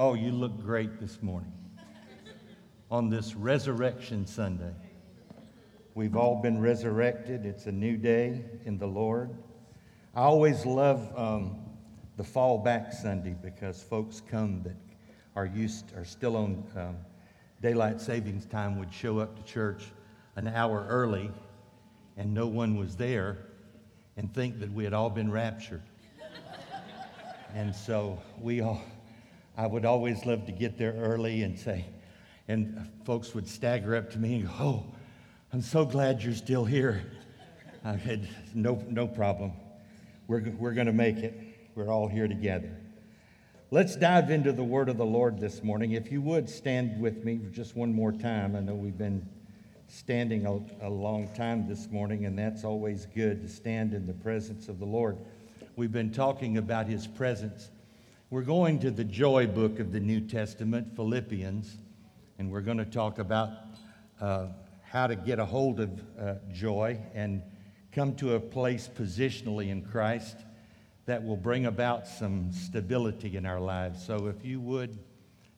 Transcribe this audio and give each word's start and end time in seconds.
Oh, 0.00 0.14
you 0.14 0.30
look 0.30 0.62
great 0.62 1.00
this 1.00 1.20
morning 1.24 1.52
on 2.88 3.10
this 3.10 3.34
Resurrection 3.34 4.28
Sunday. 4.28 4.72
We've 5.96 6.14
all 6.14 6.40
been 6.40 6.60
resurrected. 6.60 7.44
It's 7.44 7.66
a 7.66 7.72
new 7.72 7.96
day 7.96 8.44
in 8.64 8.78
the 8.78 8.86
Lord. 8.86 9.30
I 10.14 10.20
always 10.20 10.64
love 10.64 11.12
um, 11.18 11.56
the 12.16 12.22
fall 12.22 12.58
back 12.58 12.92
Sunday 12.92 13.34
because 13.42 13.82
folks 13.82 14.22
come 14.30 14.62
that 14.62 14.76
are 15.34 15.46
used, 15.46 15.92
are 15.96 16.04
still 16.04 16.36
on 16.36 16.62
um, 16.76 16.96
daylight 17.60 18.00
savings 18.00 18.46
time, 18.46 18.78
would 18.78 18.94
show 18.94 19.18
up 19.18 19.34
to 19.34 19.42
church 19.52 19.82
an 20.36 20.46
hour 20.46 20.86
early 20.88 21.28
and 22.16 22.32
no 22.32 22.46
one 22.46 22.76
was 22.76 22.94
there 22.94 23.38
and 24.16 24.32
think 24.32 24.60
that 24.60 24.72
we 24.72 24.84
had 24.84 24.92
all 24.92 25.10
been 25.10 25.32
raptured. 25.32 25.82
and 27.52 27.74
so 27.74 28.16
we 28.40 28.60
all 28.60 28.80
I 29.58 29.66
would 29.66 29.84
always 29.84 30.24
love 30.24 30.46
to 30.46 30.52
get 30.52 30.78
there 30.78 30.92
early 30.92 31.42
and 31.42 31.58
say, 31.58 31.84
and 32.46 32.88
folks 33.04 33.34
would 33.34 33.48
stagger 33.48 33.96
up 33.96 34.08
to 34.12 34.18
me 34.18 34.36
and 34.36 34.46
go, 34.46 34.54
Oh, 34.60 34.86
I'm 35.52 35.62
so 35.62 35.84
glad 35.84 36.22
you're 36.22 36.32
still 36.32 36.64
here. 36.64 37.02
I 37.84 37.98
said, 37.98 38.28
No, 38.54 38.80
no 38.88 39.08
problem. 39.08 39.50
We're, 40.28 40.48
we're 40.58 40.74
going 40.74 40.86
to 40.86 40.92
make 40.92 41.16
it. 41.16 41.34
We're 41.74 41.90
all 41.90 42.06
here 42.06 42.28
together. 42.28 42.70
Let's 43.72 43.96
dive 43.96 44.30
into 44.30 44.52
the 44.52 44.62
word 44.62 44.88
of 44.88 44.96
the 44.96 45.04
Lord 45.04 45.40
this 45.40 45.64
morning. 45.64 45.92
If 45.92 46.12
you 46.12 46.22
would 46.22 46.48
stand 46.48 47.00
with 47.00 47.24
me 47.24 47.40
just 47.50 47.74
one 47.74 47.92
more 47.92 48.12
time. 48.12 48.54
I 48.54 48.60
know 48.60 48.76
we've 48.76 48.96
been 48.96 49.28
standing 49.88 50.46
a, 50.46 50.86
a 50.86 50.88
long 50.88 51.34
time 51.34 51.66
this 51.66 51.90
morning, 51.90 52.26
and 52.26 52.38
that's 52.38 52.62
always 52.62 53.06
good 53.06 53.42
to 53.42 53.48
stand 53.48 53.92
in 53.92 54.06
the 54.06 54.14
presence 54.14 54.68
of 54.68 54.78
the 54.78 54.86
Lord. 54.86 55.18
We've 55.74 55.92
been 55.92 56.12
talking 56.12 56.58
about 56.58 56.86
his 56.86 57.08
presence 57.08 57.70
we're 58.30 58.42
going 58.42 58.78
to 58.78 58.90
the 58.90 59.04
joy 59.04 59.46
book 59.46 59.78
of 59.78 59.90
the 59.90 60.00
New 60.00 60.20
Testament, 60.20 60.94
Philippians, 60.94 61.78
and 62.38 62.50
we're 62.50 62.60
going 62.60 62.76
to 62.76 62.84
talk 62.84 63.18
about 63.18 63.48
uh, 64.20 64.48
how 64.82 65.06
to 65.06 65.16
get 65.16 65.38
a 65.38 65.46
hold 65.46 65.80
of 65.80 66.02
uh, 66.20 66.34
joy 66.52 66.98
and 67.14 67.42
come 67.90 68.14
to 68.16 68.34
a 68.34 68.40
place 68.40 68.86
positionally 68.86 69.70
in 69.70 69.80
Christ 69.80 70.36
that 71.06 71.24
will 71.24 71.38
bring 71.38 71.64
about 71.64 72.06
some 72.06 72.52
stability 72.52 73.34
in 73.34 73.46
our 73.46 73.60
lives. 73.60 74.04
So, 74.04 74.26
if 74.26 74.44
you 74.44 74.60
would 74.60 74.98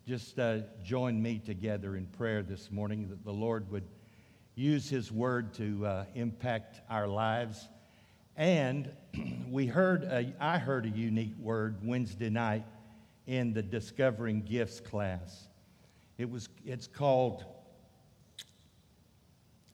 just 0.06 0.38
uh, 0.38 0.58
join 0.84 1.20
me 1.20 1.40
together 1.40 1.96
in 1.96 2.06
prayer 2.06 2.40
this 2.40 2.70
morning 2.70 3.08
that 3.08 3.24
the 3.24 3.32
Lord 3.32 3.68
would 3.72 3.88
use 4.54 4.88
His 4.88 5.10
word 5.10 5.54
to 5.54 5.84
uh, 5.84 6.04
impact 6.14 6.82
our 6.88 7.08
lives 7.08 7.66
and 8.36 8.90
we 9.50 9.66
heard, 9.66 10.04
a, 10.04 10.32
I 10.40 10.58
heard 10.58 10.86
a 10.86 10.90
unique 10.90 11.34
word 11.38 11.76
Wednesday 11.82 12.30
night 12.30 12.64
in 13.26 13.52
the 13.52 13.62
Discovering 13.62 14.42
Gifts 14.42 14.80
class. 14.80 15.48
It 16.18 16.30
was, 16.30 16.48
it's 16.64 16.86
called 16.86 17.44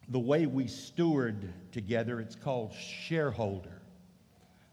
the 0.09 0.19
way 0.19 0.47
we 0.47 0.69
steward 0.69 1.53
together, 1.73 2.21
it's 2.21 2.37
called 2.37 2.73
shareholder. 2.73 3.83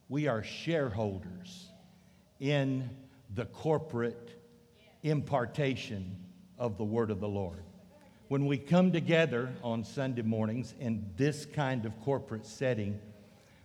We 0.10 0.28
are 0.28 0.44
shareholders 0.44 1.70
in 2.40 2.90
the 3.34 3.46
corporate 3.46 4.40
impartation 5.02 6.16
of 6.60 6.78
the 6.78 6.84
word 6.84 7.10
of 7.10 7.20
the 7.20 7.28
Lord. 7.28 7.64
When 8.28 8.46
we 8.46 8.58
come 8.58 8.92
together 8.92 9.52
on 9.64 9.84
Sunday 9.84 10.22
mornings 10.22 10.76
in 10.80 11.10
this 11.18 11.46
kind 11.46 11.86
of 11.86 12.00
corporate 12.02 12.46
setting, 12.46 13.00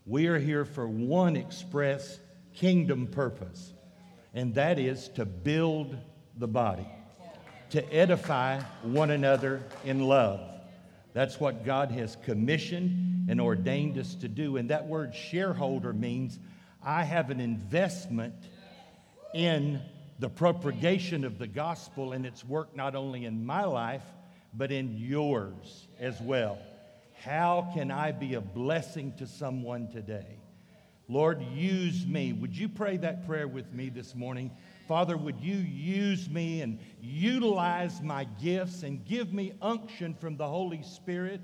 we 0.08 0.26
are 0.26 0.38
here 0.38 0.64
for 0.64 0.88
one 0.88 1.36
express 1.36 2.18
kingdom 2.54 3.06
purpose, 3.06 3.74
and 4.32 4.54
that 4.54 4.78
is 4.78 5.08
to 5.10 5.26
build 5.26 5.94
the 6.38 6.48
body, 6.48 6.88
to 7.70 7.94
edify 7.94 8.58
one 8.82 9.10
another 9.10 9.62
in 9.84 10.00
love. 10.00 10.40
That's 11.12 11.38
what 11.38 11.64
God 11.64 11.90
has 11.90 12.16
commissioned 12.24 13.28
and 13.28 13.38
ordained 13.38 13.98
us 13.98 14.14
to 14.16 14.28
do. 14.28 14.56
And 14.56 14.70
that 14.70 14.86
word 14.86 15.14
shareholder 15.14 15.92
means 15.92 16.38
I 16.82 17.04
have 17.04 17.28
an 17.28 17.40
investment 17.40 18.34
in 19.34 19.80
the 20.18 20.30
propagation 20.30 21.24
of 21.24 21.38
the 21.38 21.46
gospel 21.46 22.12
and 22.12 22.24
its 22.24 22.44
work 22.44 22.74
not 22.74 22.94
only 22.94 23.26
in 23.26 23.44
my 23.44 23.64
life, 23.64 24.04
but 24.54 24.72
in 24.72 24.96
yours 24.96 25.86
as 26.00 26.18
well. 26.20 26.58
How 27.24 27.70
can 27.74 27.90
I 27.90 28.12
be 28.12 28.34
a 28.34 28.40
blessing 28.40 29.12
to 29.18 29.26
someone 29.26 29.88
today? 29.88 30.38
Lord, 31.08 31.42
use 31.54 32.06
me. 32.06 32.32
Would 32.32 32.56
you 32.56 32.68
pray 32.68 32.96
that 32.98 33.26
prayer 33.26 33.48
with 33.48 33.72
me 33.72 33.88
this 33.88 34.14
morning? 34.14 34.50
Father, 34.86 35.16
would 35.16 35.40
you 35.40 35.56
use 35.56 36.28
me 36.28 36.60
and 36.60 36.78
utilize 37.00 38.02
my 38.02 38.24
gifts 38.40 38.82
and 38.82 39.04
give 39.04 39.32
me 39.32 39.54
unction 39.60 40.14
from 40.14 40.36
the 40.36 40.46
Holy 40.46 40.82
Spirit 40.82 41.40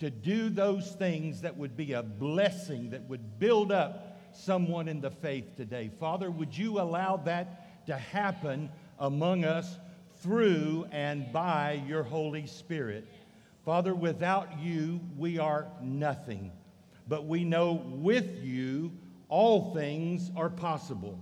to 0.00 0.10
do 0.10 0.50
those 0.50 0.92
things 0.92 1.40
that 1.40 1.56
would 1.56 1.76
be 1.76 1.92
a 1.92 2.02
blessing, 2.02 2.90
that 2.90 3.08
would 3.08 3.38
build 3.38 3.72
up 3.72 4.18
someone 4.32 4.88
in 4.88 5.00
the 5.00 5.10
faith 5.10 5.56
today? 5.56 5.90
Father, 6.00 6.30
would 6.30 6.56
you 6.56 6.80
allow 6.80 7.16
that 7.16 7.86
to 7.86 7.96
happen 7.96 8.68
among 8.98 9.44
us 9.44 9.78
through 10.16 10.86
and 10.90 11.32
by 11.32 11.82
your 11.86 12.02
Holy 12.02 12.46
Spirit? 12.46 13.06
Father, 13.64 13.94
without 13.94 14.58
you, 14.60 15.00
we 15.16 15.38
are 15.38 15.66
nothing. 15.80 16.52
But 17.08 17.26
we 17.26 17.44
know 17.44 17.82
with 17.86 18.42
you, 18.42 18.92
all 19.30 19.72
things 19.74 20.30
are 20.36 20.50
possible. 20.50 21.18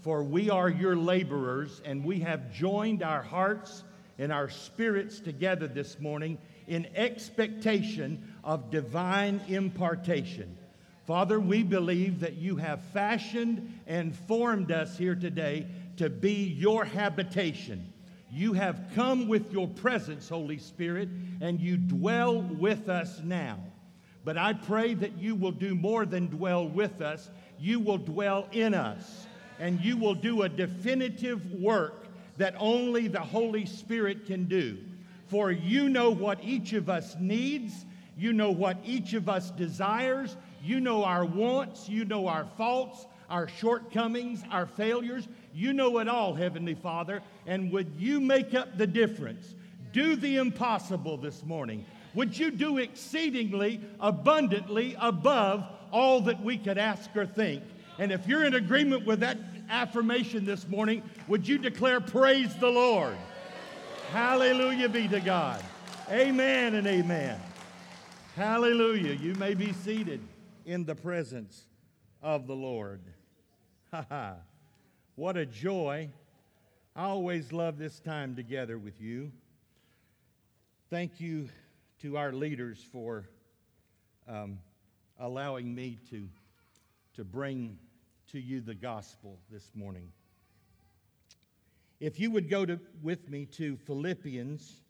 For 0.00 0.22
we 0.22 0.48
are 0.48 0.70
your 0.70 0.96
laborers, 0.96 1.82
and 1.84 2.02
we 2.02 2.20
have 2.20 2.50
joined 2.50 3.02
our 3.02 3.22
hearts 3.22 3.84
and 4.18 4.32
our 4.32 4.48
spirits 4.48 5.20
together 5.20 5.68
this 5.68 6.00
morning 6.00 6.38
in 6.66 6.86
expectation 6.96 8.32
of 8.42 8.70
divine 8.70 9.42
impartation. 9.48 10.56
Father, 11.06 11.38
we 11.38 11.62
believe 11.62 12.20
that 12.20 12.36
you 12.36 12.56
have 12.56 12.80
fashioned 12.94 13.80
and 13.86 14.16
formed 14.16 14.72
us 14.72 14.96
here 14.96 15.14
today 15.14 15.66
to 15.98 16.08
be 16.08 16.44
your 16.44 16.86
habitation 16.86 17.91
you 18.32 18.54
have 18.54 18.80
come 18.94 19.28
with 19.28 19.52
your 19.52 19.68
presence, 19.68 20.28
Holy 20.28 20.56
Spirit, 20.56 21.10
and 21.42 21.60
you 21.60 21.76
dwell 21.76 22.40
with 22.40 22.88
us 22.88 23.20
now. 23.22 23.58
But 24.24 24.38
I 24.38 24.54
pray 24.54 24.94
that 24.94 25.18
you 25.18 25.34
will 25.34 25.52
do 25.52 25.74
more 25.74 26.06
than 26.06 26.28
dwell 26.28 26.66
with 26.66 27.02
us, 27.02 27.28
you 27.58 27.78
will 27.78 27.98
dwell 27.98 28.48
in 28.52 28.72
us, 28.72 29.26
and 29.58 29.80
you 29.84 29.98
will 29.98 30.14
do 30.14 30.42
a 30.42 30.48
definitive 30.48 31.52
work 31.52 32.06
that 32.38 32.54
only 32.58 33.06
the 33.06 33.20
Holy 33.20 33.66
Spirit 33.66 34.24
can 34.26 34.44
do. 34.44 34.78
For 35.26 35.50
you 35.50 35.90
know 35.90 36.10
what 36.10 36.42
each 36.42 36.72
of 36.72 36.88
us 36.88 37.16
needs, 37.20 37.84
you 38.16 38.32
know 38.32 38.50
what 38.50 38.78
each 38.84 39.12
of 39.12 39.28
us 39.28 39.50
desires, 39.50 40.36
you 40.62 40.80
know 40.80 41.04
our 41.04 41.24
wants, 41.26 41.86
you 41.88 42.06
know 42.06 42.28
our 42.28 42.46
faults, 42.56 43.06
our 43.28 43.48
shortcomings, 43.48 44.42
our 44.50 44.66
failures. 44.66 45.28
You 45.52 45.72
know 45.72 45.98
it 45.98 46.08
all, 46.08 46.34
Heavenly 46.34 46.74
Father. 46.74 47.22
And 47.46 47.70
would 47.72 47.94
you 47.98 48.20
make 48.20 48.54
up 48.54 48.78
the 48.78 48.86
difference? 48.86 49.54
Do 49.92 50.16
the 50.16 50.36
impossible 50.36 51.16
this 51.16 51.44
morning. 51.44 51.84
Would 52.14 52.36
you 52.36 52.50
do 52.50 52.78
exceedingly 52.78 53.80
abundantly 54.00 54.96
above 54.98 55.64
all 55.90 56.20
that 56.22 56.42
we 56.42 56.58
could 56.58 56.78
ask 56.78 57.14
or 57.16 57.26
think? 57.26 57.62
And 57.98 58.10
if 58.10 58.26
you're 58.26 58.44
in 58.44 58.54
agreement 58.54 59.06
with 59.06 59.20
that 59.20 59.38
affirmation 59.68 60.44
this 60.44 60.66
morning, 60.68 61.02
would 61.28 61.46
you 61.46 61.58
declare, 61.58 62.00
Praise 62.00 62.54
the 62.56 62.70
Lord? 62.70 63.16
Hallelujah 64.10 64.88
be 64.88 65.08
to 65.08 65.20
God. 65.20 65.62
Amen 66.10 66.74
and 66.74 66.86
amen. 66.86 67.40
Hallelujah. 68.36 69.14
You 69.14 69.34
may 69.34 69.54
be 69.54 69.72
seated 69.72 70.20
in 70.66 70.84
the 70.84 70.94
presence 70.94 71.66
of 72.22 72.46
the 72.46 72.56
Lord. 72.56 73.00
Ha 73.90 74.06
ha. 74.08 74.34
What 75.22 75.36
a 75.36 75.46
joy. 75.46 76.10
I 76.96 77.04
always 77.04 77.52
love 77.52 77.78
this 77.78 78.00
time 78.00 78.34
together 78.34 78.76
with 78.76 79.00
you. 79.00 79.30
Thank 80.90 81.20
you 81.20 81.48
to 82.00 82.16
our 82.16 82.32
leaders 82.32 82.84
for 82.90 83.28
um, 84.26 84.58
allowing 85.20 85.72
me 85.72 86.00
to, 86.10 86.28
to 87.14 87.22
bring 87.22 87.78
to 88.32 88.40
you 88.40 88.60
the 88.60 88.74
gospel 88.74 89.38
this 89.48 89.70
morning. 89.76 90.10
If 92.00 92.18
you 92.18 92.32
would 92.32 92.50
go 92.50 92.66
to, 92.66 92.80
with 93.00 93.30
me 93.30 93.46
to 93.58 93.76
Philippians 93.76 94.80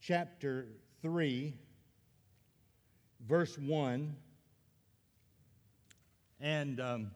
chapter 0.00 0.68
3, 1.02 1.52
verse 3.28 3.58
1, 3.58 4.16
and. 6.40 6.80
Um, 6.80 7.10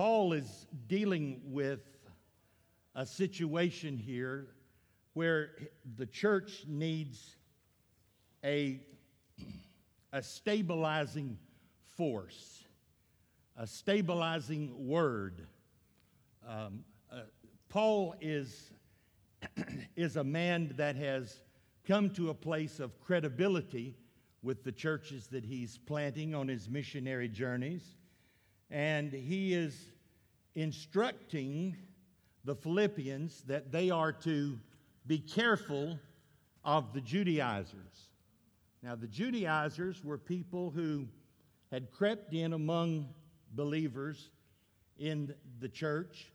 Paul 0.00 0.32
is 0.32 0.66
dealing 0.88 1.42
with 1.44 1.82
a 2.94 3.04
situation 3.04 3.98
here 3.98 4.46
where 5.12 5.50
the 5.98 6.06
church 6.06 6.64
needs 6.66 7.36
a, 8.42 8.80
a 10.10 10.22
stabilizing 10.22 11.36
force, 11.98 12.64
a 13.58 13.66
stabilizing 13.66 14.72
word. 14.88 15.46
Um, 16.48 16.82
uh, 17.12 17.24
Paul 17.68 18.14
is, 18.22 18.72
is 19.96 20.16
a 20.16 20.24
man 20.24 20.72
that 20.78 20.96
has 20.96 21.42
come 21.86 22.08
to 22.14 22.30
a 22.30 22.34
place 22.34 22.80
of 22.80 22.98
credibility 23.02 23.98
with 24.42 24.64
the 24.64 24.72
churches 24.72 25.26
that 25.26 25.44
he's 25.44 25.76
planting 25.76 26.34
on 26.34 26.48
his 26.48 26.70
missionary 26.70 27.28
journeys. 27.28 27.99
And 28.70 29.12
he 29.12 29.52
is 29.54 29.76
instructing 30.54 31.76
the 32.44 32.54
Philippians 32.54 33.42
that 33.42 33.72
they 33.72 33.90
are 33.90 34.12
to 34.12 34.58
be 35.06 35.18
careful 35.18 35.98
of 36.64 36.92
the 36.92 37.00
Judaizers. 37.00 38.08
Now, 38.82 38.94
the 38.94 39.08
Judaizers 39.08 40.04
were 40.04 40.18
people 40.18 40.70
who 40.70 41.06
had 41.70 41.90
crept 41.90 42.32
in 42.32 42.52
among 42.52 43.08
believers 43.52 44.30
in 44.98 45.34
the 45.60 45.68
church 45.68 46.32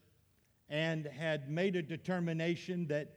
and 0.69 1.05
had 1.05 1.49
made 1.49 1.75
a 1.75 1.81
determination 1.81 2.87
that 2.87 3.13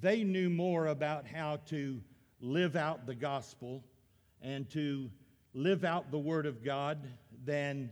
they 0.00 0.22
knew 0.22 0.50
more 0.50 0.88
about 0.88 1.26
how 1.26 1.56
to 1.66 2.00
live 2.40 2.76
out 2.76 3.06
the 3.06 3.14
gospel 3.14 3.82
and 4.42 4.68
to 4.70 5.10
live 5.54 5.84
out 5.84 6.10
the 6.10 6.18
Word 6.18 6.46
of 6.46 6.62
God 6.62 6.98
than 7.44 7.90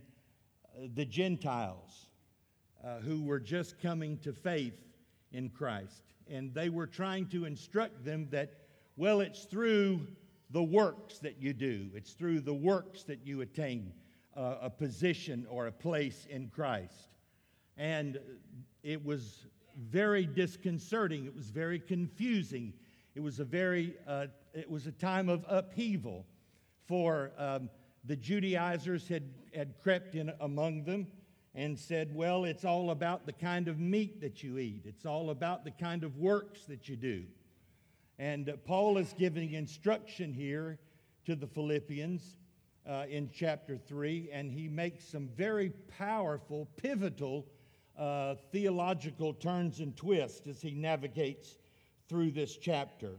the 0.95 1.05
Gentiles 1.05 2.09
uh, 2.85 2.99
who 2.99 3.23
were 3.23 3.41
just 3.41 3.81
coming 3.81 4.19
to 4.19 4.33
faith 4.33 4.75
in 5.33 5.49
Christ. 5.51 6.03
And 6.29 6.53
they 6.55 6.69
were 6.69 6.87
trying 6.87 7.27
to 7.29 7.45
instruct 7.45 8.05
them 8.05 8.29
that, 8.31 8.53
well, 8.97 9.21
it's 9.21 9.45
through 9.45 10.07
the 10.51 10.63
works 10.63 11.19
that 11.19 11.41
you 11.41 11.53
do, 11.53 11.89
it's 11.95 12.13
through 12.13 12.41
the 12.41 12.55
works 12.55 13.03
that 13.05 13.27
you 13.27 13.41
attain 13.41 13.93
uh, 14.37 14.57
a 14.63 14.71
position 14.71 15.47
or 15.51 15.67
a 15.67 15.73
place 15.73 16.27
in 16.31 16.49
Christ. 16.49 17.09
And 17.77 18.19
it 18.83 19.05
was 19.05 19.47
very 19.91 20.25
disconcerting, 20.25 21.27
it 21.27 21.35
was 21.35 21.51
very 21.51 21.79
confusing. 21.79 22.73
It 23.15 23.23
was 23.23 23.41
a 23.41 23.45
very, 23.45 23.95
uh, 24.07 24.27
it 24.53 24.71
was 24.71 24.87
a 24.87 24.93
time 24.93 25.31
of 25.31 25.45
upheaval 25.49 26.27
for 26.87 27.33
um, 27.39 27.71
the 28.05 28.15
Judaizers 28.15 29.09
had, 29.09 29.23
had 29.57 29.75
crept 29.83 30.15
in 30.15 30.33
among 30.41 30.85
them 30.85 31.07
and 31.55 31.79
said, 31.79 32.15
Well, 32.15 32.45
it's 32.45 32.65
all 32.65 32.91
about 32.91 33.27
the 33.27 33.33
kind 33.33 33.69
of 33.69 33.81
meat 33.81 34.21
that 34.21 34.43
you 34.43 34.59
eat, 34.59 34.83
it's 34.85 35.07
all 35.07 35.31
about 35.31 35.65
the 35.65 35.71
kind 35.71 36.05
of 36.05 36.17
works 36.17 36.65
that 36.67 36.89
you 36.89 36.97
do. 36.97 37.25
And 38.19 38.49
uh, 38.49 38.57
Paul 38.65 38.99
is 38.99 39.15
giving 39.19 39.53
instruction 39.53 40.33
here 40.33 40.79
to 41.25 41.35
the 41.35 41.47
Philippians 41.47 42.39
uh, 42.89 43.05
in 43.09 43.31
chapter 43.33 43.77
3, 43.77 44.31
and 44.33 44.51
he 44.51 44.69
makes 44.69 45.05
some 45.05 45.29
very 45.37 45.71
powerful, 45.99 46.69
pivotal 46.77 47.47
uh, 47.99 48.37
theological 48.53 49.35
turns 49.35 49.81
and 49.81 49.97
twists 49.97 50.47
as 50.47 50.63
he 50.63 50.73
navigates 50.73 51.59
through 52.09 52.31
this 52.31 52.57
chapter 52.57 53.17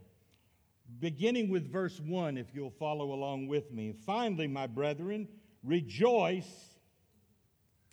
beginning 1.00 1.50
with 1.50 1.72
verse 1.72 2.00
1, 2.00 2.38
if 2.38 2.48
you'll 2.54 2.69
follow 2.69 3.13
along 3.13 3.48
with 3.48 3.72
me. 3.72 3.94
Finally, 4.06 4.48
my 4.48 4.68
brethren, 4.68 5.28
rejoice 5.68 6.50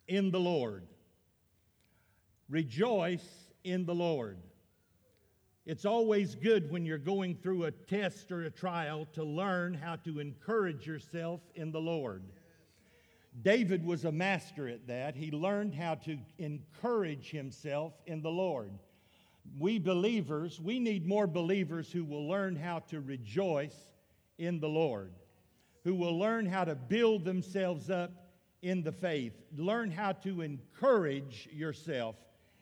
in 0.09 0.31
the 0.31 0.41
Lord. 0.41 0.87
Rejoice 2.49 3.27
in 3.65 3.85
the 3.85 3.95
Lord. 3.95 4.39
It's 5.67 5.85
always 5.85 6.35
good 6.35 6.71
when 6.71 6.87
you're 6.87 6.99
going 6.99 7.37
through 7.37 7.65
a 7.65 7.71
test 7.71 8.31
or 8.31 8.45
a 8.45 8.51
trial 8.51 9.07
to 9.15 9.25
learn 9.25 9.75
how 9.75 9.97
to 9.97 10.21
encourage 10.21 10.87
yourself 10.87 11.41
in 11.55 11.73
the 11.73 11.81
Lord. 11.81 12.23
David 13.43 13.85
was 13.85 14.05
a 14.05 14.13
master 14.13 14.69
at 14.69 14.87
that. 14.87 15.17
He 15.17 15.31
learned 15.31 15.75
how 15.75 15.97
to 15.97 16.19
encourage 16.39 17.31
himself 17.31 17.93
in 18.07 18.23
the 18.23 18.31
Lord 18.31 18.71
we 19.59 19.79
believers, 19.79 20.61
we 20.61 20.81
need 20.81 21.07
more 21.07 21.27
believers 21.27 21.91
who 21.93 22.05
will 22.05 22.29
learn 22.29 22.57
how 22.57 22.81
to 22.91 23.01
rejoice 23.01 23.77
in 24.39 24.59
the 24.61 24.69
Lord, 24.69 25.13
who 25.85 25.95
will 25.95 26.19
learn 26.19 26.47
how 26.47 26.65
to 26.65 26.75
build 26.75 27.25
themselves 27.25 27.91
up 27.91 28.11
in 28.63 28.83
the 28.83 28.93
faith, 28.93 29.35
learn 29.57 29.91
how 29.91 30.13
to 30.13 30.41
encourage 30.41 31.49
yourself 31.53 32.17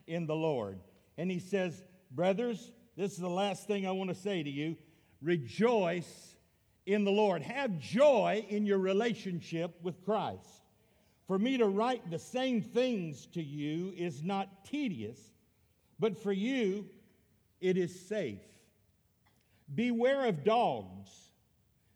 in 0.05 0.27
the 0.27 0.35
Lord. 0.35 0.79
And 1.17 1.31
he 1.31 1.39
says, 1.39 1.83
Brothers, 2.11 2.71
this 2.95 3.13
is 3.13 3.17
the 3.17 3.29
last 3.29 3.65
thing 3.65 3.87
I 3.87 3.91
want 3.91 4.09
to 4.09 4.15
say 4.15 4.43
to 4.43 4.49
you 4.49 4.75
rejoice 5.21 6.35
in 6.85 7.05
the 7.05 7.11
Lord. 7.11 7.41
Have 7.41 7.79
joy 7.79 8.45
in 8.49 8.65
your 8.65 8.79
relationship 8.79 9.79
with 9.81 10.03
Christ. 10.03 10.61
For 11.27 11.39
me 11.39 11.57
to 11.57 11.65
write 11.65 12.11
the 12.11 12.19
same 12.19 12.61
things 12.61 13.25
to 13.27 13.41
you 13.41 13.93
is 13.95 14.21
not 14.21 14.65
tedious 14.65 15.17
but 16.03 16.21
for 16.21 16.33
you, 16.33 16.89
it 17.61 17.77
is 17.77 18.07
safe. 18.07 18.41
Beware 19.73 20.25
of 20.25 20.43
dogs. 20.43 21.09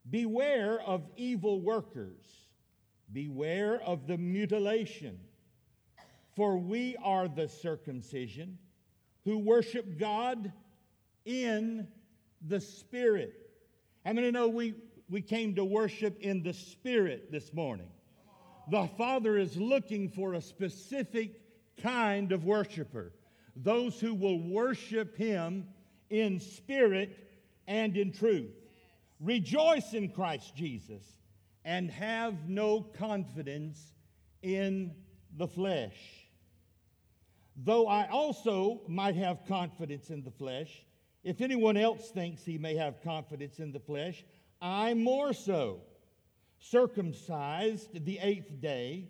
Beware 0.09 0.79
of 0.81 1.03
evil 1.15 1.61
workers. 1.61 2.23
Beware 3.11 3.81
of 3.81 4.07
the 4.07 4.17
mutilation. 4.17 5.19
For 6.35 6.57
we 6.57 6.95
are 7.03 7.27
the 7.27 7.47
circumcision 7.47 8.57
who 9.25 9.39
worship 9.39 9.97
God 9.97 10.51
in 11.25 11.87
the 12.47 12.61
Spirit. 12.61 13.33
i 14.05 14.09
How 14.09 14.13
many 14.13 14.31
know 14.31 14.47
we, 14.47 14.75
we 15.09 15.21
came 15.21 15.55
to 15.55 15.65
worship 15.65 16.19
in 16.21 16.43
the 16.43 16.53
Spirit 16.53 17.31
this 17.31 17.53
morning? 17.53 17.89
The 18.69 18.87
Father 18.97 19.37
is 19.37 19.57
looking 19.57 20.09
for 20.09 20.33
a 20.33 20.41
specific 20.41 21.41
kind 21.81 22.31
of 22.31 22.45
worshiper 22.45 23.11
those 23.63 23.99
who 23.99 24.13
will 24.13 24.39
worship 24.39 25.17
him 25.17 25.65
in 26.09 26.39
spirit 26.39 27.17
and 27.67 27.97
in 27.97 28.11
truth. 28.11 28.51
Rejoice 29.19 29.93
in 29.93 30.09
Christ 30.09 30.55
Jesus 30.55 31.03
and 31.65 31.89
have 31.91 32.47
no 32.47 32.81
confidence 32.81 33.93
in 34.41 34.93
the 35.35 35.47
flesh. 35.47 35.97
Though 37.55 37.87
I 37.87 38.07
also 38.09 38.81
might 38.87 39.15
have 39.15 39.45
confidence 39.47 40.09
in 40.09 40.23
the 40.23 40.31
flesh, 40.31 40.85
if 41.23 41.41
anyone 41.41 41.75
else 41.75 42.09
thinks 42.11 42.43
he 42.43 42.57
may 42.57 42.75
have 42.75 43.01
confidence 43.01 43.59
in 43.59 43.71
the 43.71 43.79
flesh, 43.79 44.23
I 44.61 44.93
more 44.93 45.33
so, 45.33 45.81
circumcised 46.59 48.05
the 48.05 48.19
eighth 48.19 48.61
day, 48.61 49.09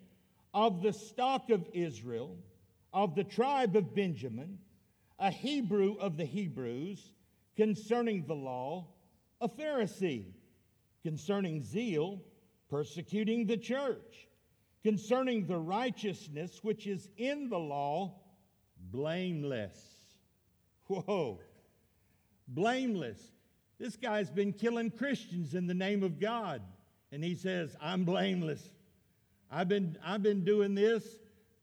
of 0.53 0.81
the 0.81 0.93
stock 0.93 1.49
of 1.49 1.67
Israel 1.73 2.37
of 2.93 3.13
the 3.13 3.23
tribe 3.23 3.75
of 3.75 3.93
Benjamin, 3.93 4.57
a 5.19 5.29
Hebrew 5.29 5.97
of 5.99 6.17
the 6.17 6.25
Hebrews, 6.25 7.13
concerning 7.55 8.25
the 8.25 8.35
law, 8.35 8.87
a 9.39 9.49
Pharisee, 9.49 10.25
concerning 11.03 11.63
zeal, 11.63 12.21
persecuting 12.69 13.45
the 13.45 13.57
church, 13.57 14.27
concerning 14.83 15.45
the 15.47 15.57
righteousness 15.57 16.59
which 16.61 16.87
is 16.87 17.09
in 17.17 17.49
the 17.49 17.57
law, 17.57 18.15
blameless. 18.91 19.77
Whoa, 20.87 21.39
blameless. 22.47 23.19
This 23.79 23.95
guy's 23.95 24.31
been 24.31 24.53
killing 24.53 24.89
Christians 24.89 25.53
in 25.53 25.67
the 25.67 25.73
name 25.73 26.03
of 26.03 26.19
God. 26.19 26.61
And 27.11 27.23
he 27.23 27.35
says, 27.35 27.75
I'm 27.81 28.03
blameless. 28.03 28.63
I've 29.51 29.69
been, 29.69 29.97
I've 30.03 30.23
been 30.23 30.43
doing 30.43 30.75
this 30.75 31.03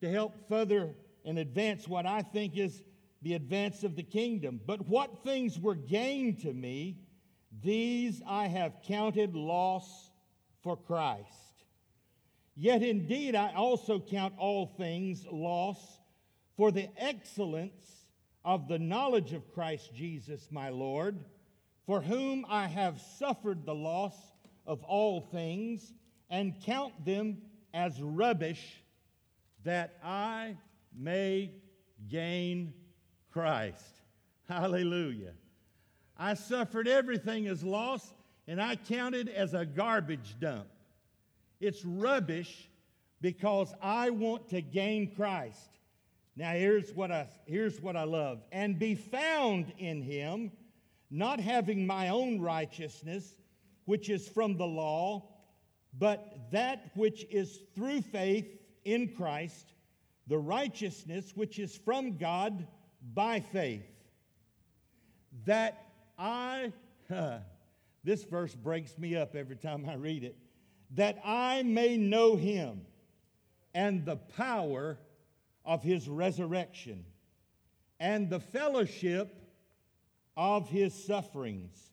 to 0.00 0.10
help 0.10 0.48
further 0.48 0.94
and 1.24 1.38
advance 1.38 1.88
what 1.88 2.06
I 2.06 2.22
think 2.22 2.56
is 2.56 2.82
the 3.22 3.34
advance 3.34 3.84
of 3.84 3.96
the 3.96 4.02
kingdom. 4.02 4.60
But 4.64 4.86
what 4.86 5.24
things 5.24 5.58
were 5.58 5.74
gained 5.74 6.40
to 6.40 6.52
me, 6.52 6.98
these 7.62 8.22
I 8.26 8.48
have 8.48 8.82
counted 8.86 9.34
loss 9.34 10.10
for 10.62 10.76
Christ. 10.76 11.28
Yet 12.56 12.82
indeed 12.82 13.34
I 13.34 13.52
also 13.54 13.98
count 13.98 14.34
all 14.38 14.66
things 14.66 15.26
loss 15.30 15.78
for 16.56 16.70
the 16.70 16.88
excellence 16.96 18.06
of 18.44 18.68
the 18.68 18.78
knowledge 18.78 19.32
of 19.32 19.52
Christ 19.52 19.94
Jesus 19.94 20.48
my 20.50 20.68
Lord, 20.68 21.24
for 21.86 22.00
whom 22.00 22.46
I 22.48 22.66
have 22.66 23.00
suffered 23.18 23.64
the 23.64 23.74
loss 23.74 24.14
of 24.66 24.82
all 24.84 25.20
things, 25.20 25.92
and 26.30 26.54
count 26.64 27.04
them 27.04 27.38
as 27.74 28.00
rubbish, 28.00 28.82
that 29.64 29.98
I 30.02 30.56
may 30.96 31.52
gain 32.08 32.72
Christ. 33.30 34.00
Hallelujah. 34.48 35.32
I 36.16 36.34
suffered 36.34 36.86
everything 36.86 37.46
as 37.46 37.62
loss, 37.62 38.14
and 38.46 38.60
I 38.60 38.76
counted 38.76 39.28
as 39.28 39.54
a 39.54 39.66
garbage 39.66 40.36
dump. 40.40 40.66
It's 41.60 41.84
rubbish 41.84 42.68
because 43.20 43.72
I 43.82 44.10
want 44.10 44.50
to 44.50 44.60
gain 44.60 45.14
Christ. 45.14 45.78
Now 46.36 46.52
here's 46.52 46.92
what 46.92 47.10
I 47.10 47.28
here's 47.46 47.80
what 47.80 47.96
I 47.96 48.04
love. 48.04 48.42
And 48.52 48.78
be 48.78 48.94
found 48.94 49.72
in 49.78 50.02
him, 50.02 50.52
not 51.10 51.40
having 51.40 51.86
my 51.86 52.08
own 52.08 52.40
righteousness, 52.40 53.36
which 53.84 54.10
is 54.10 54.28
from 54.28 54.56
the 54.56 54.66
law, 54.66 55.28
but 55.96 56.50
that 56.50 56.90
which 56.94 57.24
is 57.30 57.60
through 57.74 58.02
faith 58.02 58.46
in 58.84 59.14
Christ, 59.14 59.72
the 60.26 60.38
righteousness 60.38 61.32
which 61.34 61.58
is 61.58 61.76
from 61.76 62.18
God 62.18 62.66
by 63.14 63.40
faith 63.40 63.94
that 65.44 65.83
I, 66.18 66.72
this 68.04 68.24
verse 68.24 68.54
breaks 68.54 68.96
me 68.98 69.16
up 69.16 69.34
every 69.34 69.56
time 69.56 69.88
I 69.88 69.94
read 69.94 70.24
it, 70.24 70.36
that 70.92 71.18
I 71.24 71.62
may 71.62 71.96
know 71.96 72.36
him 72.36 72.82
and 73.74 74.04
the 74.04 74.16
power 74.16 74.98
of 75.64 75.82
his 75.82 76.08
resurrection 76.08 77.04
and 77.98 78.28
the 78.28 78.40
fellowship 78.40 79.34
of 80.36 80.68
his 80.68 80.92
sufferings, 81.06 81.90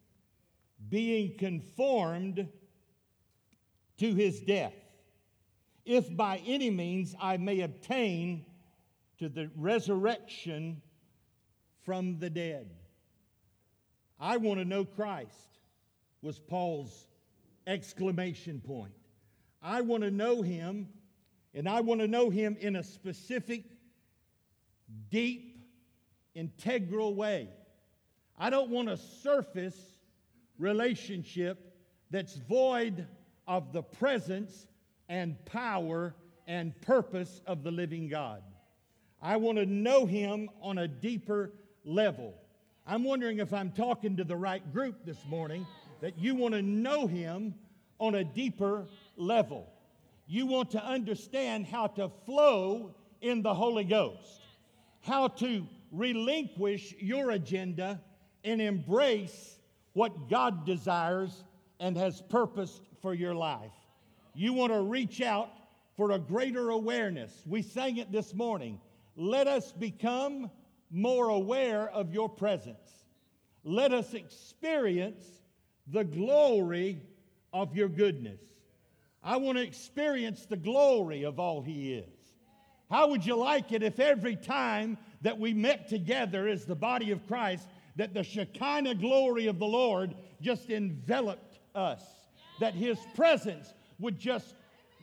being 0.89 1.37
conformed 1.37 2.47
to 3.97 4.13
his 4.13 4.39
death, 4.41 4.73
if 5.85 6.15
by 6.15 6.41
any 6.45 6.69
means 6.69 7.15
I 7.19 7.37
may 7.37 7.61
obtain 7.61 8.45
to 9.19 9.29
the 9.29 9.49
resurrection 9.55 10.81
from 11.85 12.19
the 12.19 12.29
dead. 12.29 12.71
I 14.21 14.37
want 14.37 14.59
to 14.59 14.65
know 14.65 14.85
Christ, 14.85 15.57
was 16.21 16.37
Paul's 16.37 17.07
exclamation 17.65 18.61
point. 18.61 18.93
I 19.63 19.81
want 19.81 20.03
to 20.03 20.11
know 20.11 20.43
him, 20.43 20.87
and 21.55 21.67
I 21.67 21.81
want 21.81 22.01
to 22.01 22.07
know 22.07 22.29
him 22.29 22.55
in 22.59 22.75
a 22.75 22.83
specific, 22.83 23.63
deep, 25.09 25.65
integral 26.35 27.15
way. 27.15 27.49
I 28.37 28.51
don't 28.51 28.69
want 28.69 28.89
a 28.89 28.97
surface 28.97 29.79
relationship 30.59 31.73
that's 32.11 32.35
void 32.35 33.07
of 33.47 33.73
the 33.73 33.81
presence 33.81 34.67
and 35.09 35.43
power 35.45 36.13
and 36.45 36.79
purpose 36.81 37.41
of 37.47 37.63
the 37.63 37.71
living 37.71 38.07
God. 38.07 38.43
I 39.19 39.37
want 39.37 39.57
to 39.57 39.65
know 39.65 40.05
him 40.05 40.49
on 40.61 40.77
a 40.77 40.87
deeper 40.87 41.53
level. 41.83 42.35
I'm 42.91 43.05
wondering 43.05 43.39
if 43.39 43.53
I'm 43.53 43.71
talking 43.71 44.17
to 44.17 44.25
the 44.25 44.35
right 44.35 44.61
group 44.73 45.05
this 45.05 45.25
morning 45.25 45.65
that 46.01 46.19
you 46.19 46.35
want 46.35 46.55
to 46.55 46.61
know 46.61 47.07
him 47.07 47.55
on 47.99 48.15
a 48.15 48.23
deeper 48.25 48.85
level. 49.15 49.65
You 50.27 50.45
want 50.45 50.71
to 50.71 50.83
understand 50.83 51.67
how 51.67 51.87
to 51.87 52.11
flow 52.25 52.93
in 53.21 53.43
the 53.43 53.53
Holy 53.53 53.85
Ghost, 53.85 54.41
how 54.99 55.29
to 55.29 55.65
relinquish 55.93 56.93
your 56.99 57.31
agenda 57.31 58.01
and 58.43 58.61
embrace 58.61 59.57
what 59.93 60.29
God 60.29 60.65
desires 60.65 61.45
and 61.79 61.95
has 61.95 62.21
purposed 62.23 62.81
for 63.01 63.13
your 63.13 63.33
life. 63.33 63.71
You 64.35 64.51
want 64.51 64.73
to 64.73 64.81
reach 64.81 65.21
out 65.21 65.47
for 65.95 66.11
a 66.11 66.19
greater 66.19 66.71
awareness. 66.71 67.31
We 67.45 67.61
sang 67.61 67.95
it 67.95 68.11
this 68.11 68.33
morning. 68.33 68.81
Let 69.15 69.47
us 69.47 69.71
become 69.71 70.51
more 70.91 71.29
aware 71.29 71.89
of 71.89 72.13
your 72.13 72.29
presence. 72.29 73.05
Let 73.63 73.93
us 73.93 74.13
experience 74.13 75.23
the 75.87 76.03
glory 76.03 77.01
of 77.53 77.75
your 77.75 77.89
goodness. 77.89 78.41
I 79.23 79.37
want 79.37 79.57
to 79.57 79.63
experience 79.63 80.45
the 80.45 80.57
glory 80.57 81.23
of 81.23 81.39
all 81.39 81.61
He 81.61 81.93
is. 81.93 82.09
How 82.89 83.09
would 83.09 83.25
you 83.25 83.35
like 83.35 83.71
it 83.71 83.83
if 83.83 83.99
every 83.99 84.35
time 84.35 84.97
that 85.21 85.39
we 85.39 85.53
met 85.53 85.87
together 85.87 86.47
as 86.47 86.65
the 86.65 86.75
body 86.75 87.11
of 87.11 87.25
Christ, 87.27 87.67
that 87.95 88.13
the 88.13 88.23
Shekinah 88.23 88.95
glory 88.95 89.47
of 89.47 89.59
the 89.59 89.65
Lord 89.65 90.15
just 90.41 90.69
enveloped 90.69 91.59
us, 91.75 92.03
that 92.59 92.73
His 92.73 92.97
presence 93.15 93.73
would 93.99 94.19
just 94.19 94.55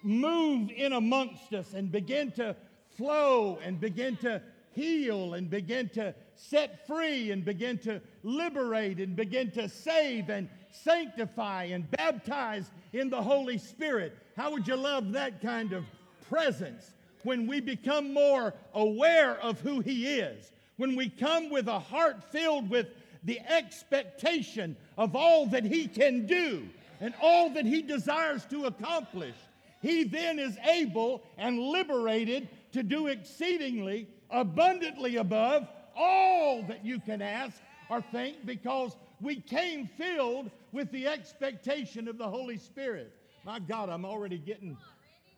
move 0.03 0.71
in 0.71 0.93
amongst 0.93 1.55
us 1.55 1.73
and 1.73 1.91
begin 1.91 2.31
to 2.33 2.57
flow 2.97 3.59
and 3.65 3.81
begin 3.81 4.17
to 4.17 4.43
heal 4.79 5.35
and 5.35 5.51
begin 5.51 5.89
to 5.91 6.15
set 6.35 6.87
free 6.87 7.31
and 7.33 7.45
begin 7.45 7.79
to 7.79 8.01
liberate 8.23 8.99
and 8.99 9.17
begin 9.17 9.51
to 9.51 9.69
save 9.69 10.31
and 10.31 10.49
sanctify 10.71 11.65
and 11.65 11.91
baptize 11.91 12.71
in 12.93 13.11
the 13.11 13.21
Holy 13.21 13.59
Spirit. 13.59 14.17
How 14.37 14.53
would 14.53 14.67
you 14.67 14.77
love 14.77 15.13
that 15.13 15.43
kind 15.43 15.73
of 15.73 15.85
presence 16.29 16.93
when 17.25 17.47
we 17.47 17.61
become 17.61 18.13
more 18.15 18.55
aware 18.75 19.37
of 19.41 19.61
who 19.61 19.81
He 19.81 20.19
is? 20.19 20.53
When 20.77 20.95
we 20.95 21.09
come 21.09 21.51
with 21.51 21.67
a 21.67 21.81
heart 21.81 22.23
filled 22.23 22.71
with 22.71 22.87
the 23.25 23.41
expectation 23.41 24.77
of 24.97 25.17
all 25.17 25.47
that 25.47 25.65
He 25.65 25.89
can 25.89 26.27
do 26.27 26.69
and 27.01 27.15
all 27.21 27.51
that 27.51 27.67
He 27.67 27.83
desires 27.83 28.45
to 28.51 28.67
accomplish, 28.67 29.35
He 29.83 30.05
then 30.05 30.39
is 30.39 30.57
able 30.59 31.23
and 31.37 31.59
liberated 31.59 32.49
to 32.73 32.83
do 32.85 33.09
exceedingly 33.09 34.07
abundantly 34.31 35.17
above 35.17 35.69
all 35.97 36.63
that 36.63 36.85
you 36.85 37.01
can 37.01 37.23
ask 37.23 37.61
or 37.89 38.01
think 38.01 38.45
because 38.47 38.97
we 39.21 39.37
came 39.41 39.89
filled 39.97 40.51
with 40.73 40.91
the 40.93 41.07
expectation 41.07 42.09
of 42.09 42.19
the 42.19 42.29
Holy 42.29 42.57
Spirit. 42.57 43.13
My 43.45 43.59
God, 43.59 43.89
I'm 43.89 44.05
already 44.05 44.39
getting. 44.39 44.77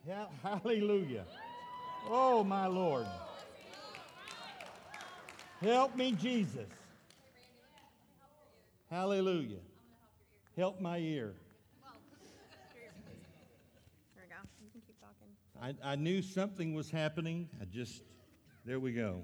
Yeah, 0.07 0.25
Hallelujah. 0.43 1.25
Oh, 2.09 2.43
my 2.43 2.67
Lord. 2.67 3.05
Help 5.61 5.95
me, 5.95 6.11
Jesus. 6.13 6.67
Hallelujah. 8.89 9.59
Help 10.57 10.81
my 10.81 10.97
ear. 10.97 11.33
There 12.73 14.23
we 14.23 14.27
go. 14.27 14.35
You 14.61 14.69
can 14.71 14.81
keep 14.85 14.99
talking. 14.99 15.75
I, 15.83 15.91
I 15.93 15.95
knew 15.95 16.21
something 16.21 16.73
was 16.73 16.89
happening. 16.89 17.47
I 17.61 17.65
just, 17.65 18.01
there 18.65 18.79
we 18.79 18.91
go. 18.91 19.23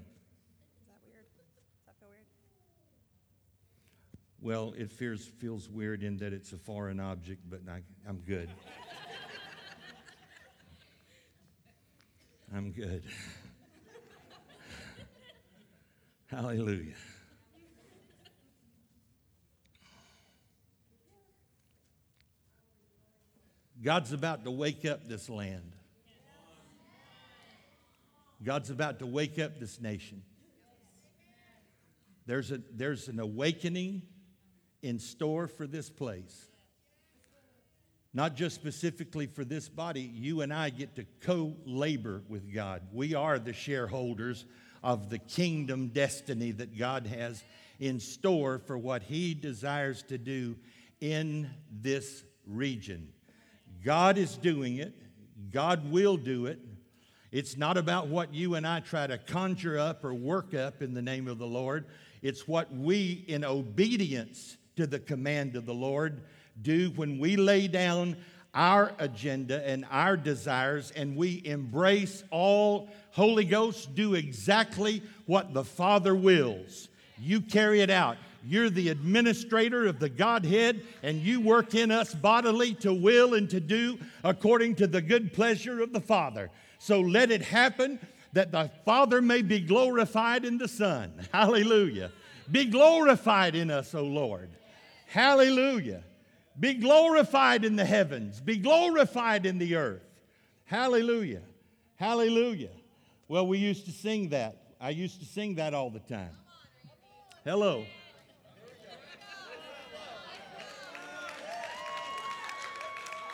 Is 0.80 0.86
that 0.86 0.98
weird? 1.06 1.24
Does 1.36 1.46
that 1.86 1.94
feel 1.98 2.08
weird? 2.08 2.26
Well, 4.40 4.74
it 4.76 4.90
feels, 4.90 5.24
feels 5.26 5.68
weird 5.68 6.02
in 6.02 6.16
that 6.18 6.32
it's 6.32 6.52
a 6.52 6.58
foreign 6.58 7.00
object, 7.00 7.42
but 7.48 7.60
I, 7.68 7.82
I'm 8.08 8.18
good. 8.26 8.50
I'm 12.54 12.72
good. 12.72 13.02
Hallelujah. 16.26 16.94
God's 23.82 24.12
about 24.12 24.44
to 24.44 24.50
wake 24.50 24.84
up 24.84 25.06
this 25.06 25.28
land. 25.28 25.77
God's 28.42 28.70
about 28.70 29.00
to 29.00 29.06
wake 29.06 29.38
up 29.38 29.58
this 29.58 29.80
nation. 29.80 30.22
There's, 32.26 32.52
a, 32.52 32.60
there's 32.72 33.08
an 33.08 33.18
awakening 33.18 34.02
in 34.82 34.98
store 34.98 35.48
for 35.48 35.66
this 35.66 35.90
place. 35.90 36.46
Not 38.14 38.36
just 38.36 38.54
specifically 38.54 39.26
for 39.26 39.44
this 39.44 39.68
body, 39.68 40.00
you 40.00 40.40
and 40.40 40.52
I 40.52 40.70
get 40.70 40.96
to 40.96 41.06
co 41.20 41.54
labor 41.64 42.22
with 42.28 42.52
God. 42.52 42.82
We 42.92 43.14
are 43.14 43.38
the 43.38 43.52
shareholders 43.52 44.44
of 44.82 45.10
the 45.10 45.18
kingdom 45.18 45.88
destiny 45.88 46.52
that 46.52 46.78
God 46.78 47.06
has 47.06 47.42
in 47.78 48.00
store 48.00 48.58
for 48.58 48.78
what 48.78 49.02
He 49.02 49.34
desires 49.34 50.02
to 50.04 50.18
do 50.18 50.56
in 51.00 51.50
this 51.70 52.24
region. 52.46 53.08
God 53.84 54.18
is 54.18 54.36
doing 54.36 54.76
it, 54.76 54.94
God 55.50 55.90
will 55.90 56.16
do 56.16 56.46
it. 56.46 56.60
It's 57.30 57.56
not 57.56 57.76
about 57.76 58.08
what 58.08 58.32
you 58.32 58.54
and 58.54 58.66
I 58.66 58.80
try 58.80 59.06
to 59.06 59.18
conjure 59.18 59.78
up 59.78 60.04
or 60.04 60.14
work 60.14 60.54
up 60.54 60.80
in 60.80 60.94
the 60.94 61.02
name 61.02 61.28
of 61.28 61.38
the 61.38 61.46
Lord. 61.46 61.84
It's 62.22 62.48
what 62.48 62.72
we, 62.74 63.24
in 63.28 63.44
obedience 63.44 64.56
to 64.76 64.86
the 64.86 64.98
command 64.98 65.54
of 65.54 65.66
the 65.66 65.74
Lord, 65.74 66.22
do 66.62 66.90
when 66.96 67.18
we 67.18 67.36
lay 67.36 67.68
down 67.68 68.16
our 68.54 68.92
agenda 68.98 69.66
and 69.68 69.84
our 69.90 70.16
desires 70.16 70.90
and 70.96 71.16
we 71.16 71.42
embrace 71.44 72.24
all 72.30 72.88
Holy 73.10 73.44
Ghost, 73.44 73.94
do 73.94 74.14
exactly 74.14 75.02
what 75.26 75.52
the 75.52 75.64
Father 75.64 76.14
wills. 76.14 76.88
You 77.18 77.40
carry 77.40 77.80
it 77.80 77.90
out. 77.90 78.16
You're 78.44 78.70
the 78.70 78.88
administrator 78.88 79.86
of 79.86 79.98
the 79.98 80.08
Godhead, 80.08 80.82
and 81.02 81.20
you 81.20 81.40
work 81.40 81.74
in 81.74 81.90
us 81.90 82.14
bodily 82.14 82.74
to 82.74 82.94
will 82.94 83.34
and 83.34 83.50
to 83.50 83.60
do 83.60 83.98
according 84.22 84.76
to 84.76 84.86
the 84.86 85.02
good 85.02 85.32
pleasure 85.32 85.82
of 85.82 85.92
the 85.92 86.00
Father. 86.00 86.50
So 86.78 87.00
let 87.00 87.30
it 87.30 87.42
happen 87.42 87.98
that 88.32 88.52
the 88.52 88.70
Father 88.84 89.20
may 89.20 89.42
be 89.42 89.60
glorified 89.60 90.44
in 90.44 90.58
the 90.58 90.68
Son. 90.68 91.12
Hallelujah. 91.32 92.12
Be 92.50 92.64
glorified 92.64 93.54
in 93.54 93.70
us, 93.70 93.94
O 93.94 94.04
Lord. 94.04 94.50
Hallelujah. 95.06 96.02
Be 96.58 96.74
glorified 96.74 97.64
in 97.64 97.76
the 97.76 97.84
heavens. 97.84 98.40
Be 98.40 98.56
glorified 98.56 99.46
in 99.46 99.58
the 99.58 99.76
earth. 99.76 100.02
Hallelujah. 100.64 101.42
Hallelujah. 101.96 102.70
Well, 103.28 103.46
we 103.46 103.58
used 103.58 103.86
to 103.86 103.92
sing 103.92 104.30
that. 104.30 104.56
I 104.80 104.90
used 104.90 105.20
to 105.20 105.26
sing 105.26 105.56
that 105.56 105.74
all 105.74 105.90
the 105.90 106.00
time. 106.00 106.30
Hello. 107.44 107.84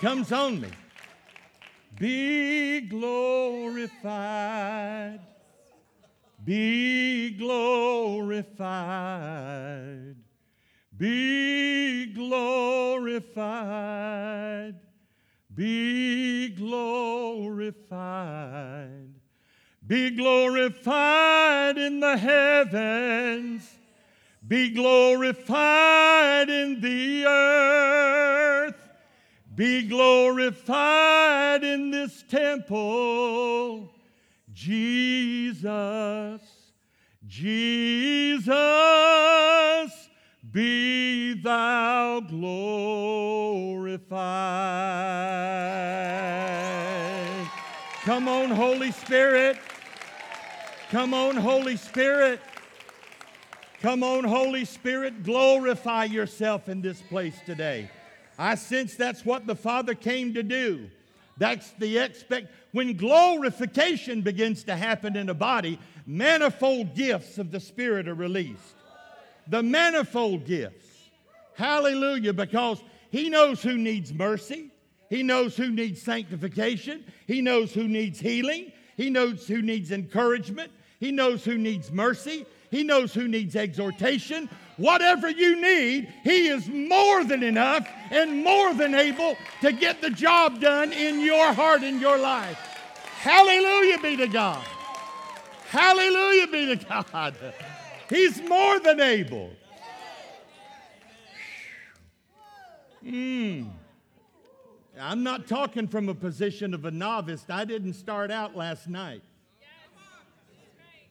Comes 0.00 0.32
on 0.32 0.60
me. 0.60 0.68
Be 1.98 2.80
glorified. 2.80 3.90
be 6.44 7.30
glorified. 7.30 8.44
Be 10.96 12.06
glorified. 12.06 13.14
Be 15.54 16.48
glorified. 16.48 17.54
Be 19.86 20.10
glorified 20.10 21.78
in 21.78 22.00
the 22.00 22.16
heavens. 22.16 23.70
Be 24.46 24.70
glorified 24.70 26.50
in 26.50 26.80
the 26.80 27.24
earth. 27.26 28.74
Be 29.54 29.86
glorified 29.86 31.13
in 31.62 31.90
this 31.90 32.24
temple. 32.28 33.90
Jesus, 34.52 35.60
Jesus, 37.26 38.54
be 40.50 41.34
thou 41.34 42.20
glorified. 42.20 42.54
Come 48.02 48.28
on, 48.28 48.50
Holy 48.50 48.90
Spirit. 48.92 49.58
Come 50.90 51.14
on, 51.14 51.36
Holy 51.36 51.76
Spirit. 51.76 52.40
Come 53.80 54.02
on, 54.02 54.24
Holy 54.24 54.64
Spirit, 54.64 55.24
glorify 55.24 56.04
yourself 56.04 56.68
in 56.70 56.80
this 56.80 57.02
place 57.02 57.36
today. 57.44 57.90
I 58.38 58.54
sense 58.54 58.94
that's 58.94 59.26
what 59.26 59.46
the 59.46 59.54
Father 59.54 59.94
came 59.94 60.32
to 60.34 60.42
do. 60.42 60.88
That's 61.38 61.70
the 61.72 61.98
expect. 61.98 62.48
When 62.72 62.96
glorification 62.96 64.22
begins 64.22 64.64
to 64.64 64.76
happen 64.76 65.16
in 65.16 65.28
a 65.28 65.34
body, 65.34 65.78
manifold 66.06 66.94
gifts 66.94 67.38
of 67.38 67.50
the 67.50 67.60
Spirit 67.60 68.08
are 68.08 68.14
released. 68.14 68.74
The 69.48 69.62
manifold 69.62 70.46
gifts. 70.46 70.86
Hallelujah, 71.54 72.32
because 72.32 72.82
He 73.10 73.30
knows 73.30 73.62
who 73.62 73.76
needs 73.76 74.12
mercy. 74.12 74.70
He 75.10 75.22
knows 75.22 75.56
who 75.56 75.70
needs 75.70 76.02
sanctification. 76.02 77.04
He 77.26 77.40
knows 77.40 77.72
who 77.72 77.86
needs 77.86 78.18
healing. 78.18 78.72
He 78.96 79.10
knows 79.10 79.46
who 79.46 79.62
needs 79.62 79.92
encouragement. 79.92 80.72
He 80.98 81.12
knows 81.12 81.44
who 81.44 81.58
needs 81.58 81.90
mercy. 81.90 82.46
He 82.70 82.82
knows 82.82 83.12
who 83.12 83.28
needs 83.28 83.54
exhortation. 83.54 84.48
Whatever 84.76 85.30
you 85.30 85.60
need, 85.60 86.12
He 86.24 86.48
is 86.48 86.68
more 86.68 87.24
than 87.24 87.42
enough 87.42 87.86
and 88.10 88.42
more 88.42 88.74
than 88.74 88.94
able 88.94 89.36
to 89.60 89.72
get 89.72 90.00
the 90.00 90.10
job 90.10 90.60
done 90.60 90.92
in 90.92 91.20
your 91.20 91.52
heart 91.52 91.82
and 91.82 92.00
your 92.00 92.18
life. 92.18 92.58
Hallelujah 93.18 93.98
be 93.98 94.16
to 94.16 94.26
God. 94.26 94.64
Hallelujah 95.68 96.46
be 96.48 96.76
to 96.76 96.84
God. 96.84 97.36
He's 98.10 98.42
more 98.42 98.80
than 98.80 99.00
able. 99.00 99.50
Mm. 103.04 103.70
I'm 105.00 105.22
not 105.22 105.46
talking 105.46 105.88
from 105.88 106.08
a 106.08 106.14
position 106.14 106.74
of 106.74 106.84
a 106.84 106.90
novice. 106.90 107.44
I 107.48 107.64
didn't 107.64 107.94
start 107.94 108.30
out 108.30 108.56
last 108.56 108.88
night. 108.88 109.22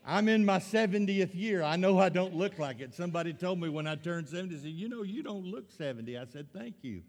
I'm 0.06 0.28
in 0.28 0.44
my 0.44 0.58
70th 0.58 1.34
year. 1.34 1.64
I 1.64 1.78
know 1.78 1.98
I 1.98 2.10
don't 2.10 2.36
look 2.36 2.60
like 2.60 2.82
it. 2.82 2.94
Somebody 2.94 3.32
told 3.34 3.60
me 3.60 3.70
when 3.70 3.88
I 3.88 3.96
turned 3.96 4.28
70, 4.28 4.58
said, 4.58 4.66
You 4.66 4.90
know, 4.90 5.04
you 5.04 5.24
don't 5.24 5.46
look 5.46 5.72
70. 5.72 6.18
I 6.18 6.26
said, 6.26 6.48
Thank 6.54 6.76
you. 6.82 7.04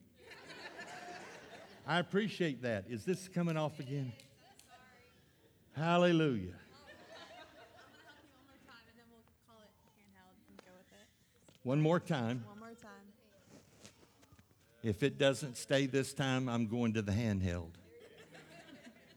I 1.87 1.99
appreciate 1.99 2.63
that. 2.63 2.85
Is 2.89 3.05
this 3.05 3.29
coming 3.29 3.57
off 3.57 3.79
again? 3.81 4.13
Hallelujah. 5.77 6.55
One 11.65 11.81
more 11.81 11.99
time. 11.99 12.45
One 12.47 12.59
more 12.59 12.69
time. 12.69 12.91
If 14.83 15.03
it 15.03 15.19
doesn't 15.19 15.57
stay 15.57 15.87
this 15.87 16.13
time, 16.13 16.49
I'm 16.49 16.67
going 16.67 16.93
to 16.93 17.03
the 17.03 17.13
handheld. 17.13 17.71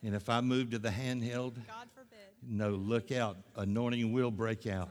And 0.01 0.15
if 0.15 0.29
I 0.29 0.41
move 0.41 0.71
to 0.71 0.79
the 0.79 0.89
handheld, 0.89 1.55
God. 1.67 1.87
No, 2.45 2.71
look 2.71 3.11
out. 3.11 3.37
Anointing 3.55 4.11
will 4.11 4.31
break 4.31 4.67
out. 4.67 4.89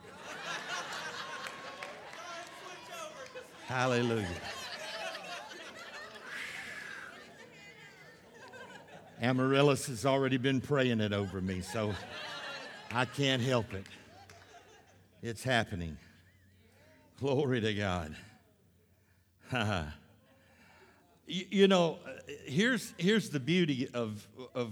Hallelujah. 3.66 4.26
Amaryllis 9.20 9.86
has 9.86 10.04
already 10.04 10.36
been 10.36 10.60
praying 10.60 11.00
it 11.00 11.12
over 11.12 11.40
me, 11.40 11.60
so 11.62 11.94
I 12.92 13.06
can't 13.06 13.42
help 13.42 13.72
it. 13.72 13.86
It's 15.22 15.42
happening. 15.42 15.96
Glory 17.18 17.60
to 17.62 17.74
God. 17.74 18.14
you, 21.26 21.44
you 21.50 21.68
know, 21.68 21.98
here's, 22.44 22.92
here's 22.98 23.30
the 23.30 23.40
beauty 23.40 23.88
of, 23.94 24.26
of 24.54 24.70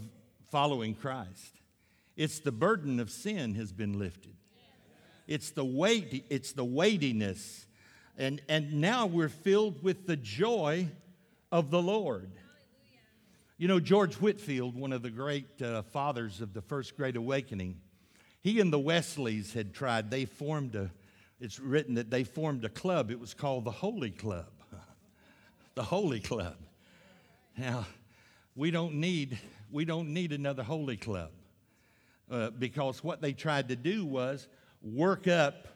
following 0.51 0.95
Christ 0.95 1.55
it's 2.17 2.39
the 2.39 2.53
burden 2.53 3.01
of 3.01 3.11
sin 3.11 3.55
has 3.55 3.73
been 3.73 3.99
lifted. 3.99 4.35
It's 5.27 5.51
the 5.51 5.65
weight, 5.65 6.25
it's 6.31 6.53
the 6.53 6.65
weightiness. 6.65 7.67
And, 8.17 8.41
and 8.49 8.75
now 8.75 9.07
we're 9.07 9.29
filled 9.29 9.83
with 9.83 10.07
the 10.07 10.17
joy 10.17 10.89
of 11.51 11.71
the 11.71 11.83
Lord. 11.83 12.31
You 13.59 13.69
know, 13.69 13.81
George 13.81 14.15
Whitefield, 14.17 14.77
one 14.77 14.93
of 14.93 15.03
the 15.03 15.11
great 15.11 15.61
uh, 15.61 15.83
fathers 15.83 16.41
of 16.41 16.53
the 16.53 16.61
First 16.61 16.97
Great 16.97 17.17
Awakening, 17.17 17.81
he 18.43 18.61
and 18.61 18.73
the 18.73 18.79
Wesleys 18.79 19.53
had 19.53 19.73
tried, 19.73 20.11
they 20.11 20.27
formed 20.27 20.75
a, 20.75 20.91
it's 21.41 21.59
written 21.59 21.95
that 21.95 22.11
they 22.11 22.23
formed 22.23 22.65
a 22.65 22.69
club. 22.69 23.11
It 23.11 23.19
was 23.19 23.35
called 23.35 23.65
the 23.65 23.71
Holy 23.71 24.11
Club. 24.11 24.51
the 25.75 25.83
Holy 25.83 26.21
Club. 26.21 26.57
Now, 27.57 27.87
we 28.55 28.71
don't 28.71 28.95
need, 28.97 29.39
we 29.71 29.85
don't 29.85 30.13
need 30.13 30.33
another 30.33 30.63
Holy 30.63 30.97
Club 30.97 31.31
uh, 32.31 32.51
because 32.51 33.05
what 33.05 33.21
they 33.21 33.33
tried 33.33 33.69
to 33.69 33.77
do 33.77 34.05
was 34.05 34.49
work 34.83 35.29
up 35.29 35.69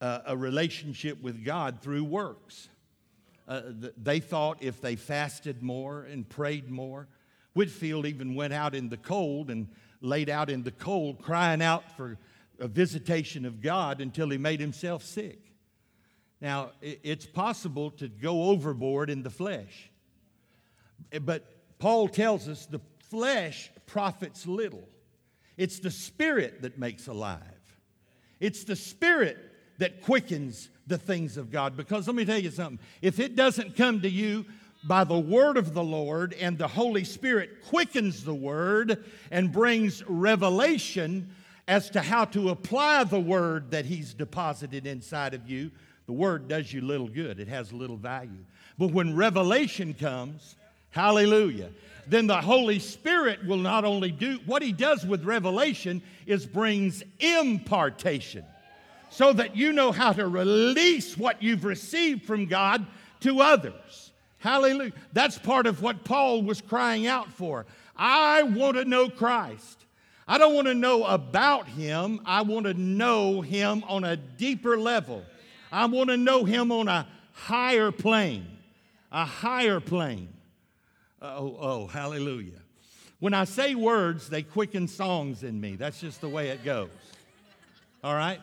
uh, 0.00 0.20
a 0.26 0.36
relationship 0.36 1.20
with 1.22 1.44
God 1.44 1.80
through 1.80 2.04
works. 2.04 2.68
Uh, 3.46 3.62
th- 3.80 3.94
they 3.96 4.20
thought 4.20 4.58
if 4.60 4.80
they 4.80 4.96
fasted 4.96 5.62
more 5.62 6.02
and 6.02 6.28
prayed 6.28 6.70
more, 6.70 7.08
Whitefield 7.54 8.06
even 8.06 8.34
went 8.34 8.52
out 8.52 8.74
in 8.74 8.88
the 8.88 8.96
cold 8.96 9.50
and 9.50 9.68
laid 10.00 10.28
out 10.28 10.50
in 10.50 10.62
the 10.62 10.70
cold, 10.70 11.20
crying 11.22 11.62
out 11.62 11.96
for 11.96 12.18
a 12.60 12.68
visitation 12.68 13.44
of 13.44 13.60
God 13.60 14.00
until 14.00 14.28
he 14.28 14.38
made 14.38 14.60
himself 14.60 15.02
sick. 15.02 15.38
Now, 16.40 16.70
it's 16.80 17.26
possible 17.26 17.90
to 17.92 18.08
go 18.08 18.44
overboard 18.44 19.10
in 19.10 19.24
the 19.24 19.30
flesh, 19.30 19.90
but 21.22 21.44
Paul 21.80 22.06
tells 22.06 22.48
us 22.48 22.66
the 22.66 22.80
flesh 23.10 23.72
profits 23.86 24.46
little. 24.46 24.88
It's 25.58 25.80
the 25.80 25.90
spirit 25.90 26.62
that 26.62 26.78
makes 26.78 27.06
alive, 27.08 27.42
it's 28.40 28.64
the 28.64 28.76
spirit 28.76 29.36
that 29.78 30.02
quickens 30.02 30.70
the 30.86 30.98
things 30.98 31.36
of 31.36 31.52
God. 31.52 31.76
Because 31.76 32.06
let 32.06 32.16
me 32.16 32.24
tell 32.24 32.38
you 32.38 32.50
something 32.50 32.78
if 33.02 33.20
it 33.20 33.36
doesn't 33.36 33.76
come 33.76 34.00
to 34.00 34.08
you, 34.08 34.46
by 34.84 35.04
the 35.04 35.18
word 35.18 35.56
of 35.56 35.74
the 35.74 35.82
Lord, 35.82 36.34
and 36.34 36.56
the 36.56 36.68
Holy 36.68 37.04
Spirit 37.04 37.64
quickens 37.66 38.24
the 38.24 38.34
word 38.34 39.04
and 39.30 39.52
brings 39.52 40.04
revelation 40.08 41.28
as 41.66 41.90
to 41.90 42.00
how 42.00 42.24
to 42.24 42.48
apply 42.48 43.04
the 43.04 43.20
word 43.20 43.72
that 43.72 43.84
He's 43.84 44.14
deposited 44.14 44.86
inside 44.86 45.34
of 45.34 45.48
you, 45.48 45.70
the 46.06 46.12
word 46.12 46.48
does 46.48 46.72
you 46.72 46.80
little 46.80 47.08
good. 47.08 47.38
It 47.38 47.48
has 47.48 47.72
little 47.72 47.98
value. 47.98 48.44
But 48.78 48.92
when 48.92 49.14
revelation 49.14 49.92
comes, 49.92 50.56
hallelujah, 50.90 51.68
then 52.08 52.26
the 52.26 52.40
Holy 52.40 52.78
Spirit 52.78 53.44
will 53.46 53.58
not 53.58 53.84
only 53.84 54.10
do 54.10 54.40
what 54.46 54.62
He 54.62 54.72
does 54.72 55.04
with 55.04 55.24
revelation 55.24 56.02
is 56.26 56.46
brings 56.46 57.02
impartation 57.20 58.44
so 59.10 59.32
that 59.32 59.56
you 59.56 59.72
know 59.72 59.92
how 59.92 60.12
to 60.12 60.28
release 60.28 61.16
what 61.16 61.42
you've 61.42 61.64
received 61.64 62.24
from 62.24 62.46
God 62.46 62.86
to 63.20 63.40
others. 63.40 64.12
Hallelujah. 64.38 64.92
That's 65.12 65.38
part 65.38 65.66
of 65.66 65.82
what 65.82 66.04
Paul 66.04 66.42
was 66.42 66.60
crying 66.60 67.06
out 67.06 67.32
for. 67.32 67.66
I 67.96 68.42
want 68.42 68.76
to 68.76 68.84
know 68.84 69.08
Christ. 69.08 69.84
I 70.26 70.38
don't 70.38 70.54
want 70.54 70.66
to 70.66 70.74
know 70.74 71.04
about 71.04 71.66
him. 71.66 72.20
I 72.24 72.42
want 72.42 72.66
to 72.66 72.74
know 72.74 73.40
him 73.40 73.82
on 73.88 74.04
a 74.04 74.16
deeper 74.16 74.78
level. 74.78 75.24
I 75.72 75.86
want 75.86 76.10
to 76.10 76.16
know 76.16 76.44
him 76.44 76.70
on 76.70 76.86
a 76.86 77.08
higher 77.32 77.90
plane. 77.90 78.46
A 79.10 79.24
higher 79.24 79.80
plane. 79.80 80.28
Uh, 81.20 81.34
oh, 81.36 81.56
oh, 81.60 81.86
hallelujah. 81.88 82.60
When 83.18 83.34
I 83.34 83.44
say 83.44 83.74
words, 83.74 84.28
they 84.28 84.42
quicken 84.42 84.86
songs 84.86 85.42
in 85.42 85.60
me. 85.60 85.74
That's 85.74 86.00
just 86.00 86.20
the 86.20 86.28
way 86.28 86.50
it 86.50 86.64
goes. 86.64 86.90
All 88.04 88.14
right? 88.14 88.40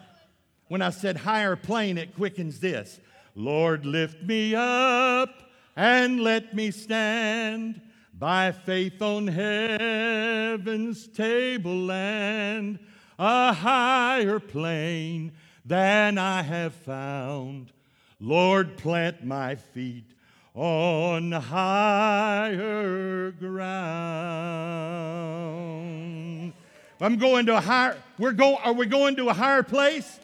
When 0.67 0.81
I 0.81 0.89
said 0.89 1.15
higher 1.15 1.55
plane, 1.55 1.97
it 1.97 2.15
quickens 2.15 2.59
this 2.59 2.99
Lord, 3.33 3.85
lift 3.85 4.23
me 4.23 4.55
up 4.55 5.29
and 5.75 6.21
let 6.21 6.53
me 6.53 6.71
stand 6.71 7.79
by 8.13 8.51
faith 8.51 9.01
on 9.01 9.27
heaven's 9.27 11.07
tableland, 11.07 12.79
a 13.17 13.53
higher 13.53 14.39
plane 14.39 15.33
than 15.65 16.17
I 16.17 16.41
have 16.41 16.73
found. 16.73 17.71
Lord, 18.19 18.77
plant 18.77 19.25
my 19.25 19.55
feet 19.55 20.14
on 20.55 21.31
higher 21.33 23.31
ground. 23.31 23.73
I'm 27.01 27.17
going 27.17 27.45
to 27.47 27.57
a 27.57 27.61
higher, 27.61 28.01
we're 28.17 28.31
going, 28.31 28.55
are 28.63 28.71
we 28.71 28.85
going 28.85 29.17
to 29.17 29.27
a 29.27 29.33
higher 29.33 29.63
place? 29.63 30.19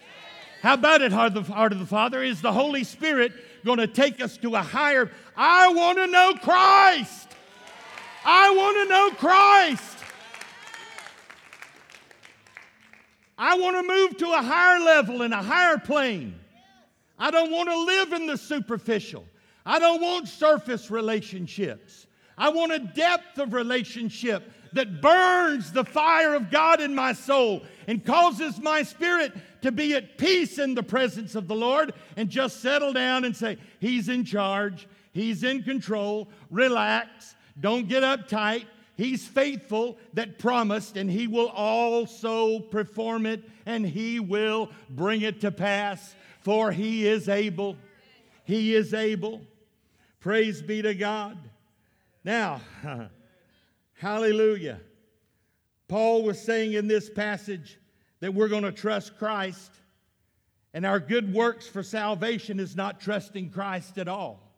How 0.61 0.75
about 0.75 1.01
it, 1.01 1.11
heart 1.11 1.35
of, 1.35 1.47
the, 1.47 1.53
heart 1.53 1.73
of 1.73 1.79
the 1.79 1.85
Father? 1.85 2.23
Is 2.23 2.41
the 2.41 2.53
Holy 2.53 2.85
Spirit 2.85 3.33
going 3.65 3.79
to 3.79 3.87
take 3.87 4.21
us 4.21 4.37
to 4.37 4.55
a 4.55 4.61
higher? 4.61 5.11
I 5.35 5.73
want 5.73 5.97
to 5.97 6.07
know 6.07 6.33
Christ. 6.41 7.27
I 8.23 8.51
want 8.51 8.77
to 8.77 8.85
know 8.89 9.11
Christ. 9.17 9.97
I 13.37 13.57
want 13.57 13.75
to 13.75 13.83
move 13.83 14.17
to 14.17 14.31
a 14.31 14.41
higher 14.41 14.79
level 14.79 15.23
and 15.23 15.33
a 15.33 15.41
higher 15.41 15.77
plane. 15.77 16.35
I 17.19 17.31
don't 17.31 17.51
want 17.51 17.69
to 17.69 17.77
live 17.83 18.13
in 18.13 18.27
the 18.27 18.37
superficial. 18.37 19.25
I 19.65 19.79
don't 19.79 20.01
want 20.01 20.27
surface 20.27 20.89
relationships. 20.89 22.07
I 22.37 22.49
want 22.49 22.71
a 22.71 22.79
depth 22.79 23.37
of 23.37 23.53
relationship 23.53 24.51
that 24.73 25.01
burns 25.01 25.71
the 25.71 25.83
fire 25.83 26.33
of 26.33 26.49
God 26.49 26.81
in 26.81 26.95
my 26.95 27.13
soul 27.13 27.61
and 27.87 28.05
causes 28.05 28.59
my 28.59 28.83
spirit 28.83 29.33
to 29.61 29.71
be 29.71 29.93
at 29.93 30.17
peace 30.17 30.57
in 30.57 30.73
the 30.73 30.83
presence 30.83 31.35
of 31.35 31.47
the 31.47 31.55
Lord 31.55 31.93
and 32.15 32.29
just 32.29 32.61
settle 32.61 32.93
down 32.93 33.25
and 33.25 33.35
say, 33.35 33.57
He's 33.79 34.09
in 34.09 34.23
charge, 34.23 34.87
He's 35.13 35.43
in 35.43 35.63
control, 35.63 36.29
relax, 36.49 37.35
don't 37.59 37.87
get 37.87 38.03
uptight. 38.03 38.65
He's 38.95 39.27
faithful 39.27 39.97
that 40.13 40.39
promised, 40.39 40.95
and 40.95 41.09
He 41.09 41.27
will 41.27 41.49
also 41.49 42.59
perform 42.59 43.25
it, 43.25 43.43
and 43.65 43.85
He 43.85 44.19
will 44.19 44.69
bring 44.89 45.21
it 45.21 45.41
to 45.41 45.51
pass, 45.51 46.15
for 46.41 46.71
He 46.71 47.07
is 47.07 47.27
able. 47.27 47.77
He 48.43 48.75
is 48.75 48.93
able. 48.93 49.41
Praise 50.21 50.61
be 50.61 50.83
to 50.83 50.93
God. 50.93 51.35
Now, 52.23 52.61
hallelujah. 53.93 54.79
Paul 55.87 56.21
was 56.21 56.39
saying 56.39 56.73
in 56.73 56.87
this 56.87 57.09
passage 57.09 57.79
that 58.19 58.31
we're 58.31 58.47
going 58.47 58.63
to 58.63 58.71
trust 58.71 59.17
Christ, 59.17 59.71
and 60.75 60.85
our 60.85 60.99
good 60.99 61.33
works 61.33 61.67
for 61.67 61.81
salvation 61.81 62.59
is 62.59 62.75
not 62.75 63.01
trusting 63.01 63.49
Christ 63.49 63.97
at 63.97 64.07
all. 64.07 64.53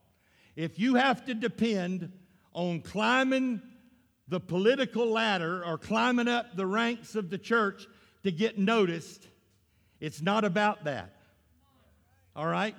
If 0.57 0.79
you 0.79 0.95
have 0.95 1.23
to 1.25 1.33
depend 1.33 2.11
on 2.51 2.81
climbing 2.81 3.61
the 4.27 4.41
political 4.41 5.07
ladder 5.07 5.63
or 5.65 5.77
climbing 5.77 6.27
up 6.27 6.57
the 6.57 6.67
ranks 6.67 7.15
of 7.15 7.29
the 7.29 7.37
church 7.37 7.87
to 8.23 8.31
get 8.33 8.59
noticed, 8.59 9.29
it's 10.01 10.21
not 10.21 10.43
about 10.43 10.83
that. 10.83 11.15
All 12.35 12.47
right? 12.47 12.75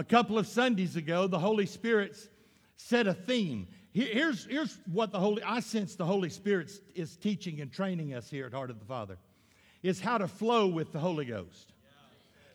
A 0.00 0.02
couple 0.02 0.38
of 0.38 0.46
Sundays 0.46 0.96
ago, 0.96 1.26
the 1.26 1.38
Holy 1.38 1.66
Spirit 1.66 2.16
set 2.76 3.06
a 3.06 3.12
theme. 3.12 3.68
Here's, 3.92 4.46
here's 4.46 4.78
what 4.90 5.12
the 5.12 5.18
Holy, 5.18 5.42
I 5.42 5.60
sense 5.60 5.94
the 5.94 6.06
Holy 6.06 6.30
Spirit 6.30 6.72
is 6.94 7.16
teaching 7.16 7.60
and 7.60 7.70
training 7.70 8.14
us 8.14 8.30
here 8.30 8.46
at 8.46 8.54
Heart 8.54 8.70
of 8.70 8.78
the 8.78 8.86
Father, 8.86 9.18
is 9.82 10.00
how 10.00 10.16
to 10.16 10.26
flow 10.26 10.68
with 10.68 10.90
the 10.94 10.98
Holy 10.98 11.26
Ghost. 11.26 11.74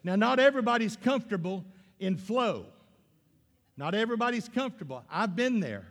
Now, 0.04 0.16
not 0.16 0.40
everybody's 0.40 0.96
comfortable 0.96 1.64
in 2.00 2.18
flow. 2.18 2.66
Not 3.78 3.94
everybody's 3.94 4.50
comfortable. 4.50 5.04
I've 5.08 5.36
been 5.36 5.60
there. 5.60 5.86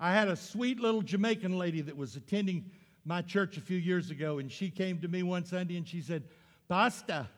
I 0.00 0.12
had 0.12 0.26
a 0.26 0.34
sweet 0.34 0.80
little 0.80 1.02
Jamaican 1.02 1.56
lady 1.56 1.80
that 1.82 1.96
was 1.96 2.16
attending 2.16 2.64
my 3.04 3.22
church 3.22 3.56
a 3.56 3.60
few 3.60 3.78
years 3.78 4.10
ago, 4.10 4.40
and 4.40 4.50
she 4.50 4.68
came 4.68 4.98
to 5.02 5.06
me 5.06 5.22
one 5.22 5.44
Sunday 5.44 5.76
and 5.76 5.86
she 5.86 6.00
said, 6.00 6.24
Pastor, 6.68 7.28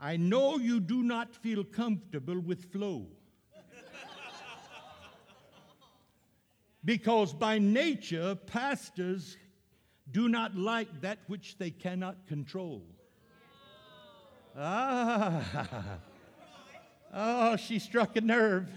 I 0.00 0.16
know 0.16 0.58
you 0.58 0.78
do 0.78 1.02
not 1.02 1.34
feel 1.34 1.64
comfortable 1.64 2.38
with 2.38 2.70
flow. 2.70 3.06
because 6.84 7.32
by 7.32 7.58
nature, 7.58 8.34
pastors 8.34 9.36
do 10.10 10.28
not 10.28 10.56
like 10.56 11.00
that 11.00 11.18
which 11.26 11.58
they 11.58 11.70
cannot 11.70 12.26
control. 12.26 12.82
Ah, 14.56 15.98
oh, 17.12 17.56
she 17.56 17.78
struck 17.78 18.16
a 18.16 18.20
nerve. 18.20 18.68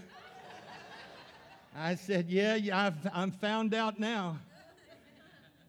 I 1.74 1.94
said, 1.94 2.28
Yeah, 2.28 2.56
yeah 2.56 2.86
I've, 2.86 3.08
I'm 3.12 3.30
found 3.30 3.74
out 3.74 3.98
now. 3.98 4.38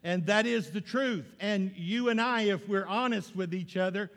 And 0.02 0.26
that 0.26 0.44
is 0.44 0.70
the 0.70 0.82
truth. 0.82 1.24
And 1.40 1.72
you 1.76 2.10
and 2.10 2.20
I, 2.20 2.42
if 2.42 2.68
we're 2.68 2.86
honest 2.86 3.34
with 3.34 3.54
each 3.54 3.78
other, 3.78 4.10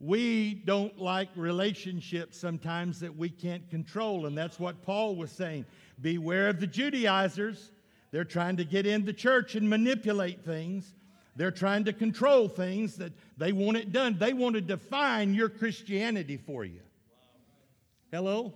we 0.00 0.54
don't 0.54 0.98
like 0.98 1.28
relationships 1.36 2.38
sometimes 2.38 3.00
that 3.00 3.16
we 3.16 3.30
can't 3.30 3.68
control. 3.70 4.26
And 4.26 4.36
that's 4.36 4.58
what 4.58 4.82
Paul 4.82 5.16
was 5.16 5.30
saying. 5.30 5.64
Beware 6.00 6.48
of 6.48 6.60
the 6.60 6.66
Judaizers. 6.66 7.70
They're 8.10 8.24
trying 8.24 8.56
to 8.58 8.64
get 8.64 8.86
in 8.86 9.04
the 9.04 9.12
church 9.12 9.54
and 9.54 9.68
manipulate 9.68 10.44
things. 10.44 10.94
They're 11.36 11.50
trying 11.50 11.84
to 11.86 11.92
control 11.92 12.48
things 12.48 12.96
that 12.96 13.12
they 13.36 13.52
want 13.52 13.76
it 13.76 13.92
done. 13.92 14.16
They 14.18 14.32
want 14.32 14.54
to 14.54 14.60
define 14.60 15.34
your 15.34 15.48
Christianity 15.48 16.36
for 16.36 16.64
you. 16.64 16.80
Hello? 18.12 18.54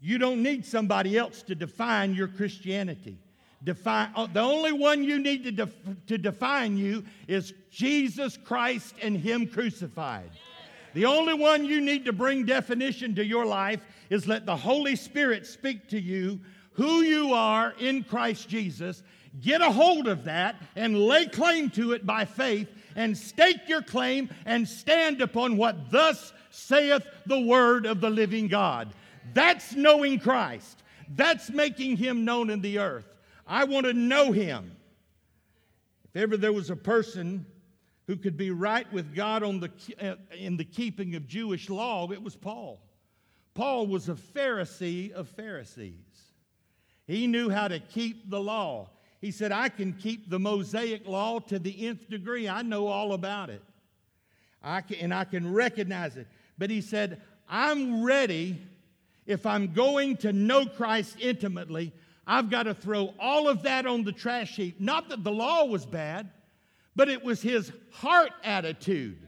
You 0.00 0.18
don't 0.18 0.42
need 0.42 0.64
somebody 0.64 1.18
else 1.18 1.42
to 1.42 1.54
define 1.54 2.14
your 2.14 2.28
Christianity. 2.28 3.18
Define, 3.64 4.10
uh, 4.14 4.26
the 4.26 4.40
only 4.40 4.72
one 4.72 5.02
you 5.02 5.18
need 5.18 5.44
to, 5.44 5.52
def, 5.52 5.74
to 6.06 6.18
define 6.18 6.76
you 6.76 7.04
is 7.26 7.54
Jesus 7.70 8.36
Christ 8.36 8.94
and 9.02 9.16
Him 9.16 9.46
crucified. 9.46 10.30
The 10.94 11.06
only 11.06 11.34
one 11.34 11.64
you 11.64 11.80
need 11.80 12.04
to 12.06 12.12
bring 12.12 12.46
definition 12.46 13.14
to 13.16 13.24
your 13.24 13.44
life 13.44 13.80
is 14.08 14.26
let 14.26 14.46
the 14.46 14.56
Holy 14.56 14.96
Spirit 14.96 15.46
speak 15.46 15.88
to 15.88 16.00
you 16.00 16.40
who 16.72 17.00
you 17.00 17.32
are 17.32 17.74
in 17.78 18.04
Christ 18.04 18.48
Jesus. 18.48 19.02
Get 19.40 19.60
a 19.60 19.70
hold 19.70 20.08
of 20.08 20.24
that 20.24 20.56
and 20.74 20.98
lay 20.98 21.26
claim 21.26 21.70
to 21.70 21.92
it 21.92 22.06
by 22.06 22.24
faith 22.24 22.68
and 22.94 23.16
stake 23.16 23.68
your 23.68 23.82
claim 23.82 24.30
and 24.44 24.66
stand 24.66 25.20
upon 25.20 25.56
what 25.56 25.90
thus 25.90 26.32
saith 26.50 27.06
the 27.26 27.40
word 27.40 27.86
of 27.86 28.00
the 28.00 28.10
living 28.10 28.48
God. 28.48 28.88
That's 29.34 29.74
knowing 29.74 30.18
Christ. 30.18 30.82
That's 31.14 31.50
making 31.50 31.98
him 31.98 32.24
known 32.24 32.50
in 32.50 32.60
the 32.60 32.78
earth. 32.78 33.06
I 33.46 33.64
want 33.64 33.86
to 33.86 33.92
know 33.92 34.32
him. 34.32 34.76
If 36.04 36.22
ever 36.22 36.36
there 36.36 36.52
was 36.52 36.70
a 36.70 36.76
person 36.76 37.46
who 38.06 38.16
could 38.16 38.36
be 38.36 38.50
right 38.50 38.90
with 38.92 39.14
God 39.14 39.42
on 39.42 39.60
the, 39.60 39.70
uh, 40.00 40.16
in 40.36 40.56
the 40.56 40.64
keeping 40.64 41.14
of 41.14 41.26
Jewish 41.26 41.68
law, 41.68 42.10
it 42.10 42.22
was 42.22 42.36
Paul. 42.36 42.80
Paul 43.54 43.86
was 43.86 44.08
a 44.08 44.14
Pharisee 44.14 45.12
of 45.12 45.28
Pharisees. 45.28 45.94
He 47.06 47.26
knew 47.26 47.48
how 47.48 47.68
to 47.68 47.78
keep 47.78 48.30
the 48.30 48.40
law. 48.40 48.90
He 49.20 49.30
said, 49.30 49.52
I 49.52 49.68
can 49.68 49.92
keep 49.92 50.28
the 50.28 50.38
Mosaic 50.38 51.06
law 51.06 51.38
to 51.40 51.58
the 51.58 51.86
nth 51.86 52.08
degree. 52.08 52.48
I 52.48 52.62
know 52.62 52.86
all 52.86 53.12
about 53.12 53.50
it. 53.50 53.62
I 54.62 54.80
can, 54.80 54.96
and 54.98 55.14
I 55.14 55.24
can 55.24 55.52
recognize 55.52 56.16
it. 56.16 56.26
But 56.58 56.70
he 56.70 56.80
said, 56.80 57.22
I'm 57.48 58.04
ready, 58.04 58.60
if 59.24 59.46
I'm 59.46 59.72
going 59.72 60.16
to 60.18 60.32
know 60.32 60.66
Christ 60.66 61.16
intimately, 61.20 61.92
I've 62.26 62.50
got 62.50 62.64
to 62.64 62.74
throw 62.74 63.14
all 63.20 63.48
of 63.48 63.62
that 63.62 63.86
on 63.86 64.02
the 64.02 64.12
trash 64.12 64.56
heap. 64.56 64.80
Not 64.80 65.10
that 65.10 65.22
the 65.22 65.30
law 65.30 65.64
was 65.64 65.86
bad, 65.86 66.30
but 66.96 67.08
it 67.08 67.22
was 67.22 67.40
his 67.40 67.70
heart 67.92 68.32
attitude 68.42 69.18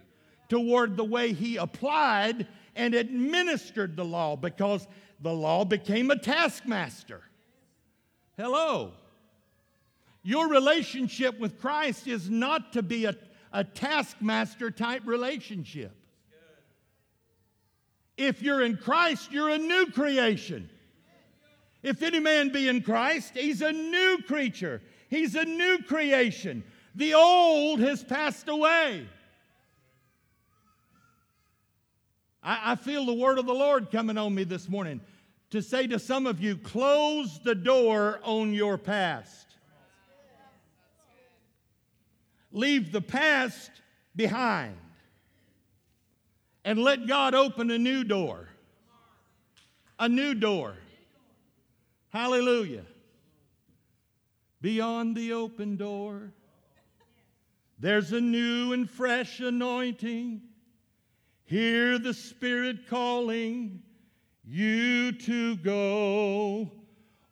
toward 0.49 0.97
the 0.97 1.05
way 1.05 1.33
he 1.33 1.57
applied 1.57 2.49
and 2.75 2.95
administered 2.95 3.97
the 3.97 4.05
law 4.05 4.35
because 4.35 4.87
the 5.21 5.33
law 5.33 5.65
became 5.65 6.11
a 6.11 6.19
taskmaster. 6.19 7.23
Hello. 8.37 8.93
Your 10.23 10.49
relationship 10.49 11.39
with 11.39 11.61
Christ 11.61 12.07
is 12.07 12.29
not 12.29 12.73
to 12.73 12.83
be 12.83 13.05
a, 13.05 13.15
a 13.53 13.65
taskmaster 13.65 14.71
type 14.71 15.03
relationship. 15.07 15.93
If 18.17 18.43
you're 18.43 18.63
in 18.63 18.77
Christ, 18.77 19.31
you're 19.31 19.51
a 19.51 19.59
new 19.59 19.87
creation. 19.93 20.69
If 21.83 22.03
any 22.03 22.21
man 22.21 22.51
be 22.51 22.69
in 22.69 22.83
Christ, 22.83 23.33
he's 23.35 23.63
a 23.63 23.73
new 23.73 24.19
creature, 24.27 24.83
he's 25.09 25.35
a 25.35 25.45
new 25.45 25.79
creation. 25.87 26.65
The 26.95 27.15
old 27.15 27.81
has 27.81 28.03
passed 28.03 28.49
away. 28.49 29.07
I, 32.43 32.73
I, 32.73 32.75
feel 32.77 33.07
the 33.07 33.13
word 33.13 33.39
of 33.39 33.47
the 33.47 33.55
Lord 33.55 33.91
coming 33.93 34.19
on 34.19 34.35
me 34.35 34.43
this 34.45 34.69
morning 34.69 35.01
to 35.51 35.63
say 35.63 35.87
to 35.87 35.99
some 35.99 36.27
of 36.27 36.41
you 36.41 36.57
close 36.57 37.39
the 37.45 37.55
door 37.55 38.21
on 38.23 38.53
your 38.53 38.79
past. 38.79 39.47
Leave 42.51 42.91
the 42.91 43.01
past 43.01 43.71
behind 44.17 44.77
and 46.65 46.79
let 46.79 47.07
God 47.07 47.35
open 47.35 47.71
a 47.71 47.79
new 47.79 48.05
door. 48.05 48.49
A 49.99 50.09
new 50.09 50.35
door. 50.35 50.75
Hallelujah. 52.11 52.87
Beyond 54.61 55.15
the 55.15 55.33
open 55.35 55.77
door, 55.77 56.33
There's 57.79 58.13
a 58.13 58.21
new 58.21 58.73
and 58.73 58.91
fresh 58.91 59.39
anointing. 59.39 60.43
Hear 61.45 61.99
the 61.99 62.13
Spirit 62.13 62.89
calling 62.89 63.83
you 64.45 65.13
to 65.13 65.57
go. 65.57 66.73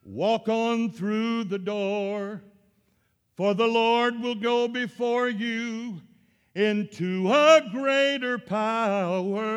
Walk 0.04 0.48
on 0.48 0.92
through 0.92 1.44
the 1.44 1.58
door, 1.58 2.44
for 3.34 3.54
the 3.54 3.66
Lord 3.66 4.20
will 4.20 4.36
go 4.36 4.68
before 4.68 5.28
you 5.28 6.00
into 6.54 7.28
a 7.32 7.68
greater 7.72 8.38
power 8.38 9.56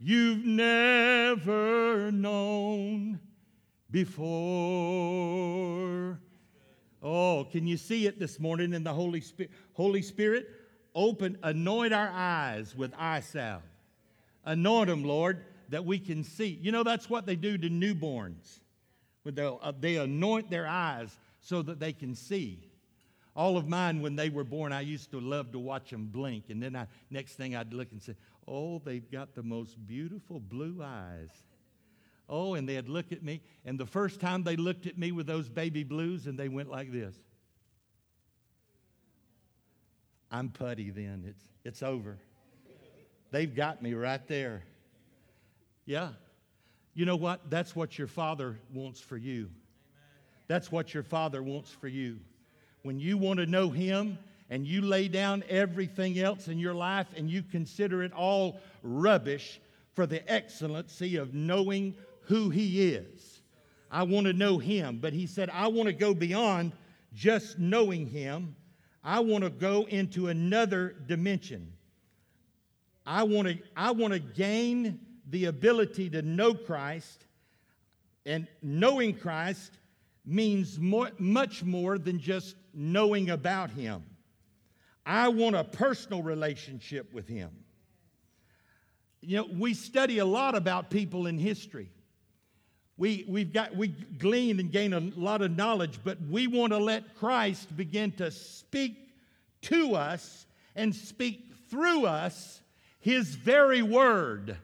you've 0.00 0.44
never 0.44 2.10
known 2.10 3.20
before. 3.94 4.28
Oh, 7.00 7.46
can 7.52 7.64
you 7.64 7.76
see 7.76 8.06
it 8.08 8.18
this 8.18 8.40
morning 8.40 8.72
in 8.74 8.82
the 8.82 8.92
Holy 8.92 9.20
Spirit? 9.20 9.52
Holy 9.74 10.02
Spirit, 10.02 10.48
open, 10.96 11.38
anoint 11.44 11.94
our 11.94 12.10
eyes 12.12 12.74
with 12.76 12.92
eye 12.98 13.20
salve. 13.20 13.62
Anoint 14.44 14.88
them, 14.88 15.04
Lord, 15.04 15.44
that 15.68 15.84
we 15.84 16.00
can 16.00 16.24
see. 16.24 16.58
You 16.60 16.72
know, 16.72 16.82
that's 16.82 17.08
what 17.08 17.24
they 17.24 17.36
do 17.36 17.56
to 17.56 17.68
newborns. 17.70 18.58
Uh, 19.24 19.72
they 19.78 19.96
anoint 19.96 20.50
their 20.50 20.66
eyes 20.66 21.16
so 21.40 21.62
that 21.62 21.78
they 21.78 21.92
can 21.92 22.16
see. 22.16 22.68
All 23.36 23.56
of 23.56 23.68
mine, 23.68 24.02
when 24.02 24.16
they 24.16 24.28
were 24.28 24.42
born, 24.42 24.72
I 24.72 24.80
used 24.80 25.12
to 25.12 25.20
love 25.20 25.52
to 25.52 25.60
watch 25.60 25.90
them 25.90 26.06
blink. 26.06 26.46
And 26.48 26.60
then 26.60 26.74
I, 26.74 26.88
next 27.10 27.34
thing 27.34 27.54
I'd 27.54 27.72
look 27.72 27.92
and 27.92 28.02
say, 28.02 28.16
Oh, 28.48 28.80
they've 28.84 29.08
got 29.08 29.36
the 29.36 29.44
most 29.44 29.86
beautiful 29.86 30.40
blue 30.40 30.82
eyes. 30.84 31.30
Oh, 32.28 32.54
and 32.54 32.68
they'd 32.68 32.88
look 32.88 33.12
at 33.12 33.22
me. 33.22 33.42
And 33.64 33.78
the 33.78 33.86
first 33.86 34.20
time 34.20 34.42
they 34.42 34.56
looked 34.56 34.86
at 34.86 34.96
me 34.96 35.12
with 35.12 35.26
those 35.26 35.48
baby 35.48 35.84
blues, 35.84 36.26
and 36.26 36.38
they 36.38 36.48
went 36.48 36.70
like 36.70 36.90
this. 36.90 37.14
I'm 40.30 40.48
putty 40.48 40.90
then. 40.90 41.24
It's, 41.28 41.44
it's 41.64 41.82
over. 41.82 42.18
They've 43.30 43.54
got 43.54 43.82
me 43.82 43.94
right 43.94 44.26
there. 44.26 44.62
Yeah. 45.86 46.10
You 46.94 47.04
know 47.04 47.16
what? 47.16 47.50
That's 47.50 47.76
what 47.76 47.98
your 47.98 48.06
father 48.06 48.58
wants 48.72 49.00
for 49.00 49.16
you. 49.16 49.50
That's 50.46 50.70
what 50.70 50.94
your 50.94 51.02
father 51.02 51.42
wants 51.42 51.70
for 51.70 51.88
you. 51.88 52.18
When 52.82 52.98
you 53.00 53.16
want 53.16 53.38
to 53.40 53.46
know 53.46 53.70
him 53.70 54.18
and 54.50 54.66
you 54.66 54.82
lay 54.82 55.08
down 55.08 55.42
everything 55.48 56.18
else 56.18 56.48
in 56.48 56.58
your 56.58 56.74
life 56.74 57.08
and 57.16 57.30
you 57.30 57.42
consider 57.42 58.02
it 58.02 58.12
all 58.12 58.60
rubbish 58.82 59.60
for 59.94 60.06
the 60.06 60.30
excellency 60.30 61.16
of 61.16 61.34
knowing 61.34 61.94
who 62.24 62.50
He 62.50 62.90
is. 62.90 63.40
I 63.90 64.02
want 64.02 64.26
to 64.26 64.32
know 64.32 64.58
Him. 64.58 64.98
But 65.00 65.12
He 65.12 65.26
said, 65.26 65.50
I 65.50 65.68
want 65.68 65.86
to 65.86 65.92
go 65.92 66.14
beyond 66.14 66.72
just 67.12 67.58
knowing 67.58 68.06
Him. 68.06 68.56
I 69.02 69.20
want 69.20 69.44
to 69.44 69.50
go 69.50 69.84
into 69.84 70.28
another 70.28 70.96
dimension. 71.06 71.72
I 73.06 73.22
want 73.24 73.48
to, 73.48 73.58
I 73.76 73.90
want 73.90 74.14
to 74.14 74.18
gain 74.18 75.00
the 75.28 75.46
ability 75.46 76.10
to 76.10 76.22
know 76.22 76.54
Christ, 76.54 77.26
and 78.26 78.46
knowing 78.62 79.14
Christ 79.14 79.78
means 80.24 80.78
more, 80.78 81.10
much 81.18 81.62
more 81.62 81.98
than 81.98 82.18
just 82.18 82.56
knowing 82.72 83.30
about 83.30 83.70
Him. 83.70 84.04
I 85.04 85.28
want 85.28 85.54
a 85.54 85.64
personal 85.64 86.22
relationship 86.22 87.12
with 87.12 87.28
Him. 87.28 87.50
You 89.20 89.38
know, 89.38 89.48
we 89.52 89.74
study 89.74 90.18
a 90.18 90.24
lot 90.24 90.54
about 90.54 90.90
people 90.90 91.26
in 91.26 91.38
history. 91.38 91.90
We, 92.96 93.24
we've 93.28 93.52
got, 93.52 93.74
we 93.74 93.88
glean 93.88 94.60
and 94.60 94.70
gain 94.70 94.92
a 94.92 95.00
lot 95.00 95.42
of 95.42 95.56
knowledge, 95.56 95.98
but 96.04 96.18
we 96.30 96.46
want 96.46 96.72
to 96.72 96.78
let 96.78 97.16
Christ 97.16 97.76
begin 97.76 98.12
to 98.12 98.30
speak 98.30 98.96
to 99.62 99.96
us 99.96 100.46
and 100.76 100.94
speak 100.94 101.52
through 101.70 102.06
us 102.06 102.60
his 103.00 103.34
very 103.34 103.82
word. 103.82 104.56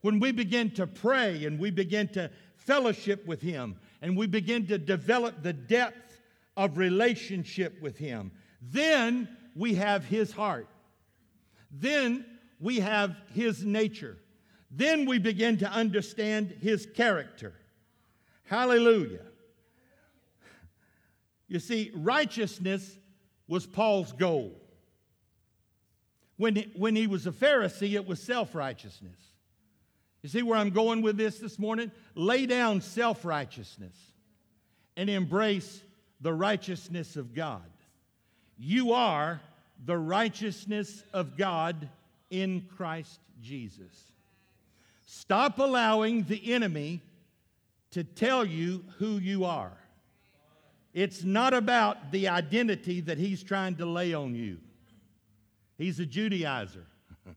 When 0.00 0.20
we 0.20 0.32
begin 0.32 0.70
to 0.72 0.86
pray 0.86 1.44
and 1.44 1.58
we 1.58 1.70
begin 1.70 2.08
to 2.08 2.30
fellowship 2.56 3.26
with 3.26 3.40
him 3.40 3.76
and 4.02 4.16
we 4.16 4.26
begin 4.26 4.66
to 4.66 4.78
develop 4.78 5.42
the 5.42 5.52
depth 5.52 6.20
of 6.56 6.78
relationship 6.78 7.80
with 7.80 7.96
him, 7.96 8.32
then 8.60 9.28
we 9.54 9.74
have 9.76 10.04
his 10.04 10.32
heart. 10.32 10.68
Then 11.70 12.24
we 12.60 12.80
have 12.80 13.16
his 13.32 13.64
nature. 13.64 14.16
Then 14.70 15.06
we 15.06 15.18
begin 15.18 15.58
to 15.58 15.70
understand 15.70 16.54
his 16.60 16.86
character. 16.86 17.54
Hallelujah. 18.46 19.20
You 21.48 21.60
see, 21.60 21.90
righteousness 21.94 22.98
was 23.46 23.66
Paul's 23.66 24.12
goal. 24.12 24.52
When 26.36 26.56
he, 26.56 26.72
when 26.74 26.96
he 26.96 27.06
was 27.06 27.26
a 27.26 27.32
Pharisee, 27.32 27.94
it 27.94 28.06
was 28.06 28.20
self 28.20 28.54
righteousness. 28.54 29.18
You 30.22 30.28
see 30.28 30.42
where 30.42 30.58
I'm 30.58 30.70
going 30.70 31.02
with 31.02 31.16
this 31.16 31.38
this 31.38 31.58
morning? 31.58 31.90
Lay 32.14 32.46
down 32.46 32.80
self 32.80 33.24
righteousness 33.24 33.96
and 34.96 35.08
embrace 35.08 35.82
the 36.20 36.32
righteousness 36.32 37.16
of 37.16 37.34
God. 37.34 37.62
You 38.58 38.92
are 38.92 39.40
the 39.84 39.96
righteousness 39.96 41.04
of 41.12 41.36
God 41.36 41.88
in 42.30 42.66
Christ 42.76 43.20
Jesus. 43.42 44.12
Stop 45.06 45.58
allowing 45.58 46.24
the 46.24 46.52
enemy 46.52 47.02
to 47.92 48.04
tell 48.04 48.44
you 48.44 48.84
who 48.98 49.18
you 49.18 49.44
are. 49.44 49.76
It's 50.92 51.24
not 51.24 51.52
about 51.52 52.10
the 52.10 52.28
identity 52.28 53.02
that 53.02 53.18
he's 53.18 53.42
trying 53.42 53.76
to 53.76 53.86
lay 53.86 54.14
on 54.14 54.34
you. 54.34 54.58
He's 55.76 56.00
a 56.00 56.06
Judaizer. 56.06 56.86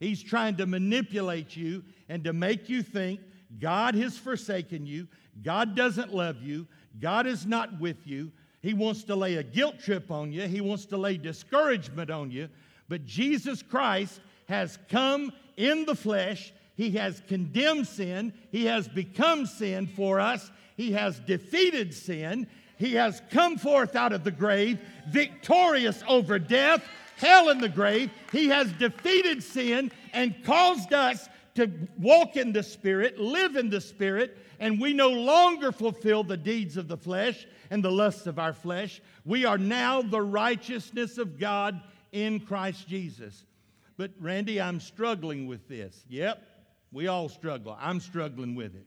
he's 0.00 0.22
trying 0.22 0.56
to 0.56 0.66
manipulate 0.66 1.54
you 1.54 1.84
and 2.08 2.24
to 2.24 2.32
make 2.32 2.68
you 2.68 2.82
think 2.82 3.20
God 3.58 3.94
has 3.94 4.16
forsaken 4.16 4.86
you, 4.86 5.06
God 5.42 5.76
doesn't 5.76 6.14
love 6.14 6.42
you, 6.42 6.66
God 6.98 7.26
is 7.26 7.46
not 7.46 7.78
with 7.78 8.06
you. 8.06 8.32
He 8.62 8.74
wants 8.74 9.04
to 9.04 9.14
lay 9.14 9.36
a 9.36 9.42
guilt 9.42 9.78
trip 9.78 10.10
on 10.10 10.32
you, 10.32 10.42
he 10.42 10.60
wants 10.60 10.86
to 10.86 10.96
lay 10.96 11.18
discouragement 11.18 12.10
on 12.10 12.30
you. 12.30 12.48
But 12.88 13.04
Jesus 13.04 13.62
Christ 13.62 14.20
has 14.48 14.78
come 14.88 15.32
in 15.56 15.84
the 15.84 15.94
flesh 15.94 16.52
he 16.76 16.90
has 16.92 17.22
condemned 17.26 17.86
sin. 17.86 18.32
He 18.52 18.66
has 18.66 18.86
become 18.86 19.46
sin 19.46 19.86
for 19.86 20.20
us. 20.20 20.50
He 20.76 20.92
has 20.92 21.18
defeated 21.20 21.94
sin. 21.94 22.46
He 22.76 22.94
has 22.94 23.22
come 23.30 23.56
forth 23.56 23.96
out 23.96 24.12
of 24.12 24.24
the 24.24 24.30
grave, 24.30 24.78
victorious 25.08 26.04
over 26.06 26.38
death, 26.38 26.84
hell, 27.16 27.48
and 27.48 27.62
the 27.62 27.68
grave. 27.70 28.10
He 28.30 28.48
has 28.48 28.70
defeated 28.72 29.42
sin 29.42 29.90
and 30.12 30.44
caused 30.44 30.92
us 30.92 31.28
to 31.54 31.70
walk 31.98 32.36
in 32.36 32.52
the 32.52 32.62
Spirit, 32.62 33.18
live 33.18 33.56
in 33.56 33.70
the 33.70 33.80
Spirit, 33.80 34.36
and 34.60 34.78
we 34.78 34.92
no 34.92 35.08
longer 35.08 35.72
fulfill 35.72 36.22
the 36.22 36.36
deeds 36.36 36.76
of 36.76 36.88
the 36.88 36.96
flesh 36.98 37.46
and 37.70 37.82
the 37.82 37.90
lusts 37.90 38.26
of 38.26 38.38
our 38.38 38.52
flesh. 38.52 39.00
We 39.24 39.46
are 39.46 39.56
now 39.56 40.02
the 40.02 40.20
righteousness 40.20 41.16
of 41.16 41.38
God 41.38 41.80
in 42.12 42.40
Christ 42.40 42.86
Jesus. 42.86 43.44
But, 43.96 44.10
Randy, 44.20 44.60
I'm 44.60 44.78
struggling 44.78 45.46
with 45.46 45.66
this. 45.68 46.04
Yep, 46.10 46.42
we 46.96 47.08
all 47.08 47.28
struggle. 47.28 47.76
I'm 47.78 48.00
struggling 48.00 48.54
with 48.54 48.74
it. 48.74 48.86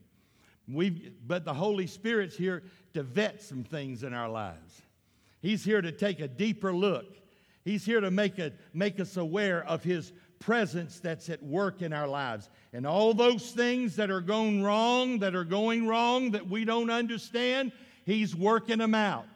we 0.67 1.11
but 1.27 1.45
the 1.45 1.53
Holy 1.53 1.85
Spirit's 1.85 2.35
here 2.35 2.63
to 2.95 3.03
vet 3.03 3.39
some 3.39 3.63
things 3.63 4.01
in 4.01 4.15
our 4.15 4.27
lives. 4.27 4.81
He's 5.43 5.63
here 5.63 5.79
to 5.79 5.91
take 5.91 6.19
a 6.19 6.27
deeper 6.27 6.73
look. 6.73 7.05
He's 7.63 7.85
here 7.85 8.01
to 8.01 8.09
make, 8.09 8.39
a, 8.39 8.51
make 8.73 8.99
us 8.99 9.15
aware 9.15 9.63
of 9.63 9.83
His 9.83 10.11
presence 10.39 10.99
that's 10.99 11.29
at 11.29 11.43
work 11.43 11.83
in 11.83 11.93
our 11.93 12.07
lives. 12.07 12.49
And 12.73 12.87
all 12.87 13.13
those 13.13 13.51
things 13.51 13.95
that 13.97 14.09
are 14.09 14.21
going 14.21 14.63
wrong, 14.63 15.19
that 15.19 15.35
are 15.35 15.43
going 15.43 15.85
wrong, 15.85 16.31
that 16.31 16.49
we 16.49 16.65
don't 16.65 16.89
understand, 16.89 17.71
He's 18.07 18.35
working 18.35 18.79
them 18.79 18.95
out. 18.95 19.27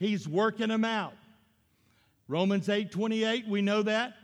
He's 0.00 0.26
working 0.26 0.70
them 0.70 0.84
out. 0.84 1.14
Romans 2.26 2.68
8 2.68 2.90
28, 2.90 3.46
we 3.46 3.62
know 3.62 3.82
that. 3.82 4.14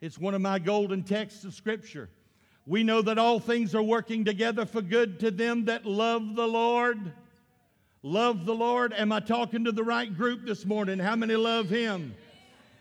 It's 0.00 0.16
one 0.16 0.36
of 0.36 0.40
my 0.40 0.60
golden 0.60 1.02
texts 1.02 1.42
of 1.42 1.54
Scripture. 1.54 2.08
We 2.66 2.84
know 2.84 3.02
that 3.02 3.18
all 3.18 3.40
things 3.40 3.74
are 3.74 3.82
working 3.82 4.24
together 4.24 4.66
for 4.66 4.82
good 4.82 5.18
to 5.20 5.30
them 5.30 5.64
that 5.64 5.86
love 5.86 6.36
the 6.36 6.46
Lord. 6.46 7.12
Love 8.02 8.46
the 8.46 8.54
Lord. 8.54 8.92
Am 8.94 9.12
I 9.12 9.20
talking 9.20 9.64
to 9.64 9.72
the 9.72 9.84
right 9.84 10.14
group 10.14 10.46
this 10.46 10.64
morning? 10.64 10.98
How 10.98 11.16
many 11.16 11.36
love 11.36 11.68
Him? 11.68 12.14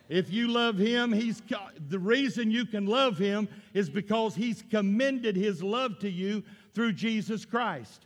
If 0.07 0.31
you 0.31 0.47
love 0.47 0.77
Him, 0.77 1.11
He's 1.11 1.41
the 1.87 1.99
reason 1.99 2.51
you 2.51 2.65
can 2.65 2.85
love 2.85 3.17
Him 3.17 3.47
is 3.73 3.89
because 3.89 4.35
He's 4.35 4.63
commended 4.69 5.35
His 5.35 5.61
love 5.61 5.99
to 5.99 6.09
you 6.09 6.43
through 6.73 6.93
Jesus 6.93 7.45
Christ. 7.45 8.05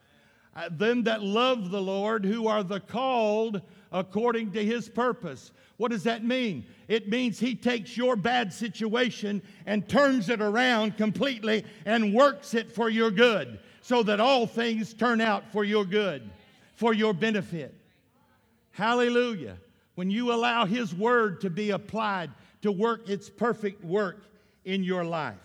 Uh, 0.55 0.69
them 0.69 1.03
that 1.03 1.23
love 1.23 1.71
the 1.71 1.81
Lord, 1.81 2.23
who 2.25 2.47
are 2.47 2.63
the 2.63 2.79
called 2.79 3.61
according 3.91 4.51
to 4.51 4.63
His 4.63 4.89
purpose. 4.89 5.51
What 5.77 5.91
does 5.91 6.03
that 6.03 6.23
mean? 6.23 6.65
It 6.87 7.09
means 7.09 7.39
He 7.39 7.55
takes 7.55 7.97
your 7.97 8.15
bad 8.15 8.53
situation 8.53 9.41
and 9.65 9.87
turns 9.87 10.29
it 10.29 10.41
around 10.41 10.97
completely 10.97 11.65
and 11.85 12.13
works 12.13 12.53
it 12.53 12.71
for 12.71 12.89
your 12.89 13.11
good 13.11 13.59
so 13.81 14.03
that 14.03 14.19
all 14.19 14.45
things 14.47 14.93
turn 14.93 15.19
out 15.19 15.51
for 15.51 15.63
your 15.63 15.83
good, 15.83 16.29
for 16.75 16.93
your 16.93 17.13
benefit. 17.13 17.73
Hallelujah. 18.71 19.57
when 19.95 20.09
you 20.09 20.33
allow 20.33 20.65
His 20.65 20.93
Word 20.93 21.41
to 21.41 21.49
be 21.49 21.71
applied 21.71 22.31
to 22.61 22.71
work 22.71 23.09
its 23.09 23.29
perfect 23.29 23.83
work 23.83 24.25
in 24.65 24.83
your 24.83 25.03
life. 25.03 25.35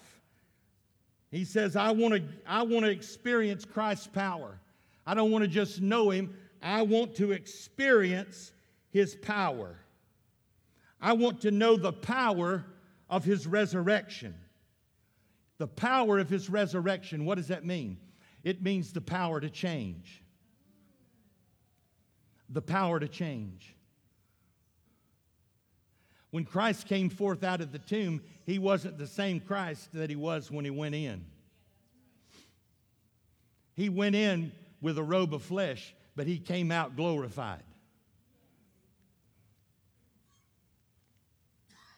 He 1.30 1.44
says, 1.44 1.76
I 1.76 1.90
want 1.90 2.14
to 2.14 2.22
I 2.46 2.62
want 2.62 2.84
to 2.84 2.90
experience 2.90 3.64
Christ's 3.64 4.06
power. 4.06 4.58
I 5.06 5.14
don't 5.14 5.30
want 5.30 5.42
to 5.42 5.48
just 5.48 5.80
know 5.80 6.10
Him, 6.10 6.34
I 6.62 6.82
want 6.82 7.14
to 7.16 7.32
experience 7.32 8.52
His 8.90 9.14
power. 9.14 9.76
I 11.00 11.12
want 11.12 11.42
to 11.42 11.50
know 11.50 11.76
the 11.76 11.92
power 11.92 12.64
of 13.08 13.24
His 13.24 13.46
resurrection. 13.46 14.34
The 15.58 15.68
power 15.68 16.18
of 16.18 16.28
His 16.28 16.50
resurrection, 16.50 17.24
what 17.24 17.36
does 17.36 17.48
that 17.48 17.64
mean? 17.64 17.98
It 18.44 18.62
means 18.62 18.92
the 18.92 19.00
power 19.00 19.40
to 19.40 19.50
change. 19.50 20.22
The 22.48 22.62
power 22.62 22.98
to 22.98 23.08
change. 23.08 23.74
When 26.30 26.44
Christ 26.44 26.86
came 26.86 27.08
forth 27.08 27.42
out 27.42 27.60
of 27.60 27.72
the 27.72 27.78
tomb, 27.78 28.22
he 28.44 28.58
wasn't 28.58 28.98
the 28.98 29.06
same 29.06 29.40
Christ 29.40 29.92
that 29.94 30.10
he 30.10 30.16
was 30.16 30.50
when 30.50 30.64
he 30.64 30.70
went 30.70 30.94
in. 30.94 31.24
He 33.74 33.88
went 33.88 34.14
in 34.14 34.52
with 34.80 34.98
a 34.98 35.02
robe 35.02 35.32
of 35.32 35.42
flesh, 35.42 35.94
but 36.16 36.26
he 36.26 36.38
came 36.38 36.70
out 36.70 36.96
glorified. 36.96 37.62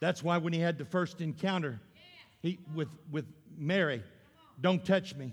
That's 0.00 0.22
why 0.22 0.38
when 0.38 0.52
he 0.52 0.60
had 0.60 0.78
the 0.78 0.84
first 0.84 1.20
encounter 1.20 1.80
he, 2.42 2.58
with, 2.74 2.88
with 3.10 3.26
Mary, 3.56 4.02
don't 4.60 4.84
touch 4.84 5.14
me, 5.14 5.32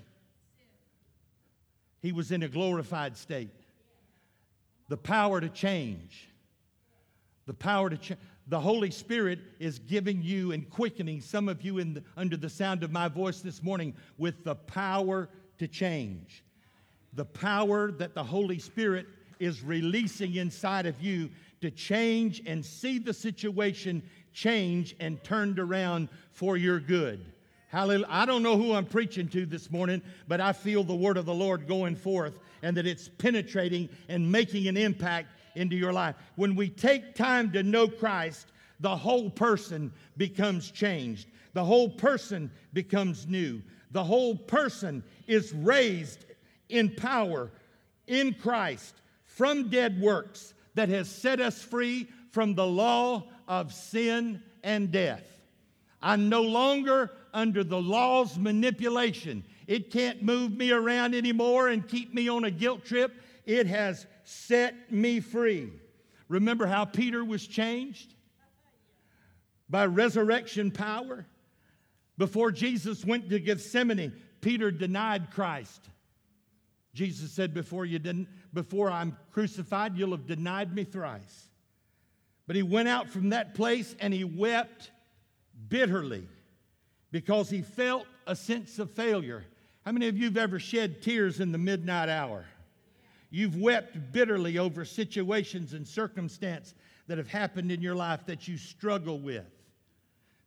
he 2.02 2.12
was 2.12 2.32
in 2.32 2.44
a 2.44 2.48
glorified 2.48 3.18
state. 3.18 3.50
The 4.90 4.98
power 4.98 5.42
to 5.42 5.50
change. 5.50 6.30
The 7.46 7.54
power 7.54 7.90
to 7.90 7.98
change 7.98 8.20
the 8.50 8.60
Holy 8.60 8.92
Spirit 8.92 9.40
is 9.60 9.80
giving 9.80 10.22
you 10.22 10.54
and 10.54 10.70
quickening 10.70 11.20
some 11.20 11.50
of 11.50 11.62
you 11.62 11.84
the, 11.84 12.04
under 12.16 12.38
the 12.38 12.50
sound 12.50 12.82
of 12.84 12.92
my 12.92 13.10
voice 13.10 13.42
this 13.42 13.62
morning 13.62 13.94
with 14.18 14.44
the 14.46 14.56
power 14.56 15.28
to 15.58 15.68
change. 15.68 16.44
The 17.14 17.26
power 17.26 17.92
that 17.94 18.16
the 18.16 18.24
Holy 18.24 18.60
Spirit 18.60 19.06
is 19.40 19.62
releasing 19.62 20.36
inside 20.36 20.86
of 20.86 21.02
you 21.02 21.30
to 21.60 21.70
change 21.72 22.42
and 22.46 22.66
see 22.66 23.00
the 23.00 23.14
situation 23.14 24.02
change 24.38 24.96
and 25.00 25.24
turned 25.24 25.58
around 25.58 26.10
for 26.32 26.58
your 26.58 26.80
good. 26.80 27.26
Hallelujah. 27.70 28.06
I 28.08 28.28
don't 28.28 28.44
know 28.44 28.56
who 28.56 28.74
I'm 28.74 28.86
preaching 28.86 29.28
to 29.30 29.48
this 29.48 29.72
morning, 29.72 30.00
but 30.28 30.40
I 30.40 30.54
feel 30.54 30.84
the 30.84 30.96
word 30.96 31.18
of 31.18 31.26
the 31.26 31.34
Lord 31.34 31.68
going 31.68 31.96
forth 31.96 32.38
and 32.62 32.78
that 32.78 32.86
it's 32.86 33.10
penetrating 33.10 33.90
and 34.08 34.32
making 34.32 34.68
an 34.68 34.78
impact 34.78 35.30
into 35.56 35.76
your 35.76 35.92
life. 35.92 36.16
When 36.36 36.56
we 36.56 36.70
take 36.70 37.16
time 37.16 37.52
to 37.54 37.64
know 37.64 37.88
Christ, 37.88 38.52
the 38.80 38.96
whole 38.96 39.32
person 39.32 39.92
becomes 40.18 40.70
changed. 40.70 41.30
The 41.54 41.66
whole 41.66 41.90
person 41.90 42.52
becomes 42.74 43.26
new. 43.26 43.64
The 43.90 44.04
whole 44.04 44.36
person 44.36 45.04
is 45.26 45.52
raised 45.52 46.26
in 46.70 46.94
power 46.96 47.50
in 48.06 48.36
Christ 48.36 48.94
from 49.26 49.72
dead 49.72 50.00
works 50.00 50.54
that 50.76 50.90
has 50.90 51.10
set 51.10 51.42
us 51.42 51.60
free 51.60 52.08
from 52.30 52.54
the 52.54 52.68
law 52.68 53.24
of 53.48 53.74
sin 53.74 54.42
and 54.64 54.92
death. 54.92 55.24
I'm 56.02 56.30
no 56.30 56.42
longer 56.44 57.12
under 57.34 57.64
the 57.64 57.82
law's 57.82 58.38
manipulation. 58.38 59.44
It 59.68 59.92
can't 59.92 60.22
move 60.22 60.56
me 60.56 60.72
around 60.72 61.16
anymore 61.16 61.70
and 61.70 61.88
keep 61.88 62.14
me 62.14 62.30
on 62.30 62.44
a 62.44 62.52
guilt 62.52 62.86
trip. 62.86 63.14
It 63.46 63.68
has 63.68 64.06
set 64.24 64.92
me 64.92 65.20
free. 65.20 65.72
Remember 66.30 66.66
how 66.66 66.86
Peter 66.86 67.24
was 67.24 67.46
changed? 67.48 68.14
By 69.70 69.86
resurrection 69.86 70.72
power. 70.72 71.26
Before 72.18 72.52
Jesus 72.52 73.06
went 73.06 73.30
to 73.30 73.40
Gethsemane, 73.40 74.14
Peter 74.42 74.72
denied 74.72 75.32
Christ. 75.32 75.82
Jesus 76.94 77.32
said, 77.32 77.54
Before 77.54 77.86
you 77.86 78.00
didn't, 78.00 78.28
before 78.54 78.90
I'm 78.90 79.16
crucified, 79.32 79.98
you'll 79.98 80.12
have 80.12 80.26
denied 80.26 80.74
me 80.74 80.84
thrice. 80.84 81.47
But 82.48 82.56
he 82.56 82.64
went 82.64 82.88
out 82.88 83.10
from 83.10 83.30
that 83.30 83.54
place 83.54 83.96
and 84.00 84.14
he 84.14 84.24
wept 84.24 84.92
bitterly 85.68 86.28
because 87.12 87.50
he 87.50 87.62
felt 87.62 88.08
a 88.26 88.36
sense 88.36 88.80
of 88.80 88.90
failure. 88.92 89.44
How 89.86 89.92
many 89.92 90.08
of 90.08 90.18
you 90.18 90.26
have 90.26 90.38
ever 90.38 90.60
shed 90.60 91.02
tears 91.02 91.42
in 91.42 91.52
the 91.52 91.58
midnight 91.58 92.10
hour? 92.10 92.46
You've 93.30 93.58
wept 93.58 94.14
bitterly 94.14 94.58
over 94.58 94.86
situations 94.86 95.74
and 95.74 95.86
circumstance 95.86 96.74
that 97.08 97.18
have 97.18 97.28
happened 97.28 97.72
in 97.72 97.82
your 97.82 97.96
life 97.96 98.26
that 98.28 98.48
you 98.48 98.58
struggle 98.58 99.20
with. 99.20 99.46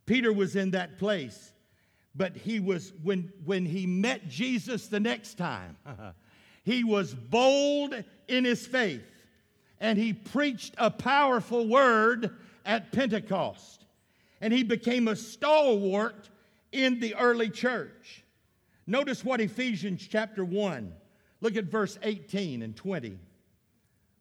Peter 0.07 0.33
was 0.33 0.55
in 0.55 0.71
that 0.71 0.97
place, 0.97 1.53
but 2.15 2.35
he 2.35 2.59
was 2.59 2.93
when 3.03 3.31
when 3.45 3.65
he 3.65 3.85
met 3.85 4.27
Jesus 4.27 4.87
the 4.87 4.99
next 4.99 5.37
time, 5.37 5.77
he 6.63 6.83
was 6.83 7.13
bold 7.13 7.93
in 8.27 8.43
his 8.43 8.65
faith 8.65 9.03
and 9.81 9.97
he 9.97 10.13
preached 10.13 10.75
a 10.77 10.91
powerful 10.91 11.67
word 11.67 12.37
at 12.65 12.91
Pentecost. 12.91 13.83
And 14.39 14.53
he 14.53 14.63
became 14.63 15.07
a 15.07 15.15
stalwart 15.15 16.29
in 16.71 16.99
the 16.99 17.15
early 17.15 17.49
church. 17.49 18.23
Notice 18.87 19.25
what 19.25 19.41
Ephesians 19.41 20.07
chapter 20.07 20.45
1 20.45 20.93
Look 21.43 21.57
at 21.57 21.65
verse 21.65 21.97
18 22.03 22.61
and 22.61 22.75
20. 22.75 23.17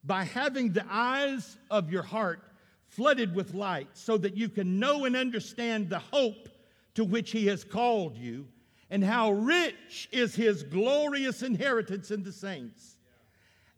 By 0.04 0.24
having 0.24 0.72
the 0.72 0.86
eyes 0.88 1.58
of 1.70 1.92
your 1.92 2.02
heart 2.02 2.40
flooded 2.88 3.34
with 3.34 3.52
light, 3.52 3.88
so 3.92 4.16
that 4.16 4.38
you 4.38 4.48
can 4.48 4.78
know 4.80 5.04
and 5.04 5.14
understand 5.14 5.90
the 5.90 5.98
hope 5.98 6.48
to 6.94 7.04
which 7.04 7.30
He 7.30 7.46
has 7.48 7.62
called 7.62 8.16
you, 8.16 8.48
and 8.88 9.04
how 9.04 9.32
rich 9.32 10.08
is 10.10 10.34
His 10.34 10.62
glorious 10.62 11.42
inheritance 11.42 12.10
in 12.10 12.22
the 12.22 12.32
saints. 12.32 12.96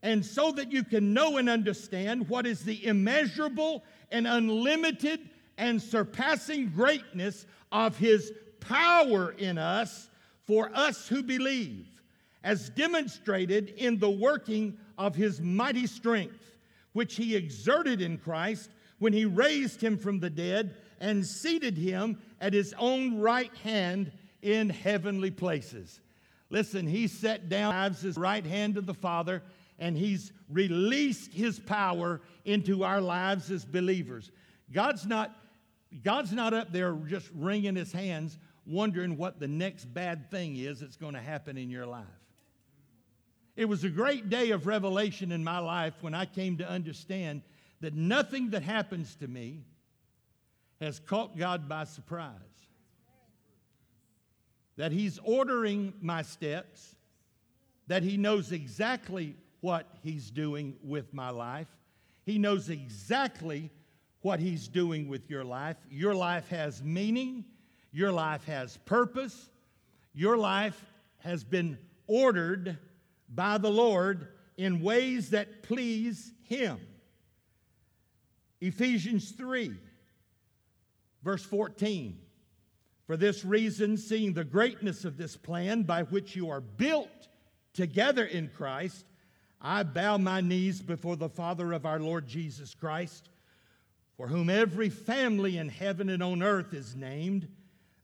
And 0.02 0.24
so 0.24 0.50
that 0.52 0.72
you 0.72 0.82
can 0.82 1.14
know 1.14 1.36
and 1.36 1.48
understand 1.48 2.28
what 2.28 2.46
is 2.46 2.64
the 2.64 2.84
immeasurable 2.86 3.84
and 4.10 4.26
unlimited 4.26 5.20
and 5.58 5.80
surpassing 5.80 6.70
greatness 6.70 7.46
of 7.70 7.96
His 7.96 8.32
power 8.60 9.32
in 9.32 9.58
us 9.58 10.08
for 10.46 10.70
us 10.74 11.08
who 11.08 11.22
believe 11.22 11.86
as 12.44 12.70
demonstrated 12.70 13.70
in 13.76 13.98
the 13.98 14.10
working 14.10 14.76
of 14.98 15.14
his 15.14 15.40
mighty 15.40 15.86
strength, 15.86 16.56
which 16.92 17.16
he 17.16 17.36
exerted 17.36 18.00
in 18.00 18.18
Christ 18.18 18.70
when 18.98 19.12
he 19.12 19.24
raised 19.24 19.80
him 19.80 19.96
from 19.96 20.20
the 20.20 20.30
dead 20.30 20.76
and 21.00 21.26
seated 21.26 21.76
him 21.76 22.18
at 22.40 22.52
his 22.52 22.74
own 22.78 23.18
right 23.20 23.54
hand 23.58 24.12
in 24.42 24.68
heavenly 24.68 25.30
places. 25.30 26.00
Listen, 26.50 26.86
he 26.86 27.06
set 27.06 27.48
down 27.48 27.94
his 27.94 28.16
right 28.16 28.44
hand 28.44 28.74
to 28.74 28.80
the 28.80 28.94
Father 28.94 29.42
and 29.82 29.98
he's 29.98 30.32
released 30.48 31.32
his 31.32 31.58
power 31.58 32.20
into 32.44 32.84
our 32.84 33.00
lives 33.00 33.50
as 33.50 33.64
believers. 33.64 34.30
God's 34.70 35.04
not, 35.06 35.36
God's 36.04 36.32
not 36.32 36.54
up 36.54 36.70
there 36.70 36.92
just 37.08 37.28
wringing 37.34 37.74
his 37.74 37.90
hands, 37.90 38.38
wondering 38.64 39.16
what 39.16 39.40
the 39.40 39.48
next 39.48 39.86
bad 39.86 40.30
thing 40.30 40.54
is 40.54 40.78
that's 40.78 40.96
going 40.96 41.14
to 41.14 41.20
happen 41.20 41.58
in 41.58 41.68
your 41.68 41.84
life. 41.84 42.06
It 43.56 43.64
was 43.64 43.82
a 43.82 43.88
great 43.88 44.30
day 44.30 44.52
of 44.52 44.68
revelation 44.68 45.32
in 45.32 45.42
my 45.42 45.58
life 45.58 45.94
when 46.00 46.14
I 46.14 46.26
came 46.26 46.58
to 46.58 46.68
understand 46.68 47.42
that 47.80 47.94
nothing 47.94 48.50
that 48.50 48.62
happens 48.62 49.16
to 49.16 49.26
me 49.26 49.64
has 50.80 51.00
caught 51.00 51.36
God 51.36 51.68
by 51.68 51.82
surprise. 51.84 52.36
That 54.76 54.92
He's 54.92 55.18
ordering 55.24 55.92
my 56.00 56.22
steps, 56.22 56.94
that 57.88 58.04
He 58.04 58.16
knows 58.16 58.52
exactly 58.52 59.34
what 59.62 59.86
He's 60.02 60.30
doing 60.30 60.76
with 60.82 61.14
my 61.14 61.30
life, 61.30 61.68
He 62.26 62.36
knows 62.36 62.68
exactly 62.68 63.70
what 64.20 64.38
He's 64.38 64.68
doing 64.68 65.08
with 65.08 65.30
your 65.30 65.44
life. 65.44 65.78
Your 65.90 66.14
life 66.14 66.48
has 66.48 66.82
meaning, 66.82 67.46
your 67.90 68.12
life 68.12 68.44
has 68.44 68.76
purpose, 68.84 69.48
your 70.12 70.36
life 70.36 70.78
has 71.20 71.42
been 71.44 71.78
ordered 72.06 72.76
by 73.34 73.56
the 73.56 73.70
Lord 73.70 74.28
in 74.58 74.82
ways 74.82 75.30
that 75.30 75.62
please 75.62 76.32
Him. 76.42 76.78
Ephesians 78.60 79.30
3, 79.30 79.74
verse 81.22 81.44
14. 81.44 82.18
For 83.06 83.16
this 83.16 83.44
reason, 83.44 83.96
seeing 83.96 84.32
the 84.32 84.44
greatness 84.44 85.04
of 85.04 85.16
this 85.16 85.36
plan 85.36 85.82
by 85.82 86.04
which 86.04 86.36
you 86.36 86.50
are 86.50 86.60
built 86.60 87.28
together 87.72 88.24
in 88.24 88.48
Christ, 88.48 89.04
I 89.64 89.84
bow 89.84 90.18
my 90.18 90.40
knees 90.40 90.82
before 90.82 91.14
the 91.14 91.28
Father 91.28 91.72
of 91.72 91.86
our 91.86 92.00
Lord 92.00 92.26
Jesus 92.26 92.74
Christ, 92.74 93.28
for 94.16 94.26
whom 94.26 94.50
every 94.50 94.90
family 94.90 95.56
in 95.56 95.68
heaven 95.68 96.08
and 96.08 96.20
on 96.20 96.42
earth 96.42 96.74
is 96.74 96.96
named, 96.96 97.46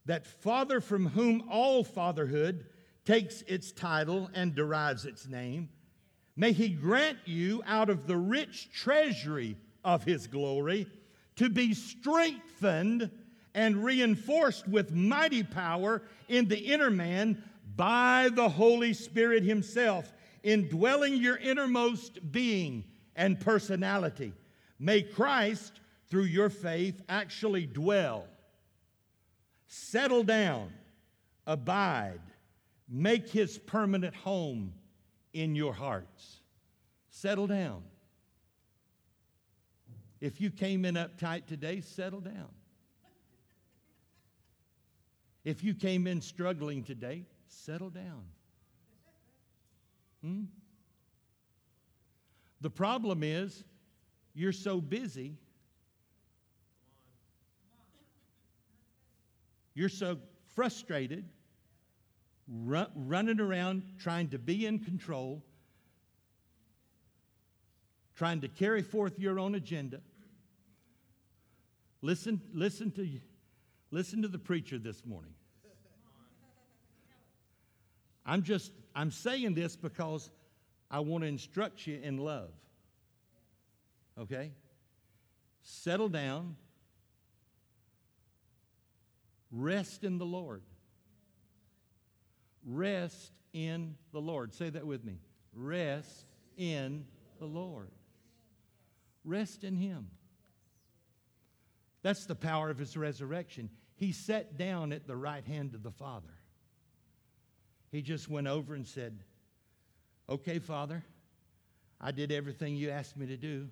that 0.07 0.25
Father 0.25 0.81
from 0.81 1.07
whom 1.07 1.43
all 1.51 1.83
fatherhood 1.83 2.65
takes 3.05 3.43
its 3.43 3.73
title 3.73 4.31
and 4.35 4.55
derives 4.55 5.05
its 5.05 5.27
name. 5.27 5.69
May 6.37 6.53
he 6.53 6.69
grant 6.69 7.19
you 7.25 7.63
out 7.67 7.91
of 7.91 8.07
the 8.07 8.17
rich 8.17 8.71
treasury 8.73 9.57
of 9.83 10.05
his 10.05 10.29
glory, 10.29 10.87
to 11.37 11.49
be 11.49 11.75
strengthened 11.75 13.11
and 13.53 13.85
reinforced 13.85 14.69
with 14.69 14.95
mighty 14.95 15.43
power 15.43 16.03
in 16.29 16.47
the 16.47 16.59
inner 16.59 16.91
man 16.91 17.43
by 17.75 18.29
the 18.33 18.49
Holy 18.49 18.93
Spirit 18.93 19.43
himself, 19.43 20.13
indwelling 20.49 21.16
your 21.16 21.36
innermost 21.36 22.32
being 22.32 22.82
and 23.14 23.38
personality. 23.38 24.32
May 24.78 25.03
Christ, 25.03 25.80
through 26.09 26.24
your 26.24 26.49
faith, 26.49 27.03
actually 27.07 27.66
dwell, 27.66 28.24
settle 29.66 30.22
down, 30.22 30.72
abide, 31.46 32.20
make 32.88 33.28
his 33.28 33.59
permanent 33.59 34.14
home 34.14 34.72
in 35.34 35.55
your 35.55 35.74
hearts. 35.74 36.40
Settle 37.11 37.46
down. 37.46 37.82
If 40.20 40.40
you 40.40 40.51
came 40.51 40.86
in 40.86 40.94
uptight 40.94 41.44
today, 41.46 41.82
settle 41.82 42.20
down. 42.20 42.49
If 45.44 45.62
you 45.62 45.74
came 45.74 46.07
in 46.07 46.22
struggling 46.22 46.84
today, 46.84 47.26
settle 47.49 47.90
down. 47.90 48.24
Hmm? 50.23 50.45
The 52.61 52.71
problem 52.71 53.23
is 53.23 53.64
you're 54.35 54.53
so 54.53 54.81
busy. 54.81 55.37
You're 59.75 59.89
so 59.89 60.19
frustrated, 60.55 61.25
run, 62.49 62.89
running 62.97 63.39
around 63.41 63.83
trying 64.01 64.29
to 64.31 64.39
be 64.39 64.66
in 64.66 64.81
control, 64.81 65.45
trying 68.16 68.41
to 68.41 68.49
carry 68.49 68.83
forth 68.83 69.21
your 69.21 69.39
own 69.39 69.55
agenda. 69.55 70.01
Listen, 72.03 72.41
listen 72.53 72.91
to 72.93 73.09
listen 73.93 74.23
to 74.23 74.29
the 74.29 74.39
preacher 74.39 74.79
this 74.79 75.05
morning. 75.07 75.35
I'm 78.27 78.43
just 78.43 78.73
I'm 78.99 79.12
saying 79.12 79.55
this 79.55 79.76
because 79.76 80.28
I 80.90 80.99
want 80.99 81.22
to 81.22 81.28
instruct 81.28 81.86
you 81.86 82.01
in 82.03 82.18
love. 82.18 82.51
Okay? 84.18 84.51
Settle 85.62 86.09
down. 86.09 86.57
Rest 89.53 90.03
in 90.03 90.18
the 90.18 90.26
Lord. 90.26 90.62
Rest 92.66 93.30
in 93.53 93.94
the 94.11 94.20
Lord. 94.20 94.53
Say 94.53 94.68
that 94.68 94.84
with 94.84 95.05
me. 95.05 95.20
Rest 95.55 96.26
in 96.57 97.05
the 97.38 97.46
Lord. 97.46 97.92
Rest 99.24 99.62
in 99.62 99.76
Him. 99.76 100.09
That's 102.03 102.26
the 102.26 102.34
power 102.34 102.68
of 102.68 102.78
His 102.78 102.96
resurrection. 102.96 103.70
He 103.94 104.11
sat 104.11 104.59
down 104.59 104.92
at 104.92 105.07
the 105.07 105.16
right 105.16 105.44
hand 105.44 105.76
of 105.76 105.84
the 105.84 105.92
Father. 105.92 106.38
He 107.91 108.03
just 108.03 108.28
went 108.28 108.47
over 108.47 108.74
and 108.74 108.86
said, 108.86 109.18
Okay, 110.28 110.59
Father, 110.59 111.05
I 112.01 112.11
did 112.11 112.30
everything 112.30 112.76
you 112.76 112.91
asked 112.91 113.16
me 113.16 113.26
to 113.26 113.36
do. 113.36 113.68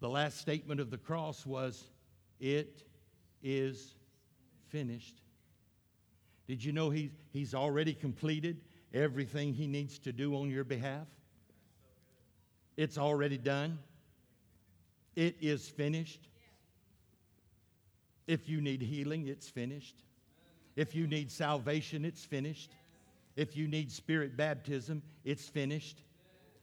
The 0.00 0.08
last 0.08 0.38
statement 0.38 0.80
of 0.80 0.90
the 0.90 0.98
cross 0.98 1.46
was, 1.46 1.84
It 2.40 2.82
is 3.42 3.94
finished. 4.68 5.22
Did 6.46 6.64
you 6.64 6.72
know 6.72 6.90
he, 6.90 7.12
he's 7.30 7.54
already 7.54 7.94
completed 7.94 8.60
everything 8.92 9.52
he 9.52 9.66
needs 9.66 9.98
to 10.00 10.12
do 10.12 10.34
on 10.34 10.50
your 10.50 10.64
behalf? 10.64 11.06
It's 12.76 12.96
already 12.96 13.38
done. 13.38 13.78
It 15.14 15.36
is 15.40 15.68
finished. 15.68 16.28
If 18.26 18.48
you 18.48 18.60
need 18.60 18.82
healing, 18.82 19.26
it's 19.26 19.48
finished. 19.48 19.96
If 20.78 20.94
you 20.94 21.08
need 21.08 21.32
salvation, 21.32 22.04
it's 22.04 22.24
finished. 22.24 22.70
If 23.34 23.56
you 23.56 23.66
need 23.66 23.90
spirit 23.90 24.36
baptism, 24.36 25.02
it's 25.24 25.48
finished. 25.48 26.04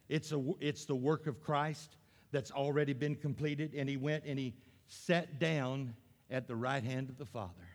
It's, 0.07 0.31
a, 0.31 0.41
it's 0.61 0.85
the 0.85 0.95
work 0.95 1.27
of 1.27 1.41
Christ 1.41 1.97
that's 2.31 2.49
already 2.49 2.93
been 2.93 3.15
completed. 3.15 3.73
And 3.75 3.89
he 3.89 3.97
went 3.97 4.23
and 4.25 4.39
he 4.39 4.53
sat 4.87 5.37
down 5.37 5.93
at 6.31 6.47
the 6.47 6.55
right 6.55 6.81
hand 6.81 7.09
of 7.09 7.17
the 7.17 7.25
Father. 7.25 7.67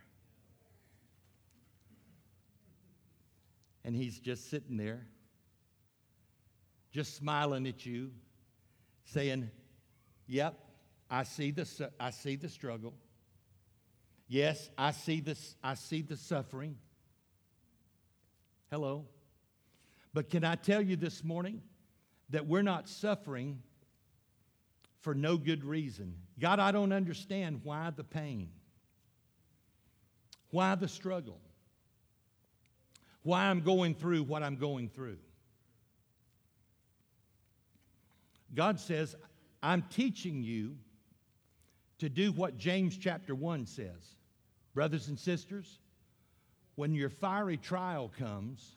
And 3.84 3.94
he's 3.94 4.18
just 4.18 4.48
sitting 4.48 4.78
there, 4.78 5.06
just 6.90 7.16
smiling 7.16 7.66
at 7.66 7.84
you, 7.84 8.12
saying, 9.04 9.50
Yep, 10.26 10.58
I 11.10 11.24
see 11.24 11.50
the, 11.50 11.90
I 12.00 12.08
see 12.08 12.36
the 12.36 12.48
struggle. 12.48 12.94
Yes, 14.30 14.70
I 14.78 14.92
see, 14.92 15.18
this, 15.18 15.56
I 15.60 15.74
see 15.74 16.02
the 16.02 16.16
suffering. 16.16 16.76
Hello. 18.70 19.06
But 20.14 20.30
can 20.30 20.44
I 20.44 20.54
tell 20.54 20.80
you 20.80 20.94
this 20.94 21.24
morning 21.24 21.62
that 22.28 22.46
we're 22.46 22.62
not 22.62 22.88
suffering 22.88 23.60
for 25.00 25.16
no 25.16 25.36
good 25.36 25.64
reason? 25.64 26.14
God, 26.38 26.60
I 26.60 26.70
don't 26.70 26.92
understand 26.92 27.62
why 27.64 27.90
the 27.90 28.04
pain, 28.04 28.50
why 30.50 30.76
the 30.76 30.86
struggle, 30.86 31.40
why 33.24 33.46
I'm 33.46 33.62
going 33.62 33.96
through 33.96 34.22
what 34.22 34.44
I'm 34.44 34.54
going 34.54 34.90
through. 34.90 35.18
God 38.54 38.78
says, 38.78 39.16
I'm 39.60 39.82
teaching 39.90 40.44
you 40.44 40.76
to 41.98 42.08
do 42.08 42.30
what 42.30 42.58
James 42.58 42.96
chapter 42.96 43.34
1 43.34 43.66
says. 43.66 44.19
Brothers 44.74 45.08
and 45.08 45.18
sisters, 45.18 45.78
when 46.76 46.94
your 46.94 47.10
fiery 47.10 47.56
trial 47.56 48.10
comes, 48.18 48.76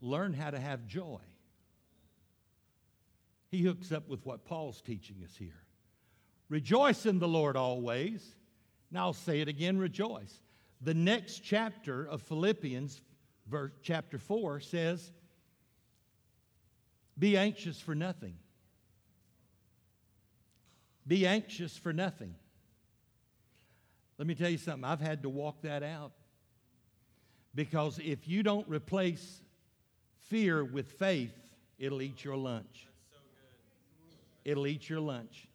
learn 0.00 0.32
how 0.32 0.50
to 0.50 0.58
have 0.58 0.86
joy. 0.86 1.20
He 3.50 3.62
hooks 3.62 3.92
up 3.92 4.08
with 4.08 4.24
what 4.26 4.44
Paul's 4.44 4.80
teaching 4.80 5.16
us 5.24 5.34
here. 5.36 5.62
Rejoice 6.48 7.06
in 7.06 7.18
the 7.18 7.28
Lord 7.28 7.56
always. 7.56 8.34
Now 8.90 9.06
I'll 9.06 9.12
say 9.12 9.40
it 9.40 9.48
again 9.48 9.78
rejoice. 9.78 10.40
The 10.80 10.94
next 10.94 11.40
chapter 11.40 12.04
of 12.04 12.22
Philippians, 12.22 13.00
verse, 13.46 13.72
chapter 13.82 14.18
4, 14.18 14.60
says, 14.60 15.10
Be 17.18 17.36
anxious 17.36 17.80
for 17.80 17.94
nothing. 17.94 18.36
Be 21.06 21.26
anxious 21.26 21.76
for 21.76 21.92
nothing. 21.92 22.34
Let 24.18 24.26
me 24.26 24.34
tell 24.34 24.50
you 24.50 24.58
something, 24.58 24.84
I've 24.84 25.00
had 25.00 25.22
to 25.22 25.28
walk 25.28 25.62
that 25.62 25.84
out. 25.84 26.12
Because 27.54 27.98
if 28.04 28.28
you 28.28 28.42
don't 28.42 28.68
replace 28.68 29.40
fear 30.28 30.64
with 30.64 30.92
faith, 30.92 31.34
it'll 31.78 32.02
eat 32.02 32.24
your 32.24 32.36
lunch. 32.36 32.88
It'll 34.44 34.66
eat 34.66 34.88
your 34.88 35.00
lunch. 35.00 35.46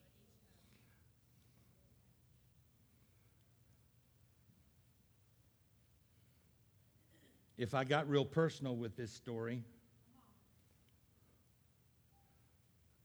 If 7.57 7.74
I 7.74 7.84
got 7.84 8.09
real 8.09 8.26
personal 8.26 8.76
with 8.76 8.95
this 8.95 9.11
story, 9.11 9.61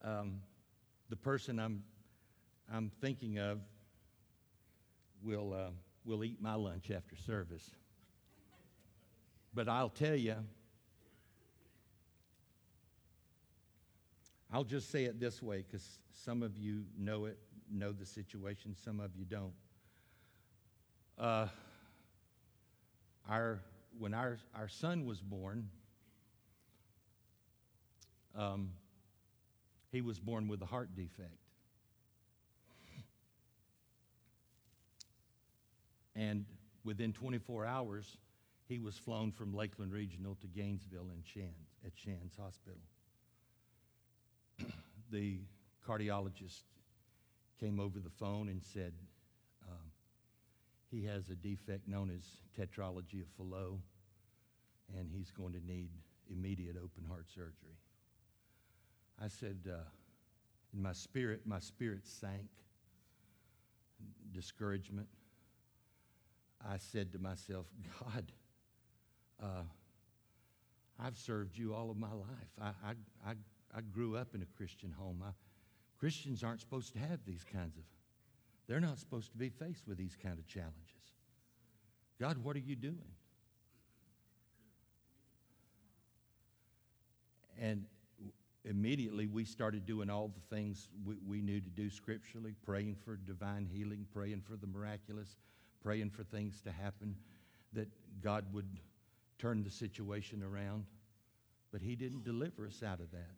um, 0.02 0.40
the 1.10 1.16
person 1.16 1.58
I'm, 1.58 1.82
I'm 2.72 2.90
thinking 3.00 3.38
of 3.38 3.60
will, 5.22 5.52
uh, 5.52 5.70
will 6.04 6.24
eat 6.24 6.40
my 6.40 6.54
lunch 6.54 6.90
after 6.90 7.16
service. 7.16 7.70
But 9.54 9.68
I'll 9.68 9.88
tell 9.88 10.14
you, 10.14 10.36
I'll 14.52 14.64
just 14.64 14.90
say 14.90 15.04
it 15.04 15.20
this 15.20 15.42
way 15.42 15.64
because 15.66 15.98
some 16.12 16.42
of 16.42 16.56
you 16.56 16.84
know 16.96 17.26
it, 17.26 17.38
know 17.70 17.92
the 17.92 18.06
situation, 18.06 18.74
some 18.74 19.00
of 19.00 19.14
you 19.16 19.24
don't. 19.24 19.52
Uh, 21.18 21.48
our, 23.28 23.60
when 23.98 24.14
our, 24.14 24.38
our 24.54 24.68
son 24.68 25.04
was 25.04 25.20
born, 25.20 25.68
um, 28.34 28.70
he 29.90 30.00
was 30.00 30.18
born 30.18 30.48
with 30.48 30.62
a 30.62 30.66
heart 30.66 30.94
defect. 30.94 31.47
And 36.18 36.44
within 36.84 37.12
24 37.12 37.64
hours, 37.64 38.16
he 38.66 38.80
was 38.80 38.98
flown 38.98 39.30
from 39.30 39.54
Lakeland 39.54 39.92
Regional 39.92 40.36
to 40.40 40.48
Gainesville 40.48 41.10
and 41.12 41.24
Shands, 41.24 41.70
at 41.86 41.92
Shands 41.94 42.36
Hospital. 42.36 42.80
the 45.10 45.38
cardiologist 45.86 46.62
came 47.60 47.78
over 47.78 48.00
the 48.00 48.10
phone 48.10 48.48
and 48.48 48.60
said 48.62 48.92
um, 49.68 49.92
he 50.90 51.04
has 51.04 51.28
a 51.30 51.36
defect 51.36 51.86
known 51.86 52.10
as 52.10 52.24
tetralogy 52.58 53.22
of 53.22 53.28
Fallot, 53.36 53.78
and 54.98 55.08
he's 55.12 55.30
going 55.30 55.52
to 55.52 55.64
need 55.64 55.88
immediate 56.30 56.76
open 56.76 57.04
heart 57.08 57.26
surgery. 57.32 57.78
I 59.22 59.28
said, 59.28 59.58
uh, 59.68 59.84
in 60.74 60.82
my 60.82 60.92
spirit, 60.92 61.42
my 61.44 61.60
spirit 61.60 62.06
sank. 62.06 62.48
Discouragement. 64.32 65.08
I 66.66 66.76
said 66.76 67.12
to 67.12 67.18
myself, 67.18 67.66
God, 68.00 68.32
uh, 69.42 69.62
I've 70.98 71.16
served 71.16 71.56
you 71.56 71.74
all 71.74 71.90
of 71.90 71.96
my 71.96 72.12
life. 72.12 72.52
I, 72.60 72.66
I, 72.66 73.30
I, 73.30 73.34
I 73.74 73.80
grew 73.92 74.16
up 74.16 74.34
in 74.34 74.42
a 74.42 74.56
Christian 74.56 74.90
home. 74.90 75.22
I, 75.24 75.30
Christians 75.98 76.42
aren't 76.42 76.60
supposed 76.60 76.92
to 76.94 76.98
have 76.98 77.20
these 77.24 77.44
kinds 77.44 77.76
of, 77.76 77.82
they're 78.66 78.80
not 78.80 78.98
supposed 78.98 79.30
to 79.32 79.38
be 79.38 79.48
faced 79.48 79.86
with 79.86 79.96
these 79.96 80.16
kind 80.20 80.38
of 80.38 80.46
challenges. 80.46 80.74
God, 82.20 82.38
what 82.38 82.56
are 82.56 82.60
you 82.60 82.76
doing? 82.76 82.98
And 87.60 87.84
immediately 88.64 89.26
we 89.26 89.44
started 89.44 89.86
doing 89.86 90.10
all 90.10 90.28
the 90.28 90.56
things 90.56 90.88
we, 91.04 91.16
we 91.26 91.40
knew 91.40 91.60
to 91.60 91.70
do 91.70 91.90
scripturally 91.90 92.54
praying 92.64 92.96
for 93.04 93.16
divine 93.16 93.68
healing, 93.72 94.06
praying 94.12 94.42
for 94.42 94.56
the 94.56 94.66
miraculous, 94.66 95.36
praying 95.82 96.10
for 96.10 96.24
things 96.24 96.60
to 96.62 96.72
happen, 96.72 97.16
that 97.72 97.88
God 98.20 98.44
would 98.52 98.80
turn 99.38 99.62
the 99.62 99.70
situation 99.70 100.42
around. 100.42 100.84
But 101.72 101.82
He 101.82 101.96
didn't 101.96 102.24
deliver 102.24 102.66
us 102.66 102.82
out 102.82 103.00
of 103.00 103.10
that. 103.12 103.34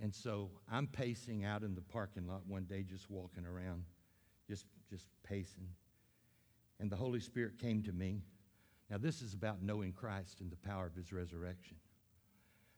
And 0.00 0.14
so 0.14 0.50
I'm 0.70 0.86
pacing 0.86 1.44
out 1.44 1.62
in 1.62 1.74
the 1.74 1.80
parking 1.80 2.26
lot 2.26 2.42
one 2.46 2.64
day, 2.64 2.82
just 2.82 3.08
walking 3.10 3.46
around, 3.46 3.84
just, 4.48 4.66
just 4.90 5.06
pacing. 5.22 5.68
And 6.80 6.90
the 6.90 6.96
Holy 6.96 7.20
Spirit 7.20 7.58
came 7.58 7.82
to 7.84 7.92
me. 7.92 8.22
Now, 8.90 8.98
this 8.98 9.22
is 9.22 9.32
about 9.32 9.62
knowing 9.62 9.92
Christ 9.92 10.40
and 10.40 10.50
the 10.50 10.56
power 10.56 10.86
of 10.86 10.94
His 10.94 11.12
resurrection. 11.12 11.76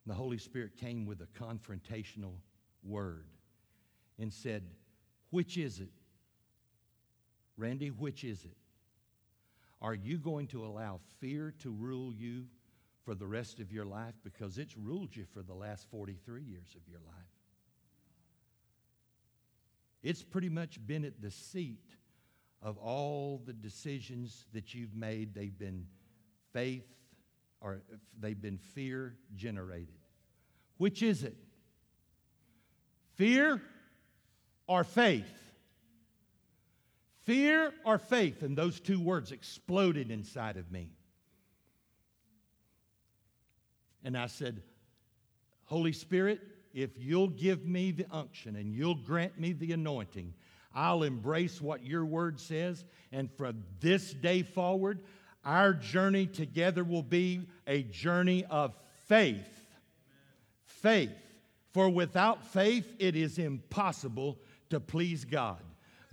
And 0.05 0.15
the 0.15 0.17
Holy 0.17 0.39
Spirit 0.39 0.77
came 0.77 1.07
with 1.07 1.23
a 1.23 1.27
confrontational 1.39 2.35
word 2.85 3.27
and 4.19 4.33
said, 4.33 4.65
Which 5.31 5.57
is 5.57 5.81
it? 5.81 5.89
Randy, 7.57 7.89
which 7.89 8.25
is 8.25 8.45
it? 8.45 8.57
Are 9.81 9.95
you 9.95 10.19
going 10.19 10.47
to 10.49 10.65
allow 10.65 11.01
fear 11.21 11.55
to 11.61 11.71
rule 11.71 12.13
you 12.13 12.47
for 13.05 13.15
the 13.15 13.27
rest 13.27 13.61
of 13.61 13.71
your 13.71 13.85
life? 13.85 14.15
Because 14.25 14.59
it's 14.59 14.77
ruled 14.77 15.15
you 15.15 15.25
for 15.33 15.43
the 15.43 15.55
last 15.55 15.87
43 15.91 16.43
years 16.43 16.75
of 16.75 16.89
your 16.89 17.01
life. 17.01 17.15
It's 20.03 20.23
pretty 20.23 20.49
much 20.49 20.79
been 20.87 21.05
at 21.05 21.21
the 21.21 21.31
seat 21.31 21.97
of 22.63 22.79
all 22.79 23.43
the 23.45 23.53
decisions 23.53 24.47
that 24.53 24.75
you've 24.75 24.95
made. 24.95 25.35
They've 25.35 25.59
been 25.59 25.87
faith 26.53 26.87
or 27.61 27.83
they've 28.19 28.41
been 28.41 28.59
fear 28.59 29.17
generated. 29.37 29.99
Which 30.77 31.03
is 31.03 31.25
it? 31.25 31.37
Fear 33.17 33.63
or 34.67 34.85
faith? 34.85 35.44
Fear 37.25 37.73
or 37.85 37.99
faith? 37.99 38.43
And 38.43 38.57
those 38.57 38.81
two 38.81 39.01
words 39.01 39.33
exploded 39.33 40.11
inside 40.11 40.57
of 40.57 40.71
me. 40.71 40.91
And 44.03 44.17
I 44.17 44.27
said, 44.27 44.63
Holy 45.65 45.93
Spirit, 45.93 46.41
if 46.75 46.91
you'll 46.99 47.29
give 47.29 47.65
me 47.65 47.91
the 47.91 48.07
unction 48.11 48.57
and 48.57 48.75
you'll 48.75 48.97
grant 48.97 49.39
me 49.39 49.53
the 49.53 49.73
anointing, 49.73 50.35
I'll 50.75 51.03
embrace 51.03 51.61
what 51.61 51.85
your 51.85 52.05
word 52.05 52.39
says. 52.39 52.85
And 53.13 53.31
from 53.33 53.65
this 53.81 54.13
day 54.13 54.43
forward, 54.43 55.01
our 55.45 55.73
journey 55.73 56.27
together 56.27 56.85
will 56.85 57.03
be 57.03 57.49
a 57.67 57.83
journey 57.85 58.45
of 58.51 58.77
faith. 59.07 59.49
Faith. 60.67 61.13
For 61.73 61.89
without 61.89 62.45
faith, 62.47 62.93
it 62.99 63.17
is 63.17 63.39
impossible 63.39 64.39
to 64.71 64.81
please 64.81 65.25
God. 65.25 65.63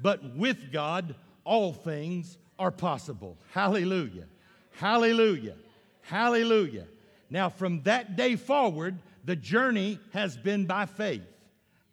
But 0.02 0.36
with 0.36 0.72
God, 0.72 1.16
all 1.44 1.74
things 1.74 2.38
are 2.58 2.72
possible. 2.72 3.38
Hallelujah. 3.52 4.26
Hallelujah. 4.72 5.56
Hallelujah. 6.02 6.88
Now, 7.30 7.50
from 7.50 7.82
that 7.84 8.16
day 8.16 8.36
forward, 8.36 9.00
the 9.24 9.36
journey 9.36 10.00
has 10.14 10.36
been 10.38 10.66
by 10.66 10.86
faith. 10.86 11.24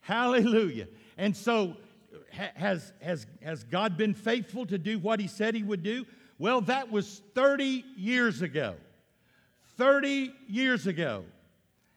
Hallelujah. 0.00 0.88
And 1.16 1.36
so, 1.36 1.76
has, 2.30 2.92
has, 3.00 3.26
has 3.42 3.64
God 3.64 3.96
been 3.96 4.14
faithful 4.14 4.66
to 4.66 4.78
do 4.78 4.98
what 4.98 5.20
He 5.20 5.28
said 5.28 5.54
He 5.54 5.62
would 5.62 5.82
do? 5.82 6.06
Well, 6.38 6.61
that 6.62 6.90
was 6.90 7.22
30 7.34 7.84
years 7.96 8.42
ago. 8.42 8.76
30 9.76 10.32
years 10.48 10.86
ago. 10.86 11.24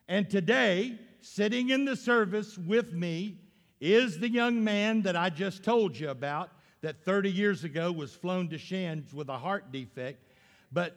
And 0.07 0.29
today, 0.29 0.99
sitting 1.21 1.69
in 1.69 1.85
the 1.85 1.95
service 1.95 2.57
with 2.57 2.93
me 2.93 3.37
is 3.81 4.19
the 4.19 4.29
young 4.29 4.63
man 4.63 5.01
that 5.01 5.15
I 5.15 5.31
just 5.31 5.63
told 5.63 5.97
you 5.97 6.09
about 6.09 6.51
that 6.81 7.03
30 7.03 7.31
years 7.31 7.63
ago 7.63 7.91
was 7.91 8.13
flown 8.13 8.47
to 8.49 8.57
Shands 8.57 9.13
with 9.13 9.27
a 9.27 9.37
heart 9.37 9.71
defect. 9.71 10.23
But 10.71 10.95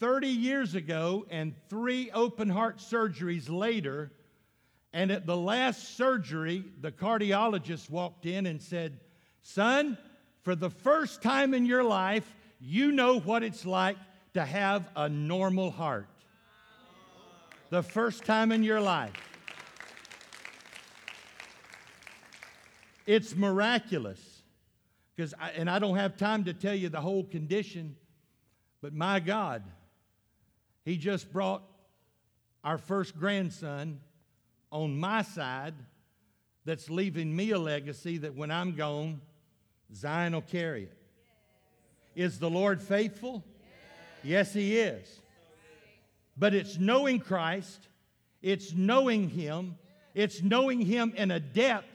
30 0.00 0.28
years 0.28 0.74
ago 0.74 1.26
and 1.30 1.54
three 1.68 2.10
open 2.10 2.48
heart 2.48 2.78
surgeries 2.78 3.50
later, 3.50 4.10
and 4.92 5.10
at 5.10 5.26
the 5.26 5.36
last 5.36 5.96
surgery, 5.96 6.64
the 6.80 6.90
cardiologist 6.90 7.90
walked 7.90 8.26
in 8.26 8.46
and 8.46 8.60
said, 8.60 9.00
Son, 9.42 9.98
for 10.42 10.54
the 10.54 10.70
first 10.70 11.22
time 11.22 11.52
in 11.52 11.66
your 11.66 11.84
life, 11.84 12.34
you 12.58 12.90
know 12.90 13.20
what 13.20 13.42
it's 13.42 13.66
like 13.66 13.96
to 14.32 14.44
have 14.44 14.88
a 14.96 15.08
normal 15.08 15.70
heart. 15.70 16.08
The 17.70 17.82
first 17.82 18.24
time 18.24 18.52
in 18.52 18.62
your 18.62 18.80
life. 18.80 19.12
It's 23.06 23.34
miraculous. 23.34 24.42
Because 25.14 25.34
I, 25.38 25.50
and 25.50 25.70
I 25.70 25.78
don't 25.78 25.96
have 25.96 26.16
time 26.16 26.44
to 26.44 26.54
tell 26.54 26.74
you 26.74 26.88
the 26.88 27.00
whole 27.00 27.24
condition, 27.24 27.96
but 28.82 28.92
my 28.92 29.20
God, 29.20 29.62
He 30.84 30.96
just 30.96 31.32
brought 31.32 31.62
our 32.64 32.78
first 32.78 33.16
grandson 33.18 34.00
on 34.72 34.98
my 34.98 35.22
side 35.22 35.74
that's 36.64 36.90
leaving 36.90 37.34
me 37.34 37.50
a 37.50 37.58
legacy 37.58 38.18
that 38.18 38.34
when 38.34 38.50
I'm 38.50 38.74
gone, 38.74 39.20
Zion 39.94 40.32
will 40.32 40.42
carry 40.42 40.84
it. 40.84 40.96
Is 42.16 42.38
the 42.38 42.50
Lord 42.50 42.82
faithful? 42.82 43.44
Yes, 44.22 44.52
He 44.52 44.78
is. 44.78 45.20
But 46.36 46.54
it's 46.54 46.78
knowing 46.78 47.20
Christ, 47.20 47.86
it's 48.42 48.72
knowing 48.72 49.28
Him, 49.28 49.76
it's 50.14 50.42
knowing 50.42 50.80
Him 50.80 51.12
in 51.16 51.30
a 51.30 51.38
depth 51.38 51.86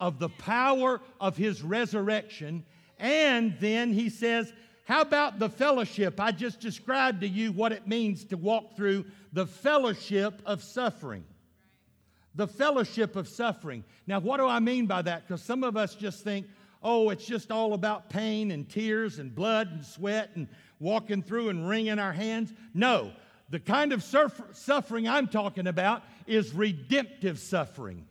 of 0.00 0.18
the 0.18 0.28
power 0.28 1.00
of 1.20 1.36
his 1.36 1.62
resurrection. 1.62 2.64
And 2.98 3.56
then 3.60 3.92
he 3.92 4.08
says, 4.08 4.52
How 4.84 5.02
about 5.02 5.38
the 5.38 5.48
fellowship? 5.48 6.20
I 6.20 6.32
just 6.32 6.60
described 6.60 7.20
to 7.20 7.28
you 7.28 7.52
what 7.52 7.72
it 7.72 7.86
means 7.86 8.24
to 8.26 8.36
walk 8.36 8.76
through 8.76 9.04
the 9.32 9.46
fellowship 9.46 10.40
of 10.46 10.62
suffering. 10.62 11.24
The 12.34 12.46
fellowship 12.46 13.16
of 13.16 13.28
suffering. 13.28 13.84
Now, 14.06 14.20
what 14.20 14.38
do 14.38 14.46
I 14.46 14.60
mean 14.60 14.86
by 14.86 15.02
that? 15.02 15.26
Because 15.26 15.42
some 15.42 15.64
of 15.64 15.76
us 15.76 15.94
just 15.94 16.22
think, 16.22 16.46
oh, 16.82 17.10
it's 17.10 17.24
just 17.24 17.50
all 17.50 17.72
about 17.72 18.10
pain 18.10 18.50
and 18.50 18.68
tears 18.68 19.18
and 19.18 19.34
blood 19.34 19.68
and 19.72 19.84
sweat 19.84 20.30
and 20.34 20.46
walking 20.78 21.22
through 21.22 21.48
and 21.48 21.68
wringing 21.68 21.98
our 21.98 22.12
hands. 22.12 22.52
No, 22.74 23.12
the 23.48 23.60
kind 23.60 23.92
of 23.92 24.02
suffering 24.02 25.08
I'm 25.08 25.28
talking 25.28 25.66
about 25.66 26.02
is 26.26 26.52
redemptive 26.52 27.38
suffering. 27.38 28.06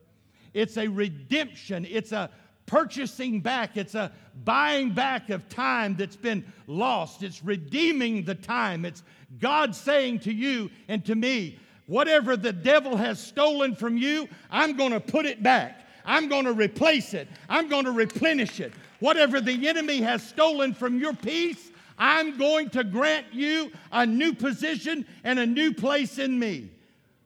It's 0.56 0.78
a 0.78 0.88
redemption. 0.88 1.86
It's 1.88 2.14
a 2.14 2.32
purchasing 2.66 3.42
back. 3.42 3.76
It's 3.76 3.94
a 3.94 4.12
buying 4.46 4.92
back 4.92 5.30
of 5.30 5.48
time 5.50 5.96
that's 5.98 6.16
been 6.16 6.46
lost. 6.66 7.24
It's 7.24 7.44
redeeming 7.44 8.24
the 8.24 8.36
time. 8.36 8.86
It's 8.86 9.04
God 9.38 9.76
saying 9.76 10.20
to 10.20 10.34
you 10.34 10.72
and 10.88 11.06
to 11.06 11.14
me, 11.14 11.60
whatever 11.88 12.38
the 12.38 12.54
devil 12.54 12.96
has 12.96 13.20
stolen 13.20 13.76
from 13.76 13.98
you, 13.98 14.30
I'm 14.50 14.78
going 14.78 14.94
to 14.94 15.02
put 15.02 15.26
it 15.26 15.44
back. 15.44 15.82
I'm 16.06 16.30
going 16.30 16.46
to 16.46 16.54
replace 16.54 17.14
it. 17.14 17.28
I'm 17.50 17.68
going 17.68 17.84
to 17.84 17.92
replenish 17.92 18.62
it. 18.62 18.72
Whatever 19.02 19.42
the 19.42 19.68
enemy 19.68 20.02
has 20.02 20.26
stolen 20.26 20.74
from 20.74 21.00
your 21.00 21.14
peace, 21.14 21.70
I'm 21.98 22.38
going 22.38 22.70
to 22.72 22.86
grant 22.86 23.28
you 23.34 23.72
a 23.92 24.06
new 24.06 24.34
position 24.34 25.06
and 25.26 25.38
a 25.38 25.46
new 25.46 25.74
place 25.74 26.18
in 26.18 26.40
me. 26.40 26.72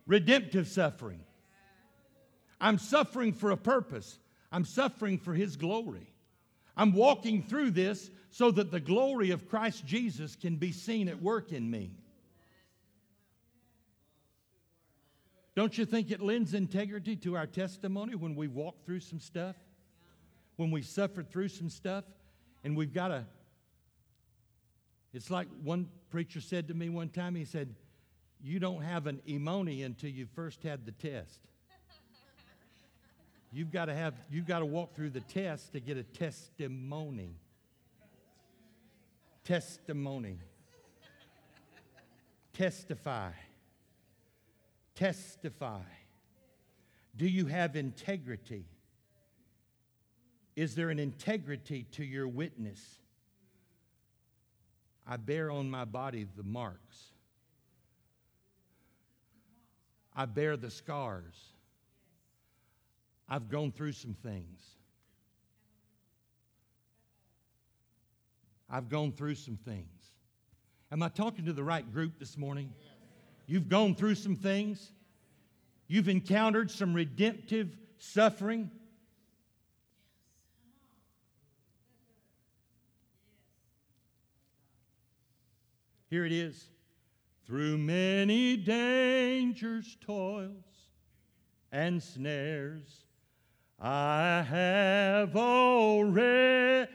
Redemptive 0.07 0.67
suffering. 0.67 1.19
I'm 2.60 2.78
suffering 2.78 3.34
for 3.34 3.51
a 3.51 3.57
purpose. 3.57 4.20
I'm 4.51 4.66
suffering 4.66 5.18
for 5.18 5.34
His 5.34 5.55
glory. 5.55 6.12
I'm 6.76 6.93
walking 6.93 7.43
through 7.43 7.72
this 7.72 8.10
so 8.32 8.51
that 8.51 8.72
the 8.72 8.80
glory 8.80 9.32
of 9.32 9.49
Christ 9.49 9.86
Jesus 9.86 10.36
can 10.36 10.55
be 10.55 10.72
seen 10.72 11.07
at 11.10 11.22
work 11.22 11.51
in 11.51 11.70
me. 11.70 11.91
Don't 15.55 15.78
you 15.78 15.86
think 15.86 16.10
it 16.10 16.22
lends 16.22 16.53
integrity 16.53 17.18
to 17.18 17.36
our 17.36 17.47
testimony 17.47 18.16
when 18.16 18.36
we 18.36 18.47
walk 18.47 18.86
through 18.86 19.01
some 19.01 19.20
stuff? 19.20 19.57
When 20.55 20.72
we 20.72 20.82
suffer 20.82 21.22
through 21.22 21.49
some 21.49 21.70
stuff 21.70 22.05
and 22.64 22.78
we've 22.78 22.93
got 22.93 23.10
to. 23.10 23.26
It's 25.14 25.30
like 25.30 25.47
one 25.64 25.89
preacher 26.12 26.39
said 26.39 26.68
to 26.68 26.74
me 26.74 26.88
one 26.88 27.10
time, 27.10 27.36
he 27.36 27.45
said, 27.45 27.76
you 28.41 28.60
don't 28.60 28.82
have 28.82 29.07
an 29.07 29.22
emoni 29.28 29.86
until 29.86 30.10
you 30.10 30.28
first 30.34 30.64
had 30.64 30.86
the 30.86 30.91
test. 30.93 31.39
You've 33.51 33.71
got 33.71 33.85
to 33.85 33.95
have 33.95 34.13
you've 34.29 34.45
got 34.45 34.59
to 34.59 34.65
walk 34.65 34.93
through 34.93 35.09
the 35.09 35.21
test 35.21 35.73
to 35.73 35.79
get 35.79 35.97
a 35.97 36.03
testimony. 36.03 37.35
Testimony. 39.43 40.37
Testify. 42.53 43.31
Testify. 44.93 45.81
Do 47.15 47.25
you 47.25 47.47
have 47.47 47.75
integrity? 47.75 48.65
Is 50.55 50.75
there 50.75 50.89
an 50.89 50.99
integrity 50.99 51.87
to 51.93 52.03
your 52.03 52.27
witness? 52.27 52.99
I 55.07 55.17
bear 55.17 55.49
on 55.49 55.71
my 55.71 55.85
body 55.85 56.27
the 56.37 56.43
marks. 56.43 57.13
I 60.15 60.25
bear 60.25 60.55
the 60.55 60.69
scars. 60.69 61.35
I've 63.30 63.47
gone 63.47 63.71
through 63.71 63.91
some 63.91 64.15
things. 64.15 64.59
I've 68.69 68.89
gone 68.89 69.11
through 69.11 69.36
some 69.36 69.57
things. 69.57 69.86
Am 70.91 71.03
I 71.03 71.09
talking 71.09 71.45
to 71.45 71.53
the 71.53 71.63
right 71.63 71.91
group 71.93 72.17
this 72.17 72.38
morning? 72.38 72.73
You've 73.45 73.69
gone 73.69 73.93
through 73.93 74.15
some 74.15 74.36
things. 74.36 74.91
You've 75.88 76.09
encountered 76.09 76.71
some 76.71 76.93
redemptive 76.93 77.75
suffering. 77.99 78.71
Here 86.09 86.25
it 86.25 86.32
is. 86.32 86.69
Through 87.45 87.77
many 87.77 88.57
dangers, 88.57 89.97
toils, 90.01 90.63
and 91.71 92.01
snares, 92.01 93.05
I 93.82 94.41
have 94.41 95.36
already 95.38 96.88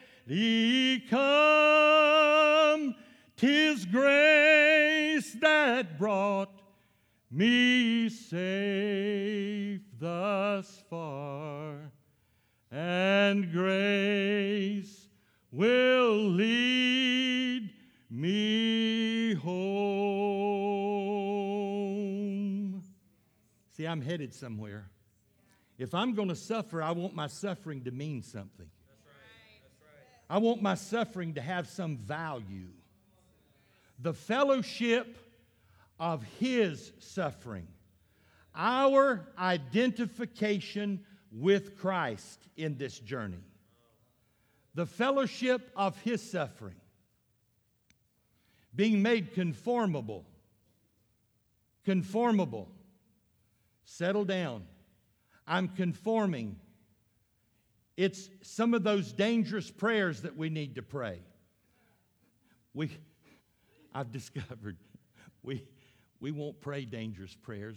come. 1.09 2.95
Tis 3.37 3.87
grace 3.87 5.35
that 5.41 5.99
brought 5.99 6.61
me 7.30 8.09
safe 8.11 9.80
thus 9.99 10.82
far, 10.91 11.91
and 12.70 13.51
grace 13.51 15.09
will 15.51 16.16
lead 16.16 17.70
me 18.11 19.35
home. 19.35 19.64
See, 23.70 23.87
I'm 23.87 24.03
headed 24.03 24.35
somewhere. 24.35 24.91
If 25.79 25.95
I'm 25.95 26.14
going 26.14 26.29
to 26.29 26.37
suffer, 26.37 26.83
I 26.83 26.93
want 26.93 27.14
my 27.14 27.27
suffering 27.27 27.85
to 27.85 27.91
mean 27.91 28.22
something. 28.22 28.68
I 30.31 30.39
want 30.39 30.62
my 30.62 30.75
suffering 30.75 31.35
to 31.35 31.41
have 31.41 31.68
some 31.68 31.97
value. 31.99 32.68
The 34.01 34.14
fellowship 34.14 35.16
of 35.99 36.22
His 36.41 36.93
suffering, 36.99 37.66
our 38.55 39.27
identification 39.39 41.05
with 41.31 41.77
Christ 41.79 42.41
in 42.57 42.79
this 42.79 42.99
journey, 42.99 43.45
the 44.75 44.87
fellowship 44.87 45.70
of 45.77 46.01
His 46.03 46.22
suffering 46.22 46.77
being 48.75 49.03
made 49.03 49.35
conformable. 49.35 50.25
Conformable. 51.85 52.68
Settle 53.85 54.25
down. 54.25 54.64
I'm 55.47 55.68
conforming. 55.68 56.57
It's 57.97 58.28
some 58.42 58.74
of 58.74 58.82
those 58.82 59.12
dangerous 59.12 59.70
prayers 59.70 60.22
that 60.22 60.36
we 60.36 60.51
need 60.51 60.76
to 60.76 60.82
pray. 60.82 61.20
We, 62.72 62.90
I've 63.95 64.11
discovered 64.11 64.76
we, 65.45 65.62
we 66.18 66.30
won't 66.32 66.61
pray 66.61 66.86
dangerous 66.86 67.36
prayers, 67.36 67.76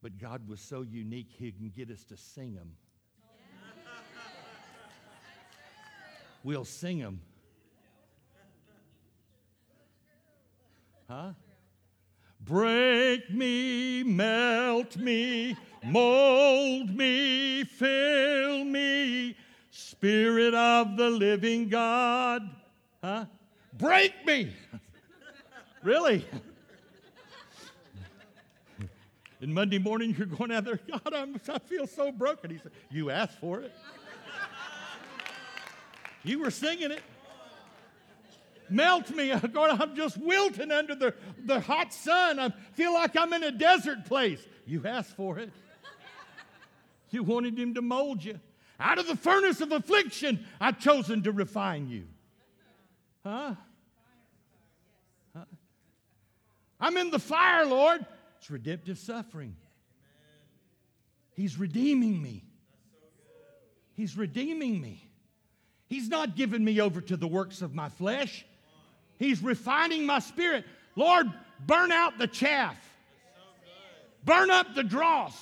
but 0.00 0.18
God 0.18 0.48
was 0.48 0.60
so 0.60 0.82
unique, 0.82 1.28
He 1.36 1.50
can 1.50 1.68
get 1.68 1.90
us 1.90 2.04
to 2.04 2.16
sing 2.16 2.54
them. 2.54 2.72
We'll 6.44 6.64
sing 6.64 7.00
them. 7.00 7.20
Huh? 11.08 11.32
Break 12.40 13.30
me, 13.32 14.04
melt 14.04 14.96
me, 14.96 15.56
mold 15.86 16.90
me, 16.90 17.64
fill 17.64 18.64
me, 18.64 19.36
Spirit 19.70 20.54
of 20.54 20.96
the 20.96 21.10
living 21.10 21.68
God. 21.68 22.48
Huh? 23.02 23.26
Break 23.72 24.12
me. 24.26 24.52
really? 25.82 26.24
And 29.40 29.52
Monday 29.52 29.78
morning, 29.78 30.14
you're 30.16 30.26
going 30.26 30.50
out 30.50 30.64
there, 30.64 30.80
God, 30.90 31.14
I'm, 31.14 31.40
I 31.48 31.58
feel 31.58 31.86
so 31.86 32.10
broken. 32.10 32.50
He 32.50 32.58
said, 32.58 32.72
You 32.90 33.10
asked 33.10 33.38
for 33.38 33.60
it. 33.60 33.72
you 36.24 36.40
were 36.40 36.50
singing 36.50 36.90
it. 36.90 37.02
Melt 38.68 39.14
me. 39.14 39.28
God, 39.52 39.80
I'm 39.80 39.94
just 39.94 40.16
wilting 40.16 40.72
under 40.72 40.94
the, 40.94 41.14
the 41.44 41.60
hot 41.60 41.92
sun. 41.92 42.40
I 42.40 42.50
feel 42.72 42.94
like 42.94 43.16
I'm 43.16 43.32
in 43.32 43.44
a 43.44 43.52
desert 43.52 44.06
place. 44.06 44.44
You 44.66 44.86
asked 44.86 45.14
for 45.16 45.38
it. 45.38 45.50
You 47.16 47.22
wanted 47.22 47.58
him 47.58 47.72
to 47.72 47.80
mold 47.80 48.22
you. 48.22 48.38
Out 48.78 48.98
of 48.98 49.06
the 49.06 49.16
furnace 49.16 49.62
of 49.62 49.72
affliction, 49.72 50.44
I've 50.60 50.78
chosen 50.78 51.22
to 51.22 51.32
refine 51.32 51.88
you. 51.88 52.04
Huh? 53.24 53.54
huh? 55.34 55.44
I'm 56.78 56.98
in 56.98 57.10
the 57.10 57.18
fire, 57.18 57.64
Lord. 57.64 58.04
It's 58.36 58.50
redemptive 58.50 58.98
suffering. 58.98 59.56
He's 61.32 61.58
redeeming 61.58 62.20
me. 62.20 62.44
He's 63.94 64.14
redeeming 64.18 64.78
me. 64.78 65.02
He's 65.86 66.10
not 66.10 66.36
giving 66.36 66.62
me 66.62 66.82
over 66.82 67.00
to 67.00 67.16
the 67.16 67.26
works 67.26 67.62
of 67.62 67.74
my 67.74 67.88
flesh. 67.88 68.44
He's 69.18 69.42
refining 69.42 70.04
my 70.04 70.18
spirit. 70.18 70.66
Lord, 70.96 71.32
burn 71.66 71.92
out 71.92 72.18
the 72.18 72.26
chaff, 72.26 72.76
burn 74.22 74.50
up 74.50 74.74
the 74.74 74.84
dross, 74.84 75.32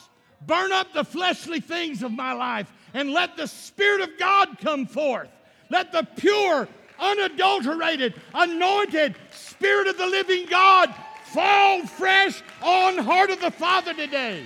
burn 0.46 0.72
up 0.72 0.92
the 0.92 1.04
fleshly 1.04 1.60
things 1.60 2.02
of 2.02 2.12
my 2.12 2.32
life, 2.32 2.72
and 2.92 3.12
let 3.12 3.36
the 3.36 3.46
Spirit 3.46 4.02
of 4.02 4.18
God 4.18 4.58
come 4.60 4.86
forth. 4.86 5.28
Let 5.70 5.92
the 5.92 6.06
pure, 6.16 6.68
unadulterated, 6.98 8.14
anointed 8.32 9.16
Spirit 9.30 9.88
of 9.88 9.98
the 9.98 10.06
living 10.06 10.46
God 10.46 10.94
fall 11.32 11.86
fresh 11.86 12.42
on 12.62 12.98
heart 12.98 13.30
of 13.30 13.40
the 13.40 13.50
Father 13.50 13.94
today. 13.94 14.44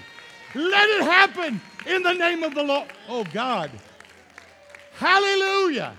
Let 0.54 0.88
it 0.88 1.02
happen 1.02 1.60
in 1.86 2.02
the 2.02 2.14
name 2.14 2.42
of 2.42 2.54
the 2.54 2.62
Lord. 2.62 2.88
Oh 3.08 3.24
God. 3.24 3.70
Hallelujah. 4.94 5.94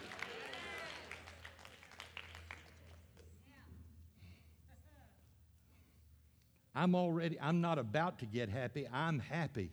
I'm 6.76 6.96
already, 6.96 7.38
I'm 7.40 7.62
not 7.62 7.78
about 7.78 8.20
to 8.20 8.26
get 8.26 8.50
happy. 8.50 8.88
I'm 8.92 9.20
happy. 9.20 9.70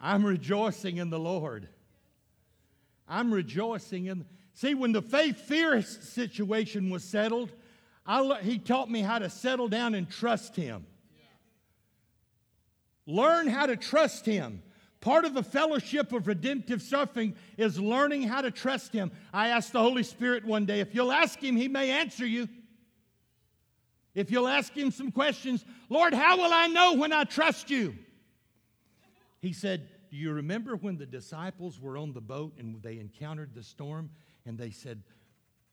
I'm 0.00 0.24
rejoicing 0.24 0.98
in 0.98 1.10
the 1.10 1.18
Lord. 1.18 1.68
I'm 3.08 3.32
rejoicing 3.32 4.06
in. 4.06 4.24
See, 4.54 4.74
when 4.74 4.92
the 4.92 5.02
faith 5.02 5.40
fear 5.40 5.80
situation 5.82 6.90
was 6.90 7.04
settled, 7.04 7.52
I, 8.06 8.40
he 8.42 8.58
taught 8.58 8.90
me 8.90 9.02
how 9.02 9.18
to 9.18 9.30
settle 9.30 9.68
down 9.68 9.94
and 9.94 10.08
trust 10.08 10.56
Him. 10.56 10.86
Learn 13.06 13.46
how 13.46 13.66
to 13.66 13.76
trust 13.76 14.26
Him. 14.26 14.62
Part 15.00 15.24
of 15.24 15.32
the 15.32 15.42
fellowship 15.42 16.12
of 16.12 16.26
redemptive 16.26 16.82
suffering 16.82 17.34
is 17.56 17.78
learning 17.78 18.22
how 18.22 18.40
to 18.40 18.50
trust 18.50 18.92
Him. 18.92 19.12
I 19.32 19.48
asked 19.48 19.72
the 19.72 19.80
Holy 19.80 20.02
Spirit 20.02 20.44
one 20.44 20.66
day, 20.66 20.80
if 20.80 20.94
you'll 20.94 21.12
ask 21.12 21.38
Him, 21.38 21.56
He 21.56 21.68
may 21.68 21.90
answer 21.90 22.26
you. 22.26 22.48
If 24.18 24.32
you'll 24.32 24.48
ask 24.48 24.76
him 24.76 24.90
some 24.90 25.12
questions, 25.12 25.64
Lord, 25.88 26.12
how 26.12 26.38
will 26.38 26.52
I 26.52 26.66
know 26.66 26.94
when 26.94 27.12
I 27.12 27.22
trust 27.22 27.70
you? 27.70 27.94
He 29.40 29.52
said, 29.52 29.88
Do 30.10 30.16
you 30.16 30.32
remember 30.32 30.76
when 30.76 30.98
the 30.98 31.06
disciples 31.06 31.80
were 31.80 31.96
on 31.96 32.12
the 32.12 32.20
boat 32.20 32.54
and 32.58 32.82
they 32.82 32.98
encountered 32.98 33.54
the 33.54 33.62
storm 33.62 34.10
and 34.44 34.58
they 34.58 34.70
said, 34.70 35.02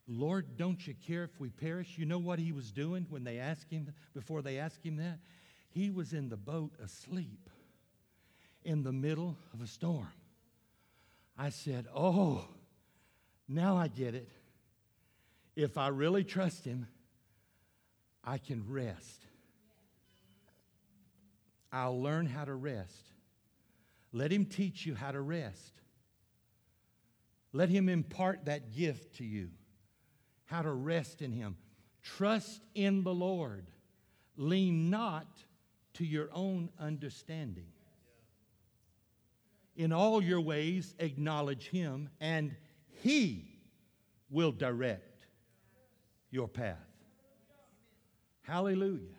Lord, 0.08 0.58
don't 0.58 0.86
you 0.86 0.94
care 0.94 1.24
if 1.24 1.40
we 1.40 1.50
perish? 1.50 1.98
You 1.98 2.06
know 2.06 2.20
what 2.20 2.38
he 2.38 2.52
was 2.52 2.72
doing 2.72 3.08
when 3.10 3.24
they 3.24 3.40
asked 3.40 3.72
him, 3.72 3.92
before 4.14 4.44
they 4.44 4.60
asked 4.60 4.86
him 4.86 4.98
that? 4.98 5.20
He 5.70 5.90
was 5.90 6.14
in 6.14 6.30
the 6.30 6.38
boat 6.38 6.74
asleep 6.84 7.50
in 8.64 8.84
the 8.84 8.92
middle 8.92 9.36
of 9.54 9.62
a 9.62 9.68
storm. 9.68 10.12
I 11.38 11.50
said, 11.50 11.88
Oh, 11.94 12.46
now 13.48 13.78
I 13.78 13.88
get 13.88 14.16
it. 14.16 14.30
If 15.56 15.78
I 15.78 15.88
really 15.88 16.24
trust 16.24 16.66
him, 16.66 16.88
I 18.24 18.38
can 18.38 18.64
rest. 18.68 19.26
I'll 21.72 22.02
learn 22.02 22.26
how 22.26 22.46
to 22.46 22.54
rest. 22.54 23.15
Let 24.16 24.32
Him 24.32 24.46
teach 24.46 24.86
you 24.86 24.96
how 24.96 25.12
to 25.12 25.20
rest. 25.20 25.74
Let 27.52 27.68
Him 27.68 27.90
impart 27.90 28.46
that 28.46 28.74
gift 28.74 29.18
to 29.18 29.26
you, 29.26 29.50
how 30.46 30.62
to 30.62 30.72
rest 30.72 31.22
in 31.22 31.34
Him. 31.34 31.58
Trust 32.02 32.62
in 32.74 33.04
the 33.04 33.14
Lord. 33.14 33.66
Lean 34.38 34.90
not 34.90 35.28
to 35.96 36.06
your 36.06 36.30
own 36.32 36.70
understanding. 36.80 37.68
In 39.76 39.92
all 39.92 40.24
your 40.24 40.40
ways, 40.40 40.96
acknowledge 40.98 41.68
Him, 41.68 42.08
and 42.22 42.56
He 43.02 43.60
will 44.30 44.54
direct 44.54 45.26
your 46.32 46.48
path. 46.48 46.78
Hallelujah. 48.44 49.12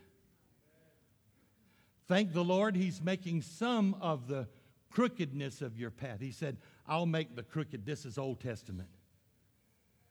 Thank 2.09 2.33
the 2.33 2.45
Lord, 2.45 2.77
He's 2.77 3.03
making 3.03 3.43
some 3.43 3.95
of 4.01 4.27
the 4.27 4.49
crookedness 4.97 5.61
of 5.61 5.79
your 5.79 5.91
path. 5.91 6.23
He 6.23 6.33
said, 6.33 6.57
I'll 6.87 7.05
make 7.05 7.37
the 7.37 7.43
crooked. 7.43 7.85
This 7.85 8.07
is 8.07 8.17
Old 8.17 8.41
Testament. 8.41 8.89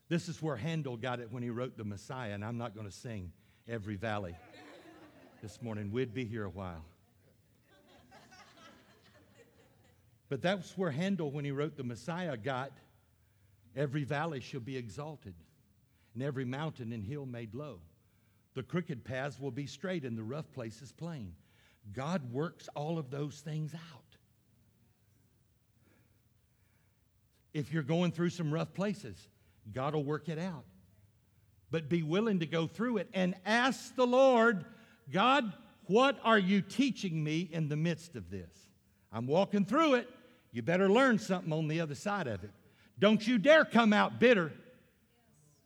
This 0.09 0.29
is 0.29 0.43
where 0.43 0.55
Handel 0.55 0.95
got 0.95 1.19
it 1.19 1.31
when 1.31 1.41
he 1.41 1.49
wrote 1.49 1.75
the 1.75 1.83
Messiah, 1.83 2.33
and 2.33 2.45
I'm 2.45 2.59
not 2.59 2.75
going 2.75 2.85
to 2.85 2.93
sing 2.93 3.31
every 3.67 3.95
valley 3.95 4.35
this 5.41 5.59
morning. 5.59 5.91
We'd 5.91 6.13
be 6.13 6.23
here 6.23 6.45
a 6.45 6.51
while. 6.51 6.85
But 10.29 10.43
that's 10.43 10.77
where 10.77 10.91
Handel, 10.91 11.31
when 11.31 11.45
he 11.45 11.51
wrote 11.51 11.77
the 11.77 11.83
Messiah, 11.83 12.37
got 12.37 12.71
every 13.75 14.03
valley 14.03 14.39
shall 14.39 14.59
be 14.59 14.77
exalted, 14.77 15.33
and 16.13 16.21
every 16.21 16.45
mountain 16.45 16.93
and 16.93 17.03
hill 17.03 17.25
made 17.25 17.55
low. 17.55 17.79
The 18.53 18.61
crooked 18.61 19.03
paths 19.03 19.39
will 19.39 19.49
be 19.49 19.65
straight, 19.65 20.05
and 20.05 20.15
the 20.15 20.23
rough 20.23 20.51
places 20.51 20.91
plain. 20.91 21.33
God 21.91 22.31
works 22.31 22.69
all 22.75 22.99
of 22.99 23.09
those 23.09 23.39
things 23.39 23.73
out. 23.73 24.04
If 27.55 27.71
you're 27.71 27.83
going 27.83 28.11
through 28.11 28.31
some 28.31 28.53
rough 28.53 28.73
places, 28.73 29.15
God 29.71 29.95
will 29.95 30.03
work 30.03 30.27
it 30.27 30.37
out. 30.37 30.65
But 31.71 31.87
be 31.87 32.03
willing 32.03 32.41
to 32.41 32.45
go 32.45 32.67
through 32.67 32.97
it 32.97 33.07
and 33.13 33.33
ask 33.45 33.95
the 33.95 34.05
Lord, 34.05 34.65
God, 35.09 35.53
what 35.85 36.19
are 36.25 36.37
you 36.37 36.59
teaching 36.59 37.23
me 37.23 37.47
in 37.49 37.69
the 37.69 37.77
midst 37.77 38.17
of 38.17 38.29
this? 38.29 38.51
I'm 39.09 39.25
walking 39.25 39.63
through 39.63 39.93
it. 39.93 40.09
You 40.51 40.63
better 40.63 40.89
learn 40.89 41.17
something 41.17 41.53
on 41.53 41.69
the 41.69 41.79
other 41.79 41.95
side 41.95 42.27
of 42.27 42.43
it. 42.43 42.51
Don't 42.99 43.25
you 43.25 43.37
dare 43.37 43.63
come 43.63 43.93
out 43.93 44.19
bitter. 44.19 44.51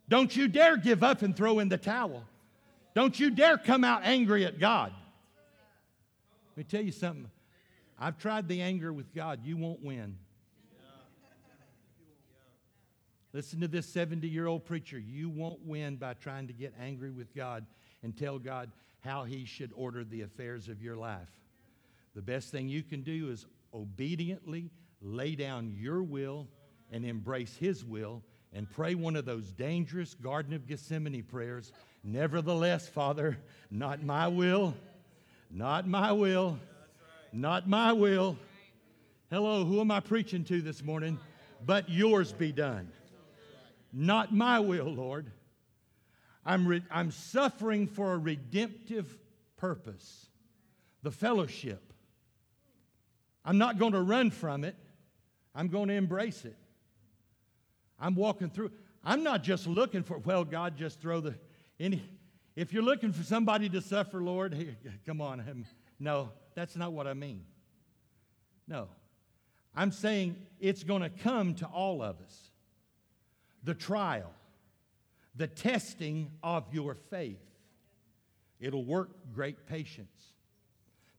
Don't 0.07 0.35
you 0.35 0.47
dare 0.47 0.77
give 0.77 1.01
up 1.01 1.23
and 1.23 1.35
throw 1.35 1.57
in 1.57 1.69
the 1.69 1.77
towel. 1.77 2.23
Don't 2.93 3.19
you 3.19 3.31
dare 3.31 3.57
come 3.57 3.83
out 3.83 4.01
angry 4.03 4.45
at 4.45 4.59
God. 4.59 4.93
Let 6.51 6.57
me 6.57 6.63
tell 6.65 6.85
you 6.85 6.91
something. 6.91 7.31
I've 7.97 8.19
tried 8.19 8.47
the 8.47 8.61
anger 8.61 8.93
with 8.93 9.11
God. 9.15 9.39
You 9.43 9.57
won't 9.57 9.83
win. 9.83 10.17
Listen 13.31 13.59
to 13.59 13.67
this 13.67 13.85
70 13.87 14.27
year 14.27 14.47
old 14.47 14.65
preacher. 14.65 14.97
You 14.97 15.29
won't 15.29 15.65
win 15.65 15.97
by 15.97 16.13
trying 16.15 16.47
to 16.47 16.53
get 16.53 16.73
angry 16.81 17.11
with 17.11 17.35
God 17.35 17.65
and 18.01 18.17
tell 18.17 18.39
God 18.39 18.71
how 19.01 19.23
He 19.23 19.45
should 19.45 19.71
order 19.75 20.03
the 20.03 20.21
affairs 20.21 20.67
of 20.67 20.81
your 20.81 20.95
life. 20.95 21.29
The 22.15 22.21
best 22.21 22.51
thing 22.51 22.67
you 22.67 22.81
can 22.81 23.01
do 23.01 23.29
is 23.29 23.45
obediently 23.73 24.71
lay 25.01 25.35
down 25.35 25.75
your 25.79 26.01
will 26.01 26.47
and 26.91 27.05
embrace 27.05 27.55
His 27.55 27.85
will 27.85 28.23
and 28.51 28.69
pray 28.69 28.95
one 28.95 29.15
of 29.15 29.25
those 29.25 29.51
dangerous 29.51 30.15
Garden 30.15 30.53
of 30.53 30.67
Gethsemane 30.67 31.23
prayers. 31.23 31.71
Nevertheless, 32.03 32.87
Father, 32.87 33.37
not 33.69 34.03
my 34.03 34.27
will, 34.27 34.73
not 35.51 35.87
my 35.87 36.11
will, 36.11 36.57
not 37.31 37.69
my 37.69 37.93
will. 37.93 38.37
Hello, 39.29 39.65
who 39.65 39.79
am 39.81 39.91
I 39.91 39.99
preaching 39.99 40.43
to 40.45 40.61
this 40.61 40.83
morning? 40.83 41.19
But 41.63 41.89
yours 41.89 42.33
be 42.33 42.51
done. 42.51 42.91
Not 43.91 44.33
my 44.33 44.59
will, 44.59 44.93
Lord. 44.93 45.31
I'm, 46.45 46.67
re- 46.67 46.83
I'm 46.89 47.11
suffering 47.11 47.87
for 47.87 48.13
a 48.13 48.17
redemptive 48.17 49.17
purpose 49.57 50.27
the 51.01 51.11
fellowship. 51.11 51.93
I'm 53.45 53.57
not 53.57 53.79
going 53.79 53.93
to 53.93 54.01
run 54.01 54.31
from 54.31 54.63
it, 54.63 54.75
I'm 55.55 55.69
going 55.69 55.87
to 55.87 55.93
embrace 55.93 56.45
it. 56.45 56.57
I'm 57.99 58.15
walking 58.15 58.49
through. 58.49 58.71
I'm 59.03 59.23
not 59.23 59.43
just 59.43 59.67
looking 59.67 60.03
for, 60.03 60.17
well, 60.19 60.43
God, 60.43 60.77
just 60.77 60.99
throw 60.99 61.19
the. 61.21 61.35
Any, 61.79 62.03
if 62.55 62.73
you're 62.73 62.83
looking 62.83 63.13
for 63.13 63.23
somebody 63.23 63.69
to 63.69 63.81
suffer, 63.81 64.21
Lord, 64.21 64.53
hey, 64.53 64.75
come 65.05 65.21
on. 65.21 65.39
Um, 65.39 65.65
no, 65.99 66.31
that's 66.55 66.75
not 66.75 66.91
what 66.91 67.07
I 67.07 67.13
mean. 67.13 67.45
No. 68.67 68.89
I'm 69.75 69.91
saying 69.91 70.35
it's 70.59 70.83
going 70.83 71.01
to 71.01 71.09
come 71.09 71.55
to 71.55 71.65
all 71.65 72.01
of 72.01 72.19
us 72.21 72.48
the 73.63 73.73
trial, 73.73 74.31
the 75.35 75.47
testing 75.47 76.31
of 76.43 76.73
your 76.73 76.95
faith. 76.95 77.39
It'll 78.59 78.83
work 78.83 79.09
great 79.33 79.65
patience. 79.67 80.33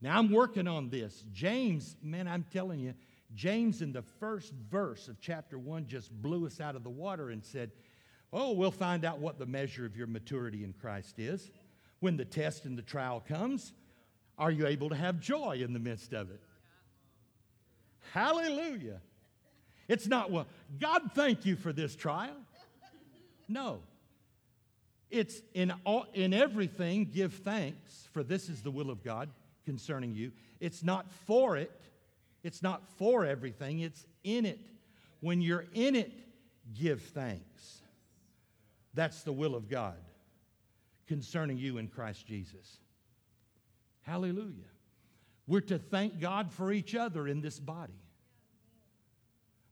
Now, 0.01 0.19
I'm 0.19 0.31
working 0.31 0.67
on 0.67 0.89
this. 0.89 1.25
James, 1.33 1.97
man, 2.03 2.27
I'm 2.27 2.45
telling 2.51 2.81
you, 2.81 2.95
James 3.35 3.83
in 3.83 3.93
the 3.93 4.03
first 4.03 4.53
verse 4.71 5.09
of 5.09 5.21
chapter 5.21 5.59
1 5.59 5.87
just 5.87 6.11
blew 6.11 6.47
us 6.47 6.61
out 6.61 6.75
of 6.75 6.83
the 6.83 6.91
water 6.91 7.31
and 7.31 7.45
said, 7.45 7.71
Oh, 8.33 8.53
we'll 8.53 8.71
find 8.71 9.05
out 9.05 9.19
what 9.19 9.39
the 9.39 9.47
measure 9.47 9.85
of 9.85 9.97
your 9.97 10.07
maturity 10.07 10.65
in 10.65 10.73
Christ 10.73 11.19
is. 11.19 11.51
When 11.99 12.17
the 12.17 12.25
test 12.25 12.65
and 12.65 12.79
the 12.79 12.83
trial 12.83 13.23
comes, 13.27 13.73
are 14.39 14.51
you 14.51 14.67
able 14.67 14.89
to 14.89 14.95
have 14.95 15.21
joy 15.21 15.61
in 15.63 15.73
the 15.73 15.79
midst 15.79 16.13
of 16.13 16.31
it? 16.31 16.41
Hallelujah. 18.13 19.01
It's 19.91 20.07
not, 20.07 20.31
well, 20.31 20.47
God, 20.79 21.11
thank 21.17 21.45
you 21.45 21.57
for 21.57 21.73
this 21.73 21.97
trial. 21.97 22.37
No. 23.49 23.81
It's 25.11 25.43
in, 25.53 25.73
all, 25.85 26.07
in 26.15 26.33
everything, 26.33 27.11
give 27.13 27.35
thanks, 27.35 28.09
for 28.13 28.23
this 28.23 28.49
is 28.49 28.63
the 28.63 28.71
will 28.71 28.91
of 28.91 29.03
God 29.03 29.31
concerning 29.65 30.15
you. 30.15 30.31
It's 30.61 30.85
not 30.85 31.11
for 31.27 31.57
it, 31.57 31.73
it's 32.45 32.63
not 32.63 32.87
for 32.99 33.27
everything, 33.27 33.81
it's 33.81 34.07
in 34.23 34.47
it. 34.47 34.61
When 35.19 35.43
you're 35.43 35.67
in 35.75 35.97
it, 35.97 36.13
give 36.73 37.03
thanks. 37.03 37.83
That's 38.95 39.25
the 39.25 39.33
will 39.33 39.57
of 39.57 39.69
God 39.69 39.99
concerning 41.09 41.59
you 41.59 41.79
in 41.79 41.89
Christ 41.89 42.29
Jesus. 42.29 42.79
Hallelujah. 44.03 44.71
We're 45.49 45.63
to 45.63 45.81
thank 45.81 46.21
God 46.21 46.53
for 46.53 46.71
each 46.71 46.95
other 46.95 47.27
in 47.27 47.41
this 47.41 47.59
body 47.59 48.01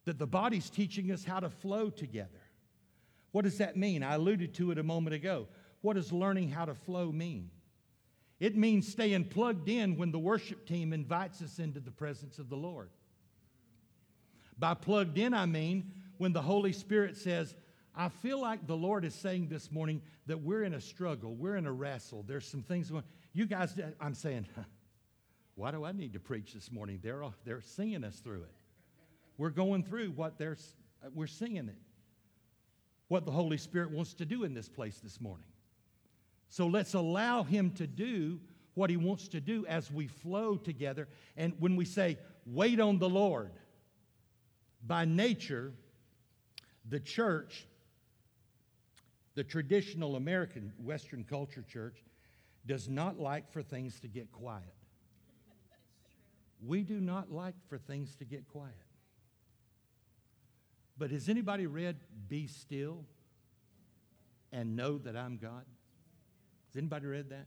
that 0.09 0.19
the 0.19 0.27
body's 0.27 0.71
teaching 0.71 1.13
us 1.13 1.23
how 1.23 1.39
to 1.39 1.51
flow 1.51 1.91
together. 1.91 2.41
What 3.33 3.45
does 3.45 3.59
that 3.59 3.77
mean? 3.77 4.03
I 4.03 4.15
alluded 4.15 4.55
to 4.55 4.71
it 4.71 4.79
a 4.79 4.83
moment 4.83 5.15
ago. 5.15 5.49
What 5.83 5.95
does 5.95 6.13
learning 6.13 6.49
how 6.49 6.65
to 6.65 6.75
flow 6.75 7.13
mean? 7.13 7.51
It 8.41 8.57
means 8.57 8.89
staying 8.89 9.27
plugged 9.27 9.69
in 9.69 9.99
when 9.99 10.11
the 10.11 10.19
worship 10.19 10.67
team 10.67 10.95
invites 10.95 11.43
us 11.43 11.59
into 11.59 11.79
the 11.79 11.91
presence 11.91 12.39
of 12.39 12.49
the 12.49 12.57
Lord. 12.57 12.89
By 14.59 14.75
plugged 14.75 15.19
in, 15.19 15.35
I 15.35 15.45
mean 15.45 15.93
when 16.17 16.33
the 16.33 16.43
Holy 16.43 16.73
Spirit 16.73 17.17
says, 17.17 17.55
I 17.95 18.09
feel 18.09 18.41
like 18.41 18.67
the 18.67 18.77
Lord 18.77 19.05
is 19.05 19.15
saying 19.15 19.49
this 19.49 19.71
morning 19.71 20.01
that 20.27 20.41
we're 20.41 20.63
in 20.63 20.73
a 20.73 20.81
struggle, 20.81 21.35
we're 21.35 21.57
in 21.57 21.67
a 21.67 21.73
wrestle. 21.73 22.25
There's 22.27 22.47
some 22.47 22.63
things 22.63 22.91
going. 22.91 23.05
You 23.35 23.45
guys, 23.45 23.75
I'm 24.01 24.15
saying, 24.15 24.47
why 25.55 25.71
do 25.71 25.85
I 25.85 25.93
need 25.93 26.15
to 26.15 26.21
preach 26.21 26.55
this 26.55 26.73
morning? 26.73 27.01
They're, 27.03 27.23
they're 27.45 27.61
singing 27.61 28.05
us 28.05 28.21
through 28.21 28.45
it. 28.45 28.58
We're 29.39 29.51
going 29.51 29.85
through 29.85 30.11
what 30.11 30.37
there's, 30.37 30.75
we're 31.15 31.29
singing 31.29 31.69
it. 31.69 31.79
What 33.07 33.25
the 33.25 33.31
Holy 33.31 33.57
Spirit 33.57 33.91
wants 33.91 34.13
to 34.15 34.27
do 34.27 34.45
in 34.45 34.53
this 34.53 34.69
place 34.69 34.99
this 34.99 35.21
morning. 35.21 35.47
So 36.51 36.67
let's 36.67 36.93
allow 36.95 37.45
Him 37.45 37.71
to 37.73 37.87
do 37.87 38.41
what 38.75 38.91
He 38.91 38.97
wants 38.97 39.29
to 39.29 39.41
do 39.41 39.65
as 39.67 39.91
we 39.91 40.09
flow 40.09 40.57
together. 40.57 41.09
And 41.37 41.55
when 41.59 41.77
we 41.77 41.85
say, 41.85 42.19
wait 42.45 42.81
on 42.81 42.99
the 42.99 43.09
Lord, 43.09 43.53
by 44.87 45.05
nature, 45.05 45.73
the 46.89 47.01
church, 47.01 47.67
the 49.35 49.45
traditional 49.45 50.17
American 50.17 50.73
Western 50.83 51.25
culture 51.25 51.65
church, 51.67 52.03
does 52.67 52.89
not 52.89 53.19
like 53.19 53.51
for 53.53 53.63
things 53.63 54.01
to 54.01 54.09
get 54.09 54.33
quiet. 54.33 54.75
We 56.67 56.83
do 56.83 57.01
not 57.01 57.33
like 57.33 57.55
for 57.69 57.79
things 57.79 58.17
to 58.17 58.25
get 58.25 58.47
quiet. 58.49 58.75
But 60.99 61.11
has 61.11 61.29
anybody 61.29 61.67
read 61.67 61.97
Be 62.29 62.47
Still 62.47 63.05
and 64.53 64.75
Know 64.77 64.99
That 64.99 65.17
I'm 65.17 65.37
God? 65.37 65.65
Has 66.69 66.77
anybody 66.77 67.07
read 67.07 67.31
that? 67.31 67.47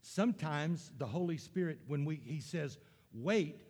Sometimes 0.00 0.90
the 0.98 1.06
Holy 1.06 1.36
Spirit, 1.36 1.78
when 1.86 2.04
we, 2.04 2.16
He 2.24 2.40
says, 2.40 2.78
wait, 3.14 3.60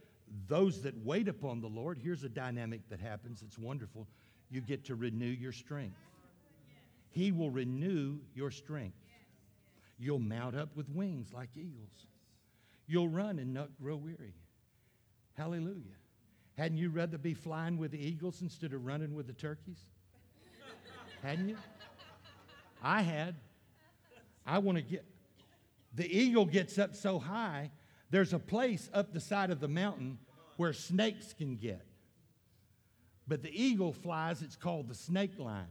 those 0.48 0.82
that 0.82 0.96
wait 1.04 1.28
upon 1.28 1.60
the 1.60 1.66
Lord, 1.66 1.98
here's 2.02 2.24
a 2.24 2.28
dynamic 2.28 2.88
that 2.88 3.00
happens. 3.00 3.42
It's 3.42 3.58
wonderful. 3.58 4.06
You 4.50 4.60
get 4.60 4.84
to 4.86 4.94
renew 4.94 5.26
your 5.26 5.52
strength. 5.52 5.98
He 7.10 7.32
will 7.32 7.50
renew 7.50 8.18
your 8.34 8.50
strength. 8.50 8.96
You'll 9.98 10.18
mount 10.18 10.56
up 10.56 10.74
with 10.74 10.88
wings 10.88 11.32
like 11.34 11.50
eagles. 11.54 12.06
You'll 12.86 13.08
run 13.08 13.38
and 13.38 13.52
not 13.52 13.68
grow 13.80 13.96
weary. 13.96 14.34
Hallelujah. 15.36 16.01
Hadn't 16.56 16.78
you 16.78 16.90
rather 16.90 17.18
be 17.18 17.34
flying 17.34 17.78
with 17.78 17.92
the 17.92 18.04
eagles 18.04 18.42
instead 18.42 18.72
of 18.72 18.84
running 18.84 19.14
with 19.14 19.26
the 19.26 19.32
turkeys? 19.32 19.80
Hadn't 21.22 21.48
you? 21.48 21.56
I 22.82 23.02
had. 23.02 23.36
I 24.44 24.58
want 24.58 24.76
to 24.76 24.82
get. 24.82 25.04
The 25.94 26.06
eagle 26.06 26.46
gets 26.46 26.78
up 26.78 26.94
so 26.94 27.18
high, 27.18 27.70
there's 28.10 28.32
a 28.32 28.38
place 28.38 28.90
up 28.92 29.12
the 29.12 29.20
side 29.20 29.50
of 29.50 29.60
the 29.60 29.68
mountain 29.68 30.18
where 30.56 30.72
snakes 30.72 31.32
can 31.32 31.56
get. 31.56 31.84
But 33.28 33.42
the 33.42 33.50
eagle 33.50 33.92
flies, 33.92 34.42
it's 34.42 34.56
called 34.56 34.88
the 34.88 34.94
snake 34.94 35.38
line. 35.38 35.66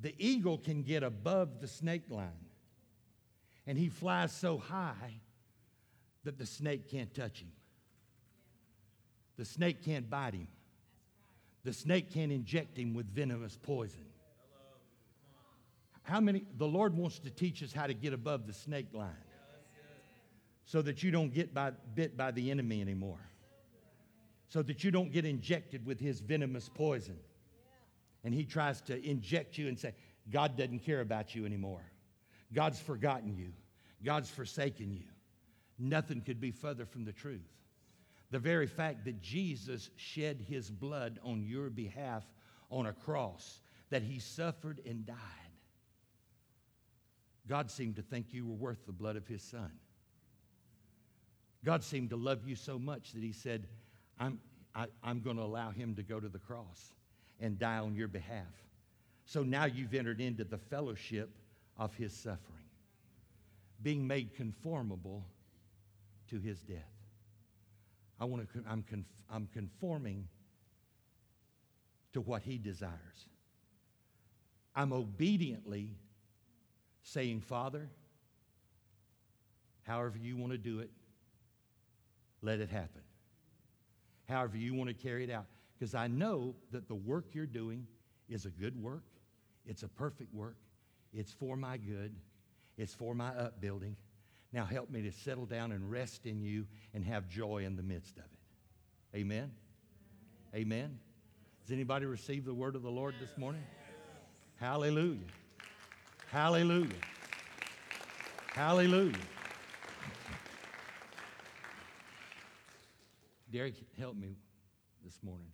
The 0.00 0.14
eagle 0.18 0.58
can 0.58 0.82
get 0.82 1.02
above 1.02 1.60
the 1.60 1.68
snake 1.68 2.10
line. 2.10 2.46
And 3.66 3.76
he 3.76 3.88
flies 3.88 4.32
so 4.32 4.58
high 4.58 5.20
that 6.24 6.38
the 6.38 6.46
snake 6.46 6.90
can't 6.90 7.12
touch 7.14 7.40
him. 7.40 7.52
The 9.36 9.44
snake 9.44 9.84
can't 9.84 10.08
bite 10.08 10.34
him. 10.34 10.48
The 11.64 11.72
snake 11.72 12.12
can't 12.12 12.32
inject 12.32 12.78
him 12.78 12.94
with 12.94 13.06
venomous 13.12 13.58
poison. 13.60 14.04
How 16.02 16.20
many? 16.20 16.44
The 16.56 16.66
Lord 16.66 16.96
wants 16.96 17.18
to 17.20 17.30
teach 17.30 17.62
us 17.62 17.72
how 17.72 17.86
to 17.88 17.94
get 17.94 18.12
above 18.12 18.46
the 18.46 18.52
snake 18.52 18.86
line 18.92 19.10
so 20.64 20.82
that 20.82 21.02
you 21.02 21.10
don't 21.10 21.32
get 21.32 21.52
by, 21.52 21.72
bit 21.94 22.16
by 22.16 22.30
the 22.30 22.50
enemy 22.50 22.80
anymore, 22.80 23.20
so 24.48 24.62
that 24.62 24.84
you 24.84 24.90
don't 24.90 25.12
get 25.12 25.24
injected 25.24 25.84
with 25.84 25.98
his 25.98 26.20
venomous 26.20 26.68
poison. 26.72 27.18
And 28.24 28.32
he 28.34 28.44
tries 28.44 28.80
to 28.82 29.04
inject 29.04 29.58
you 29.58 29.68
and 29.68 29.78
say, 29.78 29.94
God 30.30 30.56
doesn't 30.56 30.80
care 30.80 31.00
about 31.00 31.34
you 31.34 31.46
anymore. 31.46 31.82
God's 32.52 32.80
forgotten 32.80 33.36
you. 33.36 33.52
God's 34.04 34.30
forsaken 34.30 34.92
you. 34.92 35.04
Nothing 35.78 36.20
could 36.20 36.40
be 36.40 36.50
further 36.50 36.84
from 36.84 37.04
the 37.04 37.12
truth. 37.12 37.46
The 38.30 38.38
very 38.38 38.66
fact 38.66 39.04
that 39.04 39.20
Jesus 39.20 39.90
shed 39.96 40.44
his 40.48 40.70
blood 40.70 41.18
on 41.22 41.44
your 41.44 41.70
behalf 41.70 42.24
on 42.70 42.86
a 42.86 42.92
cross, 42.92 43.60
that 43.90 44.02
he 44.02 44.18
suffered 44.18 44.80
and 44.84 45.06
died, 45.06 45.16
God 47.48 47.70
seemed 47.70 47.96
to 47.96 48.02
think 48.02 48.32
you 48.32 48.44
were 48.44 48.54
worth 48.54 48.84
the 48.86 48.92
blood 48.92 49.16
of 49.16 49.26
his 49.26 49.42
son. 49.42 49.70
God 51.64 51.84
seemed 51.84 52.10
to 52.10 52.16
love 52.16 52.46
you 52.46 52.56
so 52.56 52.78
much 52.78 53.12
that 53.12 53.22
he 53.22 53.32
said, 53.32 53.66
I'm, 54.18 54.40
I, 54.74 54.86
am 55.04 55.20
going 55.20 55.36
to 55.36 55.42
allow 55.42 55.70
him 55.70 55.94
to 55.94 56.02
go 56.02 56.18
to 56.18 56.28
the 56.28 56.38
cross 56.38 56.92
and 57.40 57.58
die 57.58 57.78
on 57.78 57.94
your 57.94 58.08
behalf. 58.08 58.44
So 59.24 59.42
now 59.42 59.64
you've 59.64 59.94
entered 59.94 60.20
into 60.20 60.44
the 60.44 60.58
fellowship 60.58 61.30
of 61.76 61.94
his 61.94 62.12
suffering, 62.12 62.68
being 63.82 64.06
made 64.06 64.34
conformable 64.34 65.24
to 66.30 66.38
his 66.38 66.60
death. 66.60 66.95
I 68.18 68.24
want 68.24 68.48
to, 68.52 68.64
I'm, 68.68 68.82
conf, 68.82 69.06
I'm 69.30 69.48
conforming 69.52 70.28
to 72.12 72.20
what 72.20 72.42
he 72.42 72.58
desires. 72.58 73.28
I'm 74.74 74.92
obediently 74.92 75.96
saying, 77.02 77.40
Father, 77.40 77.88
however 79.82 80.18
you 80.18 80.36
want 80.36 80.52
to 80.52 80.58
do 80.58 80.80
it, 80.80 80.90
let 82.42 82.60
it 82.60 82.70
happen. 82.70 83.02
However 84.28 84.56
you 84.56 84.74
want 84.74 84.88
to 84.88 84.94
carry 84.94 85.24
it 85.24 85.30
out. 85.30 85.46
Because 85.78 85.94
I 85.94 86.06
know 86.06 86.54
that 86.72 86.88
the 86.88 86.94
work 86.94 87.26
you're 87.32 87.46
doing 87.46 87.86
is 88.28 88.46
a 88.46 88.50
good 88.50 88.80
work, 88.82 89.04
it's 89.66 89.82
a 89.82 89.88
perfect 89.88 90.34
work, 90.34 90.56
it's 91.12 91.32
for 91.32 91.56
my 91.56 91.76
good, 91.76 92.14
it's 92.78 92.94
for 92.94 93.14
my 93.14 93.28
upbuilding. 93.28 93.96
Now 94.56 94.64
help 94.64 94.88
me 94.88 95.02
to 95.02 95.12
settle 95.12 95.44
down 95.44 95.70
and 95.70 95.90
rest 95.90 96.24
in 96.24 96.40
you 96.40 96.66
and 96.94 97.04
have 97.04 97.28
joy 97.28 97.66
in 97.66 97.76
the 97.76 97.82
midst 97.82 98.16
of 98.16 98.24
it. 98.24 99.18
Amen? 99.18 99.52
Amen. 100.54 100.98
Does 101.60 101.72
anybody 101.72 102.06
receive 102.06 102.46
the 102.46 102.54
word 102.54 102.74
of 102.74 102.80
the 102.80 102.90
Lord 102.90 103.16
this 103.20 103.36
morning? 103.36 103.62
Hallelujah. 104.58 105.26
Hallelujah. 106.30 106.88
Hallelujah. 108.54 109.18
Derek, 113.52 113.74
help 113.98 114.16
me 114.16 114.36
this 115.04 115.18
morning. 115.22 115.48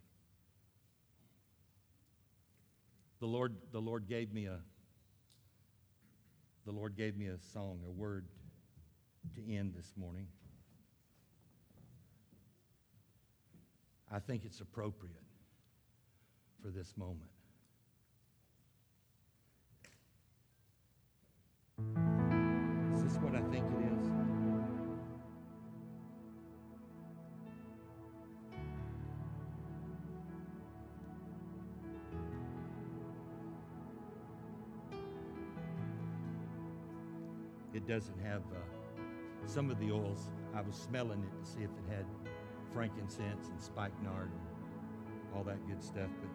The 3.19 3.27
Lord, 3.27 3.53
the 3.73 3.81
Lord 3.81 4.07
gave 4.07 4.33
me 4.33 4.45
a 4.45 4.59
the 6.65 6.71
Lord 6.71 6.95
gave 6.95 7.17
me 7.17 7.27
a 7.27 7.37
song, 7.51 7.81
a 7.85 7.91
word 7.91 8.25
to 9.35 9.55
end 9.55 9.73
this 9.75 9.93
morning. 9.97 10.27
I 14.11 14.19
think 14.19 14.45
it's 14.45 14.61
appropriate 14.61 15.15
for 16.61 16.69
this 16.69 16.93
moment. 16.97 17.29
Is 22.95 23.03
this 23.03 23.17
what 23.21 23.35
I 23.35 23.41
think 23.51 23.65
it 23.65 23.91
is? 23.91 24.09
It 37.73 37.87
doesn't 37.87 38.19
have 38.23 38.43
uh, 38.51 38.72
some 39.45 39.69
of 39.69 39.79
the 39.79 39.91
oils. 39.91 40.29
I 40.55 40.61
was 40.61 40.75
smelling 40.75 41.23
it 41.23 41.43
to 41.43 41.51
see 41.51 41.63
if 41.63 41.69
it 41.69 41.95
had 41.95 42.05
frankincense 42.73 43.47
and 43.49 43.61
spikenard 43.61 44.29
and 44.31 45.35
all 45.35 45.43
that 45.43 45.65
good 45.67 45.83
stuff, 45.83 46.09
but 46.21 46.29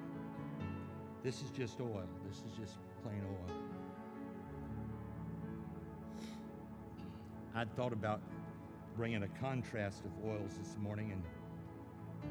this 1.22 1.42
is 1.42 1.50
just 1.50 1.80
oil. 1.80 2.04
This 2.28 2.38
is 2.38 2.56
just 2.58 2.78
plain 3.02 3.22
oil. 3.24 3.56
I'd 7.54 7.74
thought 7.74 7.92
about 7.92 8.20
bringing 8.96 9.24
a 9.24 9.28
contrast 9.40 10.04
of 10.04 10.10
oils 10.28 10.52
this 10.58 10.76
morning 10.80 11.12
and 11.12 11.22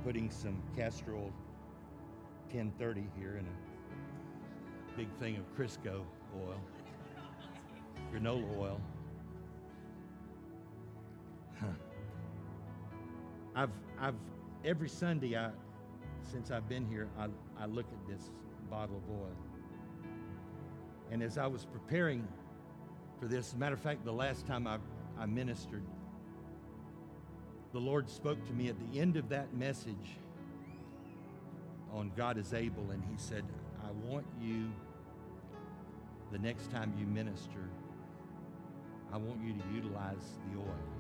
putting 0.04 0.30
some 0.30 0.62
castor 0.76 1.16
oil 1.16 1.34
1030 2.52 3.08
here 3.20 3.36
and 3.38 3.48
a 3.48 4.98
big 4.98 5.10
thing 5.20 5.36
of 5.36 5.44
Crisco 5.58 6.02
oil, 6.46 6.62
canola 8.14 8.58
oil. 8.58 8.82
I've, 13.58 13.72
I've, 14.00 14.14
every 14.64 14.88
Sunday, 14.88 15.36
I, 15.36 15.50
since 16.22 16.52
I've 16.52 16.70
been 16.70 16.88
here, 16.88 17.08
I, 17.18 17.26
I 17.60 17.66
look 17.66 17.88
at 17.92 18.08
this 18.08 18.30
bottle 18.70 18.98
of 18.98 19.10
oil. 19.10 19.36
And 21.12 21.24
as 21.24 21.40
I 21.40 21.48
was 21.48 21.66
preparing 21.66 22.28
for 23.20 23.26
this, 23.26 23.56
matter 23.56 23.74
of 23.74 23.82
fact, 23.82 24.06
the 24.06 24.14
last 24.14 24.46
time 24.46 24.68
I, 24.68 24.78
I 25.18 25.26
ministered, 25.26 25.82
the 27.74 27.80
Lord 27.80 28.08
spoke 28.08 28.46
to 28.46 28.54
me 28.54 28.68
at 28.68 28.76
the 28.92 29.00
end 29.00 29.18
of 29.18 29.28
that 29.30 29.52
message 29.56 30.20
on 31.92 32.12
God 32.16 32.38
is 32.38 32.54
able, 32.54 32.92
and 32.92 33.04
He 33.10 33.18
said, 33.18 33.44
I 33.84 33.90
want 34.08 34.28
you, 34.40 34.70
the 36.32 36.38
next 36.38 36.70
time 36.70 36.94
you 37.00 37.08
minister, 37.08 37.72
I 39.12 39.18
want 39.18 39.42
you 39.44 39.54
to 39.54 39.64
utilize 39.74 40.38
the 40.52 40.60
oil. 40.60 40.97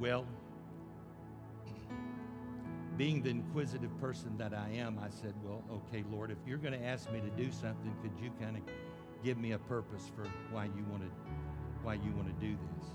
Well, 0.00 0.24
being 2.96 3.22
the 3.22 3.28
inquisitive 3.28 3.96
person 4.00 4.34
that 4.38 4.54
I 4.54 4.70
am, 4.76 4.98
I 4.98 5.10
said, 5.10 5.34
Well, 5.44 5.62
okay, 5.70 6.02
Lord, 6.10 6.30
if 6.30 6.38
you're 6.46 6.58
going 6.58 6.72
to 6.72 6.82
ask 6.82 7.12
me 7.12 7.20
to 7.20 7.28
do 7.30 7.52
something, 7.52 7.94
could 8.02 8.12
you 8.18 8.30
kind 8.40 8.56
of 8.56 8.62
give 9.22 9.36
me 9.36 9.52
a 9.52 9.58
purpose 9.58 10.10
for 10.16 10.24
why 10.50 10.64
you 10.64 10.84
want 10.90 11.02
to 11.02 11.10
why 11.82 11.94
you 11.94 12.12
want 12.16 12.28
to 12.28 12.46
do 12.46 12.56
this? 12.76 12.86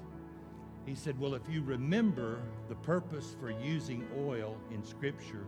He 0.88 0.96
said, 0.96 1.20
Well, 1.20 1.36
if 1.36 1.44
you 1.48 1.62
remember 1.62 2.40
the 2.70 2.76
purpose 2.76 3.36
for 3.40 3.52
using 3.52 4.08
oil 4.18 4.58
in 4.72 4.84
Scripture 4.84 5.46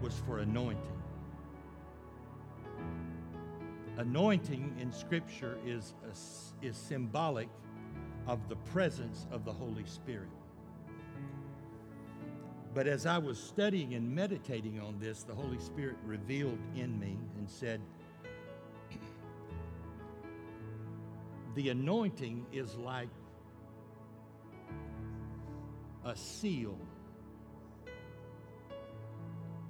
was 0.00 0.14
for 0.26 0.38
anointing. 0.38 0.80
Anointing 3.96 4.76
in 4.80 4.92
Scripture 4.92 5.58
is, 5.66 5.94
a, 6.04 6.66
is 6.66 6.76
symbolic 6.76 7.48
of 8.26 8.48
the 8.48 8.56
presence 8.56 9.26
of 9.30 9.44
the 9.44 9.52
Holy 9.52 9.84
Spirit. 9.84 10.28
But 12.74 12.88
as 12.88 13.06
I 13.06 13.18
was 13.18 13.38
studying 13.38 13.94
and 13.94 14.12
meditating 14.12 14.80
on 14.80 14.98
this, 14.98 15.22
the 15.22 15.34
Holy 15.34 15.60
Spirit 15.60 15.96
revealed 16.04 16.58
in 16.74 16.98
me 16.98 17.16
and 17.38 17.48
said, 17.48 17.80
The 21.54 21.68
anointing 21.68 22.46
is 22.52 22.74
like 22.74 23.08
a 26.04 26.16
seal. 26.16 26.76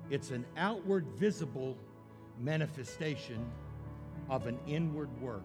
It's 0.09 0.31
an 0.31 0.47
outward 0.57 1.07
visible 1.17 1.77
manifestation 2.41 3.45
of 4.31 4.47
an 4.47 4.59
inward 4.67 5.11
work. 5.21 5.43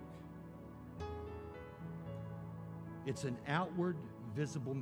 It's 3.10 3.24
an 3.24 3.39
outward, 3.47 3.95
visible. 4.36 4.78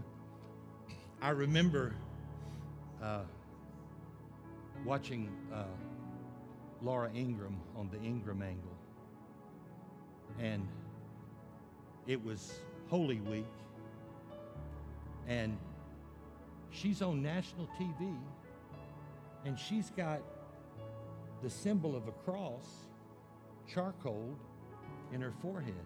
I 1.22 1.30
remember 1.30 1.96
uh, 3.02 3.22
watching 4.84 5.32
uh, 5.54 5.64
Laura 6.82 7.10
Ingraham 7.16 7.56
on 7.78 7.90
the 7.90 8.06
Ingraham 8.06 8.42
Angle, 8.42 8.78
and 10.42 10.68
it 12.06 12.22
was 12.22 12.60
Holy 12.90 13.22
Week, 13.22 13.46
and 15.26 15.58
she's 16.70 17.02
on 17.02 17.24
national 17.24 17.70
TV, 17.80 18.14
and 19.46 19.58
she's 19.58 19.90
got 19.92 20.20
the 21.42 21.50
symbol 21.50 21.96
of 21.96 22.10
a 22.10 22.12
cross, 22.12 22.88
charcoal, 23.74 24.36
in 25.14 25.22
her 25.22 25.32
forehead. 25.42 25.86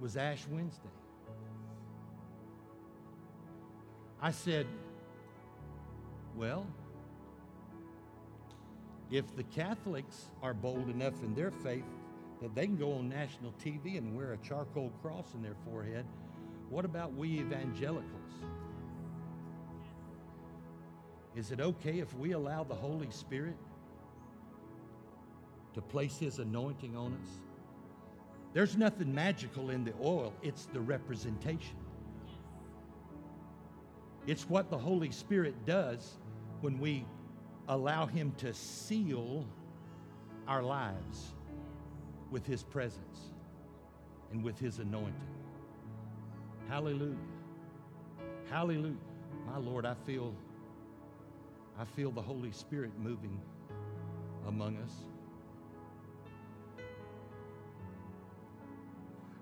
Was 0.00 0.16
Ash 0.16 0.46
Wednesday. 0.50 0.88
I 4.20 4.30
said, 4.30 4.66
Well, 6.36 6.66
if 9.10 9.34
the 9.36 9.44
Catholics 9.44 10.26
are 10.42 10.54
bold 10.54 10.88
enough 10.88 11.22
in 11.22 11.34
their 11.34 11.50
faith 11.50 11.84
that 12.42 12.54
they 12.54 12.66
can 12.66 12.76
go 12.76 12.92
on 12.94 13.08
national 13.08 13.52
TV 13.64 13.98
and 13.98 14.16
wear 14.16 14.32
a 14.32 14.36
charcoal 14.38 14.92
cross 15.02 15.26
in 15.34 15.42
their 15.42 15.56
forehead, 15.64 16.04
what 16.70 16.84
about 16.84 17.14
we 17.14 17.40
evangelicals? 17.40 18.04
Is 21.34 21.52
it 21.52 21.60
okay 21.60 22.00
if 22.00 22.14
we 22.16 22.32
allow 22.32 22.64
the 22.64 22.74
Holy 22.74 23.10
Spirit 23.10 23.56
to 25.74 25.80
place 25.80 26.18
His 26.18 26.38
anointing 26.38 26.96
on 26.96 27.14
us? 27.22 27.47
There's 28.52 28.76
nothing 28.76 29.14
magical 29.14 29.70
in 29.70 29.84
the 29.84 29.92
oil, 30.02 30.32
it's 30.42 30.66
the 30.72 30.80
representation. 30.80 31.76
It's 34.26 34.48
what 34.48 34.70
the 34.70 34.78
Holy 34.78 35.10
Spirit 35.10 35.54
does 35.64 36.18
when 36.60 36.78
we 36.78 37.04
allow 37.68 38.06
Him 38.06 38.32
to 38.38 38.52
seal 38.52 39.46
our 40.46 40.62
lives 40.62 41.34
with 42.30 42.46
His 42.46 42.62
presence 42.62 43.32
and 44.32 44.42
with 44.42 44.58
His 44.58 44.78
anointing. 44.78 45.14
Hallelujah. 46.68 47.16
Hallelujah. 48.50 48.96
My 49.46 49.58
Lord, 49.58 49.86
I 49.86 49.94
feel 50.06 50.34
I 51.78 51.84
feel 51.84 52.10
the 52.10 52.22
Holy 52.22 52.50
Spirit 52.50 52.90
moving 52.98 53.40
among 54.46 54.76
us. 54.78 54.92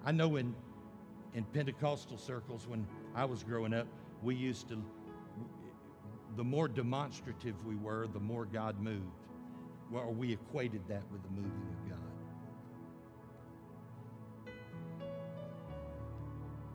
I 0.06 0.12
know 0.12 0.36
in, 0.36 0.54
in 1.34 1.42
Pentecostal 1.46 2.16
circles 2.16 2.68
when 2.68 2.86
I 3.16 3.24
was 3.24 3.42
growing 3.42 3.74
up, 3.74 3.88
we 4.22 4.36
used 4.36 4.68
to, 4.68 4.80
the 6.36 6.44
more 6.44 6.68
demonstrative 6.68 7.56
we 7.66 7.74
were, 7.74 8.06
the 8.06 8.20
more 8.20 8.44
God 8.44 8.80
moved. 8.80 9.02
Well, 9.90 10.14
we 10.16 10.32
equated 10.32 10.82
that 10.86 11.02
with 11.10 11.24
the 11.24 11.30
moving 11.30 11.50
of 11.50 11.90
God. 11.90 11.98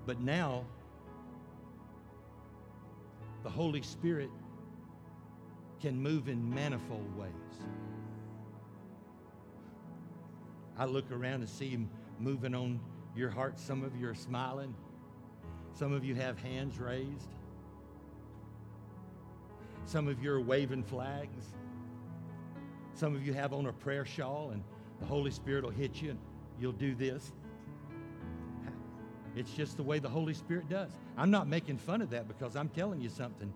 But 0.06 0.20
now, 0.20 0.66
the 3.44 3.50
Holy 3.50 3.82
Spirit 3.82 4.30
can 5.80 5.98
move 5.98 6.28
in 6.28 6.54
manifold 6.54 7.18
ways. 7.18 7.32
I 10.78 10.84
look 10.84 11.10
around 11.12 11.42
and 11.42 11.50
see 11.50 11.70
Him 11.70 11.90
moving 12.20 12.54
on 12.54 12.80
your 13.16 13.30
heart. 13.30 13.60
Some 13.60 13.84
of 13.84 13.96
you 13.96 14.10
are 14.10 14.16
smiling, 14.16 14.74
some 15.74 15.94
of 15.94 16.04
you 16.04 16.16
have 16.16 16.40
hands 16.40 16.80
raised, 16.80 17.30
some 19.86 20.08
of 20.08 20.24
you 20.24 20.32
are 20.32 20.42
waving 20.42 20.84
flags, 20.84 21.46
some 22.94 23.16
of 23.16 23.26
you 23.26 23.34
have 23.34 23.54
on 23.54 23.66
a 23.66 23.74
prayer 23.74 24.06
shawl, 24.06 24.52
and 24.52 24.64
the 25.00 25.06
Holy 25.06 25.32
Spirit 25.32 25.64
will 25.64 25.72
hit 25.72 26.02
you 26.02 26.12
and 26.12 26.20
you'll 26.60 26.72
do 26.72 26.96
this. 26.96 27.34
It's 29.36 29.52
just 29.54 29.78
the 29.78 29.84
way 29.84 30.00
the 30.00 30.10
Holy 30.10 30.34
Spirit 30.34 30.70
does. 30.70 30.92
I'm 31.18 31.32
not 31.32 31.48
making 31.48 31.78
fun 31.78 32.02
of 32.02 32.10
that 32.10 32.28
because 32.28 32.56
I'm 32.56 32.70
telling 32.70 33.02
you 33.02 33.10
something. 33.10 33.52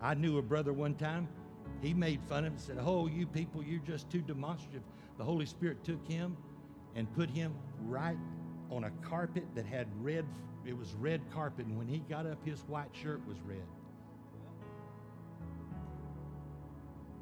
I 0.00 0.14
knew 0.14 0.38
a 0.38 0.42
brother 0.42 0.72
one 0.72 0.94
time. 0.94 1.28
He 1.82 1.94
made 1.94 2.22
fun 2.22 2.38
of 2.38 2.46
him 2.46 2.52
and 2.52 2.60
said, 2.60 2.78
Oh, 2.80 3.08
you 3.08 3.26
people, 3.26 3.62
you're 3.62 3.80
just 3.80 4.08
too 4.08 4.20
demonstrative. 4.20 4.82
The 5.16 5.24
Holy 5.24 5.46
Spirit 5.46 5.82
took 5.84 6.06
him 6.06 6.36
and 6.98 7.10
put 7.14 7.30
him 7.30 7.54
right 7.86 8.18
on 8.72 8.82
a 8.82 8.90
carpet 9.02 9.44
that 9.54 9.64
had 9.64 9.86
red, 10.02 10.26
it 10.66 10.76
was 10.76 10.94
red 10.94 11.20
carpet. 11.32 11.64
And 11.66 11.78
when 11.78 11.86
he 11.86 11.98
got 12.00 12.26
up, 12.26 12.44
his 12.44 12.58
white 12.62 12.90
shirt 12.92 13.20
was 13.28 13.36
red. 13.46 13.62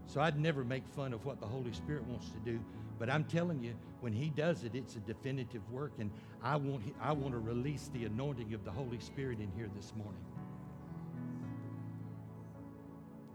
So 0.07 0.22
I'd 0.22 0.41
never 0.41 0.64
make 0.64 0.83
fun 0.89 1.12
of 1.12 1.27
what 1.27 1.41
the 1.41 1.47
Holy 1.47 1.74
Spirit 1.74 2.05
wants 2.05 2.31
to 2.31 2.39
do. 2.39 2.59
But 2.99 3.11
I'm 3.11 3.24
telling 3.24 3.62
you, 3.62 3.74
when 4.01 4.14
He 4.14 4.31
does 4.31 4.64
it, 4.64 4.74
it's 4.74 4.97
a 4.97 5.01
definitive 5.01 5.61
work. 5.70 5.93
And 5.99 6.11
I 6.43 6.57
want, 6.57 6.83
I 6.99 7.12
want 7.12 7.33
to 7.35 7.39
release 7.39 7.91
the 7.93 8.07
anointing 8.07 8.55
of 8.55 8.64
the 8.64 8.70
Holy 8.70 8.99
Spirit 8.99 9.41
in 9.41 9.53
here 9.55 9.68
this 9.77 9.93
morning. 9.95 10.24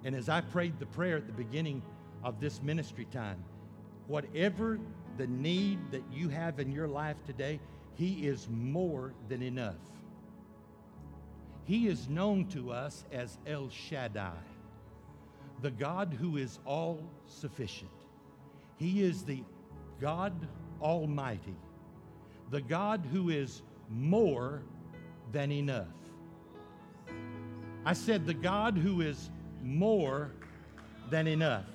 And 0.04 0.16
as 0.16 0.28
I 0.28 0.42
prayed 0.42 0.80
the 0.80 0.88
prayer 0.88 1.18
at 1.18 1.28
the 1.28 1.34
beginning 1.34 1.84
of 2.24 2.40
this 2.40 2.64
ministry 2.64 3.06
time, 3.12 3.44
whatever 4.08 4.80
the 5.22 5.28
need 5.28 5.78
that 5.92 6.02
you 6.12 6.30
have 6.30 6.60
in 6.60 6.72
your 6.72 6.88
life 6.88 7.18
today, 7.28 7.60
He 7.94 8.26
is 8.26 8.48
more 8.50 9.14
than 9.30 9.44
enough. 9.44 9.76
He 11.66 11.88
is 11.88 12.10
known 12.10 12.48
to 12.48 12.72
us 12.72 13.06
as 13.12 13.38
El 13.46 13.70
Shaddai, 13.70 14.34
the 15.62 15.70
God 15.70 16.18
who 16.20 16.38
is 16.38 16.58
all 16.66 17.04
sufficient. 17.28 17.92
He 18.78 19.04
is 19.04 19.22
the 19.22 19.44
God 20.00 20.34
Almighty, 20.82 21.56
the 22.50 22.62
God 22.62 23.06
who 23.12 23.30
is 23.30 23.62
more 23.92 24.64
than 25.32 25.52
enough. 25.52 25.86
I 27.86 27.94
said, 27.94 28.26
the 28.26 28.34
God 28.34 28.76
who 28.76 29.02
is 29.02 29.30
more 29.62 30.32
than 31.12 31.28
enough. 31.28 31.66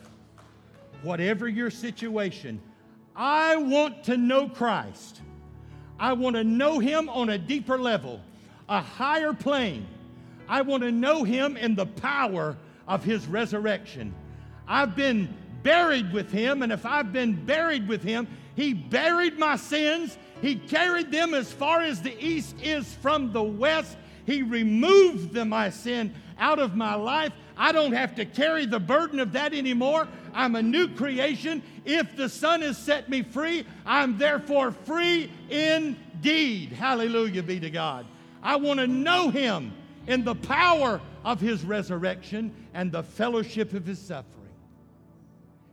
Whatever 1.02 1.46
your 1.46 1.70
situation, 1.70 2.60
I 3.16 3.56
want 3.56 4.04
to 4.04 4.16
know 4.18 4.48
Christ. 4.48 5.22
I 5.98 6.12
want 6.12 6.36
to 6.36 6.44
know 6.44 6.78
Him 6.78 7.08
on 7.08 7.30
a 7.30 7.38
deeper 7.38 7.78
level, 7.78 8.20
a 8.68 8.80
higher 8.80 9.32
plane. 9.32 9.86
I 10.48 10.60
want 10.60 10.82
to 10.82 10.92
know 10.92 11.24
Him 11.24 11.56
in 11.56 11.74
the 11.74 11.86
power 11.86 12.56
of 12.86 13.02
His 13.02 13.26
resurrection. 13.26 14.14
I've 14.68 14.94
been 14.94 15.34
buried 15.62 16.12
with 16.12 16.30
Him, 16.30 16.62
and 16.62 16.70
if 16.70 16.84
I've 16.84 17.12
been 17.12 17.32
buried 17.46 17.88
with 17.88 18.02
Him, 18.02 18.28
He 18.54 18.74
buried 18.74 19.38
my 19.38 19.56
sins. 19.56 20.18
He 20.42 20.56
carried 20.56 21.10
them 21.10 21.32
as 21.32 21.50
far 21.50 21.80
as 21.80 22.02
the 22.02 22.14
east 22.22 22.56
is 22.62 22.92
from 22.94 23.32
the 23.32 23.42
west. 23.42 23.96
He 24.26 24.42
removed 24.42 25.32
them, 25.32 25.50
my 25.50 25.70
sin, 25.70 26.12
out 26.38 26.58
of 26.58 26.74
my 26.74 26.94
life. 26.94 27.32
I 27.56 27.72
don't 27.72 27.92
have 27.92 28.16
to 28.16 28.26
carry 28.26 28.66
the 28.66 28.80
burden 28.80 29.20
of 29.20 29.32
that 29.32 29.54
anymore. 29.54 30.06
I'm 30.34 30.56
a 30.56 30.62
new 30.62 30.88
creation. 30.88 31.62
If 31.84 32.16
the 32.16 32.28
Son 32.28 32.60
has 32.60 32.76
set 32.76 33.08
me 33.08 33.22
free, 33.22 33.64
I'm 33.86 34.18
therefore 34.18 34.72
free 34.72 35.30
indeed. 35.48 36.72
Hallelujah 36.72 37.42
be 37.42 37.60
to 37.60 37.70
God. 37.70 38.04
I 38.42 38.56
want 38.56 38.80
to 38.80 38.86
know 38.86 39.30
Him 39.30 39.72
in 40.06 40.24
the 40.24 40.34
power 40.34 41.00
of 41.24 41.40
His 41.40 41.64
resurrection 41.64 42.54
and 42.74 42.92
the 42.92 43.02
fellowship 43.02 43.72
of 43.72 43.86
His 43.86 43.98
suffering. 43.98 44.34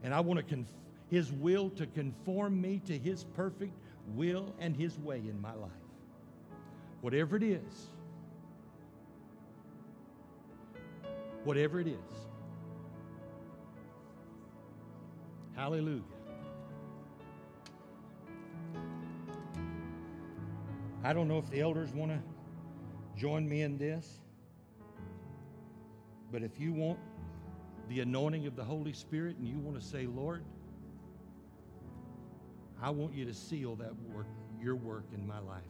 And 0.03 0.13
I 0.13 0.19
want 0.21 0.37
to 0.37 0.43
conf- 0.43 0.67
His 1.09 1.31
will 1.31 1.69
to 1.71 1.85
conform 1.87 2.61
me 2.61 2.81
to 2.85 2.97
His 2.97 3.25
perfect 3.35 3.73
will 4.15 4.53
and 4.59 4.75
His 4.75 4.97
way 4.99 5.17
in 5.17 5.41
my 5.41 5.53
life. 5.53 5.71
Whatever 7.01 7.35
it 7.35 7.43
is, 7.43 7.87
whatever 11.43 11.79
it 11.79 11.87
is. 11.87 11.95
Hallelujah. 15.55 16.01
I 21.03 21.13
don't 21.13 21.27
know 21.27 21.37
if 21.37 21.49
the 21.49 21.59
elders 21.59 21.91
want 21.93 22.11
to 22.11 22.19
join 23.19 23.47
me 23.47 23.61
in 23.61 23.77
this, 23.77 24.21
but 26.31 26.43
if 26.43 26.59
you 26.59 26.71
want 26.71 26.97
the 27.89 27.99
anointing 27.99 28.47
of 28.47 28.55
the 28.55 28.63
Holy 28.63 28.93
Spirit 28.93 29.35
and 29.37 29.47
you 29.47 29.57
want 29.59 29.79
to 29.79 29.85
say, 29.85 30.07
Lord, 30.07 30.43
I 32.81 32.89
want 32.89 33.13
you 33.13 33.25
to 33.25 33.33
seal 33.33 33.75
that 33.75 33.93
work, 34.13 34.27
your 34.61 34.75
work 34.75 35.03
in 35.13 35.27
my 35.27 35.39
life. 35.39 35.61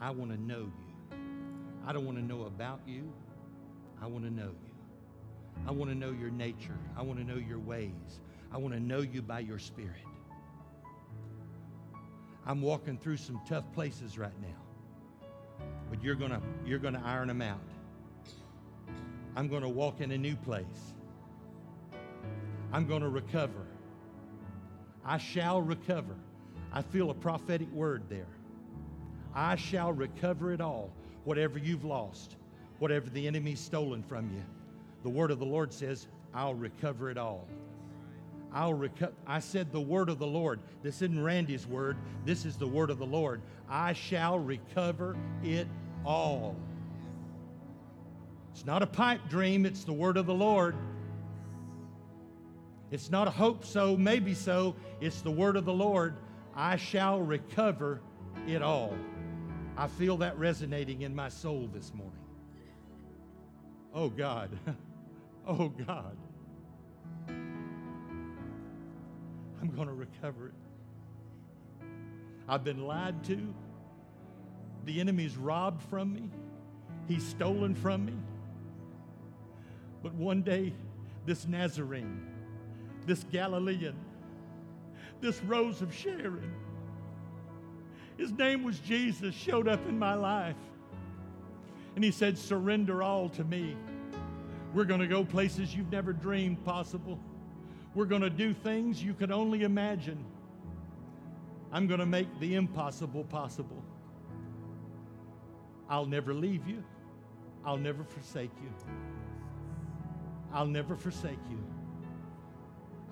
I 0.00 0.10
want 0.10 0.32
to 0.32 0.40
know 0.40 0.60
you. 0.60 1.18
I 1.86 1.92
don't 1.92 2.04
want 2.04 2.18
to 2.18 2.24
know 2.24 2.42
about 2.42 2.80
you. 2.86 3.12
I 4.02 4.06
want 4.06 4.24
to 4.24 4.30
know 4.30 4.50
you. 4.50 4.63
I 5.66 5.70
want 5.72 5.90
to 5.90 5.96
know 5.96 6.10
your 6.10 6.30
nature. 6.30 6.78
I 6.96 7.02
want 7.02 7.18
to 7.18 7.24
know 7.24 7.38
your 7.38 7.58
ways. 7.58 8.20
I 8.52 8.58
want 8.58 8.74
to 8.74 8.80
know 8.80 9.00
you 9.00 9.22
by 9.22 9.40
your 9.40 9.58
spirit. 9.58 10.02
I'm 12.46 12.60
walking 12.60 12.98
through 12.98 13.16
some 13.16 13.40
tough 13.48 13.64
places 13.72 14.18
right 14.18 14.38
now. 14.42 15.66
But 15.90 16.02
you're 16.02 16.14
going 16.14 16.30
to 16.30 16.40
you're 16.66 16.78
going 16.78 16.94
to 16.94 17.02
iron 17.04 17.28
them 17.28 17.40
out. 17.42 17.60
I'm 19.36 19.48
going 19.48 19.62
to 19.62 19.68
walk 19.68 20.00
in 20.00 20.10
a 20.12 20.18
new 20.18 20.36
place. 20.36 20.94
I'm 22.72 22.86
going 22.86 23.02
to 23.02 23.08
recover. 23.08 23.66
I 25.04 25.18
shall 25.18 25.60
recover. 25.62 26.14
I 26.72 26.82
feel 26.82 27.10
a 27.10 27.14
prophetic 27.14 27.70
word 27.72 28.02
there. 28.08 28.26
I 29.34 29.56
shall 29.56 29.92
recover 29.92 30.52
it 30.52 30.60
all, 30.60 30.90
whatever 31.24 31.58
you've 31.58 31.84
lost, 31.84 32.36
whatever 32.78 33.10
the 33.10 33.26
enemy's 33.26 33.60
stolen 33.60 34.02
from 34.02 34.30
you. 34.30 34.42
The 35.04 35.10
word 35.10 35.30
of 35.30 35.38
the 35.38 35.44
Lord 35.44 35.72
says, 35.72 36.08
I'll 36.34 36.54
recover 36.54 37.10
it 37.10 37.18
all. 37.18 37.46
I'll 38.52 38.72
recover. 38.72 39.12
I 39.26 39.40
said 39.40 39.70
the 39.70 39.80
word 39.80 40.08
of 40.08 40.18
the 40.18 40.26
Lord. 40.26 40.60
This 40.82 41.02
isn't 41.02 41.22
Randy's 41.22 41.66
word. 41.66 41.98
This 42.24 42.46
is 42.46 42.56
the 42.56 42.66
word 42.66 42.88
of 42.88 42.98
the 42.98 43.06
Lord. 43.06 43.42
I 43.68 43.92
shall 43.92 44.38
recover 44.38 45.14
it 45.42 45.68
all. 46.06 46.56
It's 48.52 48.64
not 48.64 48.82
a 48.82 48.86
pipe 48.86 49.28
dream, 49.28 49.66
it's 49.66 49.84
the 49.84 49.92
word 49.92 50.16
of 50.16 50.26
the 50.26 50.34
Lord. 50.34 50.74
It's 52.90 53.10
not 53.10 53.28
a 53.28 53.32
hope 53.32 53.64
so, 53.64 53.96
maybe 53.96 54.34
so. 54.34 54.74
It's 55.00 55.20
the 55.20 55.30
word 55.30 55.56
of 55.56 55.64
the 55.64 55.72
Lord. 55.72 56.14
I 56.54 56.76
shall 56.76 57.20
recover 57.20 58.00
it 58.46 58.62
all. 58.62 58.96
I 59.76 59.88
feel 59.88 60.18
that 60.18 60.38
resonating 60.38 61.02
in 61.02 61.14
my 61.14 61.28
soul 61.28 61.68
this 61.74 61.92
morning. 61.92 62.12
Oh 63.92 64.08
God. 64.08 64.50
Oh 65.46 65.68
God. 65.68 66.16
I'm 67.28 67.36
going 69.76 69.88
to 69.88 69.94
recover 69.94 70.48
it. 70.48 70.54
I've 72.48 72.64
been 72.64 72.86
lied 72.86 73.22
to. 73.24 73.54
The 74.84 75.00
enemy's 75.00 75.36
robbed 75.36 75.82
from 75.82 76.14
me. 76.14 76.30
He's 77.08 77.26
stolen 77.26 77.74
from 77.74 78.06
me. 78.06 78.14
But 80.02 80.14
one 80.14 80.42
day, 80.42 80.72
this 81.26 81.46
Nazarene, 81.46 82.26
this 83.06 83.24
Galilean, 83.24 83.96
this 85.20 85.40
Rose 85.42 85.80
of 85.80 85.94
Sharon, 85.94 86.52
his 88.16 88.32
name 88.32 88.62
was 88.62 88.78
Jesus, 88.78 89.34
showed 89.34 89.66
up 89.66 89.86
in 89.88 89.98
my 89.98 90.14
life. 90.14 90.56
And 91.96 92.04
he 92.04 92.10
said, 92.10 92.36
Surrender 92.36 93.02
all 93.02 93.28
to 93.30 93.44
me. 93.44 93.76
We're 94.74 94.84
going 94.84 95.00
to 95.00 95.06
go 95.06 95.24
places 95.24 95.74
you've 95.74 95.92
never 95.92 96.12
dreamed 96.12 96.64
possible. 96.64 97.20
We're 97.94 98.06
going 98.06 98.22
to 98.22 98.30
do 98.30 98.52
things 98.52 99.00
you 99.02 99.14
could 99.14 99.30
only 99.30 99.62
imagine. 99.62 100.24
I'm 101.72 101.86
going 101.86 102.00
to 102.00 102.06
make 102.06 102.26
the 102.40 102.56
impossible 102.56 103.22
possible. 103.24 103.82
I'll 105.88 106.06
never 106.06 106.34
leave 106.34 106.66
you. 106.66 106.82
I'll 107.64 107.76
never 107.76 108.02
forsake 108.02 108.50
you. 108.60 108.68
I'll 110.52 110.66
never 110.66 110.96
forsake 110.96 111.38
you. 111.48 111.58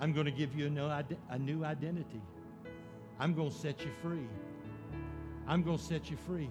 I'm 0.01 0.11
going 0.11 0.25
to 0.25 0.31
give 0.31 0.53
you 0.53 0.67
a 0.67 1.39
new, 1.39 1.63
identity. 1.63 2.21
I'm 3.19 3.33
going 3.33 3.51
to 3.51 3.55
set 3.55 3.85
you 3.85 3.91
free. 4.01 4.27
I'm 5.47 5.63
going 5.63 5.77
to 5.77 5.83
set 5.83 6.11
you 6.11 6.17
free. 6.17 6.49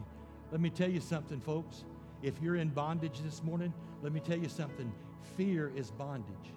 Let 0.50 0.60
me 0.62 0.70
tell 0.70 0.90
you 0.90 1.00
something, 1.00 1.40
folks. 1.40 1.84
If 2.22 2.40
you're 2.40 2.56
in 2.56 2.70
bondage 2.70 3.20
this 3.22 3.42
morning, 3.42 3.74
let 4.02 4.12
me 4.12 4.20
tell 4.20 4.38
you 4.38 4.48
something. 4.48 4.92
Fear 5.36 5.72
is 5.76 5.90
bondage. 5.92 6.52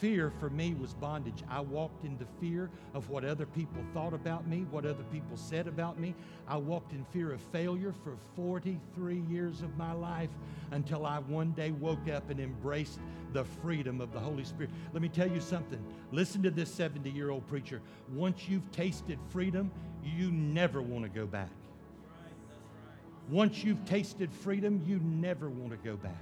Fear 0.00 0.30
for 0.38 0.48
me 0.50 0.74
was 0.74 0.94
bondage. 0.94 1.42
I 1.48 1.60
walked 1.60 2.04
in 2.04 2.16
the 2.18 2.26
fear 2.40 2.70
of 2.94 3.10
what 3.10 3.24
other 3.24 3.46
people 3.46 3.82
thought 3.92 4.12
about 4.12 4.46
me, 4.46 4.64
what 4.70 4.84
other 4.84 5.02
people 5.10 5.36
said 5.36 5.66
about 5.66 5.98
me. 5.98 6.14
I 6.46 6.56
walked 6.56 6.92
in 6.92 7.04
fear 7.06 7.32
of 7.32 7.40
failure 7.40 7.92
for 8.04 8.16
43 8.36 9.24
years 9.28 9.62
of 9.62 9.76
my 9.76 9.92
life 9.92 10.30
until 10.70 11.04
I 11.04 11.18
one 11.18 11.50
day 11.52 11.72
woke 11.72 12.08
up 12.08 12.30
and 12.30 12.38
embraced 12.38 13.00
the 13.32 13.44
freedom 13.44 14.00
of 14.00 14.12
the 14.12 14.20
Holy 14.20 14.44
Spirit. 14.44 14.70
Let 14.92 15.02
me 15.02 15.08
tell 15.08 15.28
you 15.28 15.40
something. 15.40 15.82
Listen 16.12 16.42
to 16.44 16.50
this 16.50 16.72
70 16.72 17.10
year 17.10 17.30
old 17.30 17.48
preacher. 17.48 17.80
Once 18.12 18.48
you've 18.48 18.70
tasted 18.70 19.18
freedom, 19.30 19.70
you 20.04 20.30
never 20.30 20.80
want 20.80 21.04
to 21.04 21.10
go 21.10 21.26
back. 21.26 21.50
Once 23.28 23.64
you've 23.64 23.84
tasted 23.84 24.32
freedom, 24.32 24.80
you 24.86 25.00
never 25.00 25.50
want 25.50 25.72
to 25.72 25.76
go 25.78 25.96
back. 25.96 26.14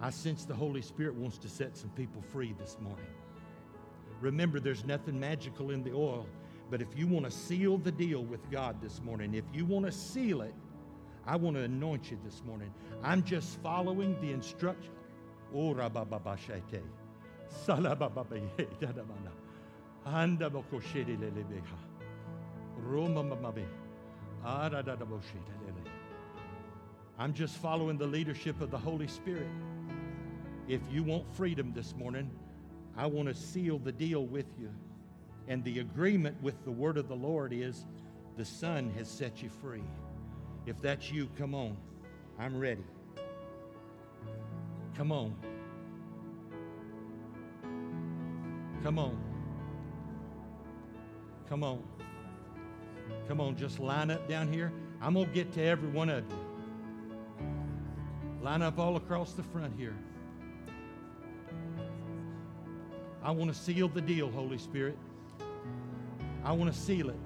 I 0.00 0.10
sense 0.10 0.44
the 0.44 0.54
Holy 0.54 0.82
Spirit 0.82 1.14
wants 1.14 1.38
to 1.38 1.48
set 1.48 1.76
some 1.76 1.90
people 1.90 2.22
free 2.22 2.54
this 2.58 2.76
morning. 2.80 3.06
Remember, 4.20 4.60
there's 4.60 4.84
nothing 4.84 5.18
magical 5.18 5.70
in 5.70 5.82
the 5.82 5.92
oil, 5.92 6.26
but 6.70 6.82
if 6.82 6.88
you 6.96 7.06
want 7.06 7.24
to 7.24 7.30
seal 7.30 7.78
the 7.78 7.92
deal 7.92 8.22
with 8.22 8.50
God 8.50 8.80
this 8.80 9.00
morning, 9.02 9.34
if 9.34 9.44
you 9.52 9.64
want 9.64 9.86
to 9.86 9.92
seal 9.92 10.42
it, 10.42 10.54
I 11.26 11.36
want 11.36 11.56
to 11.56 11.62
anoint 11.62 12.10
you 12.10 12.18
this 12.24 12.42
morning. 12.46 12.72
I'm 13.02 13.22
just 13.22 13.60
following 13.60 14.20
the 14.20 14.32
instruction. 14.32 14.92
I'm 27.18 27.32
just 27.32 27.56
following 27.56 27.96
the 27.98 28.06
leadership 28.06 28.60
of 28.60 28.70
the 28.70 28.78
Holy 28.78 29.08
Spirit. 29.08 29.48
If 30.68 30.80
you 30.90 31.04
want 31.04 31.24
freedom 31.36 31.72
this 31.74 31.94
morning, 31.94 32.28
I 32.96 33.06
want 33.06 33.28
to 33.28 33.34
seal 33.34 33.78
the 33.78 33.92
deal 33.92 34.26
with 34.26 34.46
you. 34.58 34.70
And 35.48 35.62
the 35.62 35.78
agreement 35.78 36.36
with 36.42 36.64
the 36.64 36.72
word 36.72 36.98
of 36.98 37.08
the 37.08 37.14
Lord 37.14 37.52
is 37.52 37.86
the 38.36 38.44
Son 38.44 38.92
has 38.96 39.08
set 39.08 39.42
you 39.42 39.48
free. 39.48 39.84
If 40.66 40.80
that's 40.82 41.12
you, 41.12 41.28
come 41.38 41.54
on. 41.54 41.76
I'm 42.38 42.58
ready. 42.58 42.84
Come 44.96 45.12
on. 45.12 45.36
Come 48.82 48.98
on. 48.98 49.16
Come 51.48 51.62
on. 51.62 51.82
Come 53.28 53.40
on, 53.40 53.56
just 53.56 53.78
line 53.78 54.10
up 54.10 54.28
down 54.28 54.52
here. 54.52 54.72
I'm 55.00 55.14
going 55.14 55.26
to 55.26 55.32
get 55.32 55.52
to 55.54 55.62
every 55.62 55.88
one 55.88 56.08
of 56.08 56.24
you. 56.28 56.38
Line 58.42 58.62
up 58.62 58.78
all 58.78 58.96
across 58.96 59.32
the 59.32 59.42
front 59.42 59.72
here. 59.78 59.94
I 63.26 63.30
want 63.32 63.52
to 63.52 63.58
seal 63.60 63.88
the 63.88 64.00
deal, 64.00 64.30
Holy 64.30 64.56
Spirit. 64.56 64.96
I 66.44 66.52
want 66.52 66.72
to 66.72 66.78
seal 66.78 67.10
it. 67.10 67.18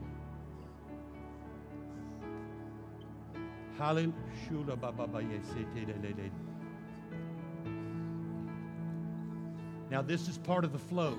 Now, 9.90 10.00
this 10.00 10.26
is 10.26 10.38
part 10.38 10.64
of 10.64 10.72
the 10.72 10.78
flow. 10.78 11.18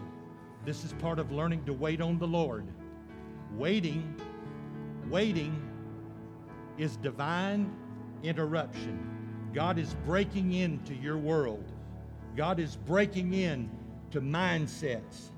This 0.65 0.83
is 0.83 0.93
part 0.93 1.19
of 1.19 1.31
learning 1.31 1.63
to 1.65 1.73
wait 1.73 2.01
on 2.01 2.17
the 2.17 2.25
Lord. 2.25 2.65
Waiting, 3.55 4.15
waiting 5.11 5.61
is 6.79 6.97
divine 6.97 7.71
interruption. 8.23 8.99
God 9.53 9.77
is 9.77 9.93
breaking 10.07 10.53
into 10.53 10.95
your 10.95 11.19
world. 11.19 11.71
God 12.35 12.59
is 12.59 12.77
breaking 12.77 13.35
in 13.35 13.69
to 14.11 14.21
mindsets. 14.21 15.31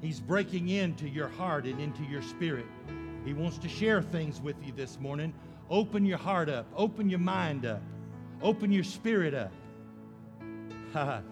He's 0.00 0.20
breaking 0.20 0.68
into 0.68 1.08
your 1.08 1.28
heart 1.28 1.64
and 1.64 1.80
into 1.80 2.02
your 2.04 2.22
spirit. 2.22 2.66
He 3.24 3.32
wants 3.32 3.58
to 3.58 3.68
share 3.68 4.02
things 4.02 4.40
with 4.40 4.56
you 4.62 4.72
this 4.72 5.00
morning. 5.00 5.32
Open 5.70 6.04
your 6.04 6.18
heart 6.18 6.48
up, 6.48 6.66
open 6.76 7.08
your 7.08 7.18
mind 7.18 7.64
up, 7.64 7.82
open 8.42 8.70
your 8.70 8.84
spirit 8.84 9.34
up. 9.34 9.52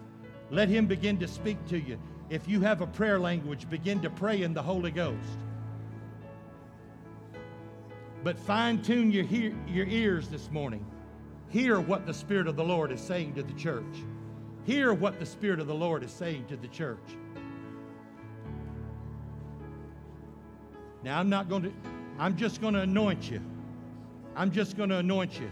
Let 0.49 0.69
Him 0.69 0.87
begin 0.87 1.19
to 1.19 1.27
speak 1.27 1.63
to 1.67 1.79
you. 1.79 1.99
If 2.29 2.47
you 2.47 2.61
have 2.61 2.81
a 2.81 2.87
prayer 2.87 3.19
language, 3.19 3.69
begin 3.69 4.01
to 4.01 4.09
pray 4.09 4.41
in 4.41 4.53
the 4.53 4.61
Holy 4.61 4.91
Ghost. 4.91 5.37
But 8.23 8.39
fine 8.39 8.81
tune 8.81 9.11
your, 9.11 9.25
hear, 9.25 9.53
your 9.67 9.85
ears 9.85 10.29
this 10.29 10.49
morning. 10.49 10.85
Hear 11.49 11.79
what 11.79 12.07
the 12.07 12.13
Spirit 12.13 12.47
of 12.47 12.55
the 12.55 12.63
Lord 12.63 12.91
is 12.91 13.01
saying 13.01 13.35
to 13.35 13.43
the 13.43 13.53
church. 13.53 13.83
Hear 14.65 14.93
what 14.93 15.19
the 15.19 15.25
Spirit 15.25 15.59
of 15.59 15.67
the 15.67 15.75
Lord 15.75 16.03
is 16.03 16.11
saying 16.11 16.45
to 16.47 16.55
the 16.55 16.67
church. 16.67 16.99
Now, 21.03 21.19
I'm 21.19 21.29
not 21.29 21.49
going 21.49 21.63
to, 21.63 21.73
I'm 22.17 22.37
just 22.37 22.61
going 22.61 22.73
to 22.73 22.81
anoint 22.81 23.29
you. 23.29 23.41
I'm 24.35 24.51
just 24.51 24.77
going 24.77 24.89
to 24.89 24.97
anoint 24.97 25.39
you. 25.39 25.51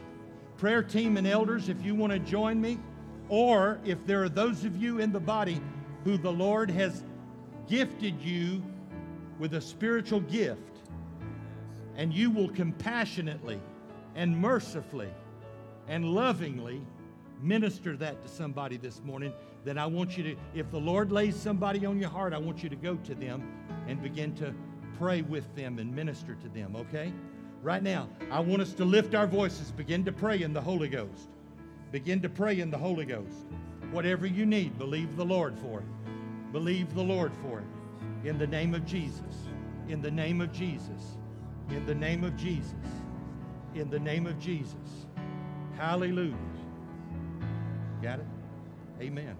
Prayer 0.57 0.81
team 0.81 1.17
and 1.17 1.27
elders, 1.27 1.67
if 1.67 1.83
you 1.83 1.93
want 1.93 2.13
to 2.13 2.19
join 2.19 2.61
me, 2.61 2.79
or 3.27 3.79
if 3.83 4.05
there 4.05 4.23
are 4.23 4.29
those 4.29 4.63
of 4.63 4.77
you 4.81 4.99
in 4.99 5.11
the 5.11 5.19
body 5.19 5.59
who 6.03 6.17
the 6.17 6.31
Lord 6.31 6.69
has 6.69 7.03
gifted 7.67 8.21
you 8.21 8.63
with 9.39 9.55
a 9.55 9.61
spiritual 9.61 10.21
gift, 10.21 10.59
and 11.97 12.13
you 12.13 12.31
will 12.31 12.49
compassionately 12.49 13.59
and 14.15 14.37
mercifully 14.37 15.09
and 15.87 16.05
lovingly 16.05 16.81
minister 17.41 17.95
that 17.97 18.21
to 18.23 18.29
somebody 18.29 18.77
this 18.77 19.01
morning, 19.03 19.33
then 19.63 19.77
I 19.77 19.85
want 19.85 20.17
you 20.17 20.23
to, 20.23 20.35
if 20.53 20.71
the 20.71 20.79
Lord 20.79 21.11
lays 21.11 21.35
somebody 21.35 21.85
on 21.85 21.99
your 21.99 22.09
heart, 22.09 22.33
I 22.33 22.37
want 22.37 22.63
you 22.63 22.69
to 22.69 22.75
go 22.75 22.95
to 22.95 23.15
them 23.15 23.43
and 23.87 24.01
begin 24.01 24.33
to 24.35 24.53
pray 24.97 25.21
with 25.21 25.55
them 25.55 25.79
and 25.79 25.93
minister 25.93 26.35
to 26.35 26.49
them, 26.49 26.75
okay? 26.75 27.11
Right 27.63 27.83
now, 27.83 28.09
I 28.31 28.39
want 28.39 28.61
us 28.61 28.73
to 28.73 28.85
lift 28.85 29.13
our 29.13 29.27
voices, 29.27 29.71
begin 29.71 30.03
to 30.05 30.11
pray 30.11 30.41
in 30.41 30.53
the 30.53 30.61
Holy 30.61 30.89
Ghost. 30.89 31.29
Begin 31.91 32.21
to 32.21 32.29
pray 32.29 32.59
in 32.59 32.71
the 32.71 32.77
Holy 32.77 33.05
Ghost. 33.05 33.45
Whatever 33.91 34.25
you 34.25 34.45
need, 34.45 34.77
believe 34.77 35.15
the 35.17 35.25
Lord 35.25 35.57
for 35.59 35.79
it. 35.79 35.85
Believe 36.51 36.93
the 36.95 37.03
Lord 37.03 37.33
for 37.41 37.59
it. 37.59 38.27
In 38.27 38.37
the 38.37 38.47
name 38.47 38.73
of 38.73 38.85
Jesus. 38.85 39.47
In 39.89 40.01
the 40.01 40.11
name 40.11 40.41
of 40.41 40.51
Jesus. 40.51 41.17
In 41.69 41.85
the 41.85 41.95
name 41.95 42.23
of 42.23 42.35
Jesus. 42.35 42.73
In 43.75 43.89
the 43.89 43.99
name 43.99 44.25
of 44.25 44.39
Jesus. 44.39 45.05
Hallelujah. 45.77 46.35
Got 48.01 48.19
it? 48.19 48.25
Amen. 48.99 49.37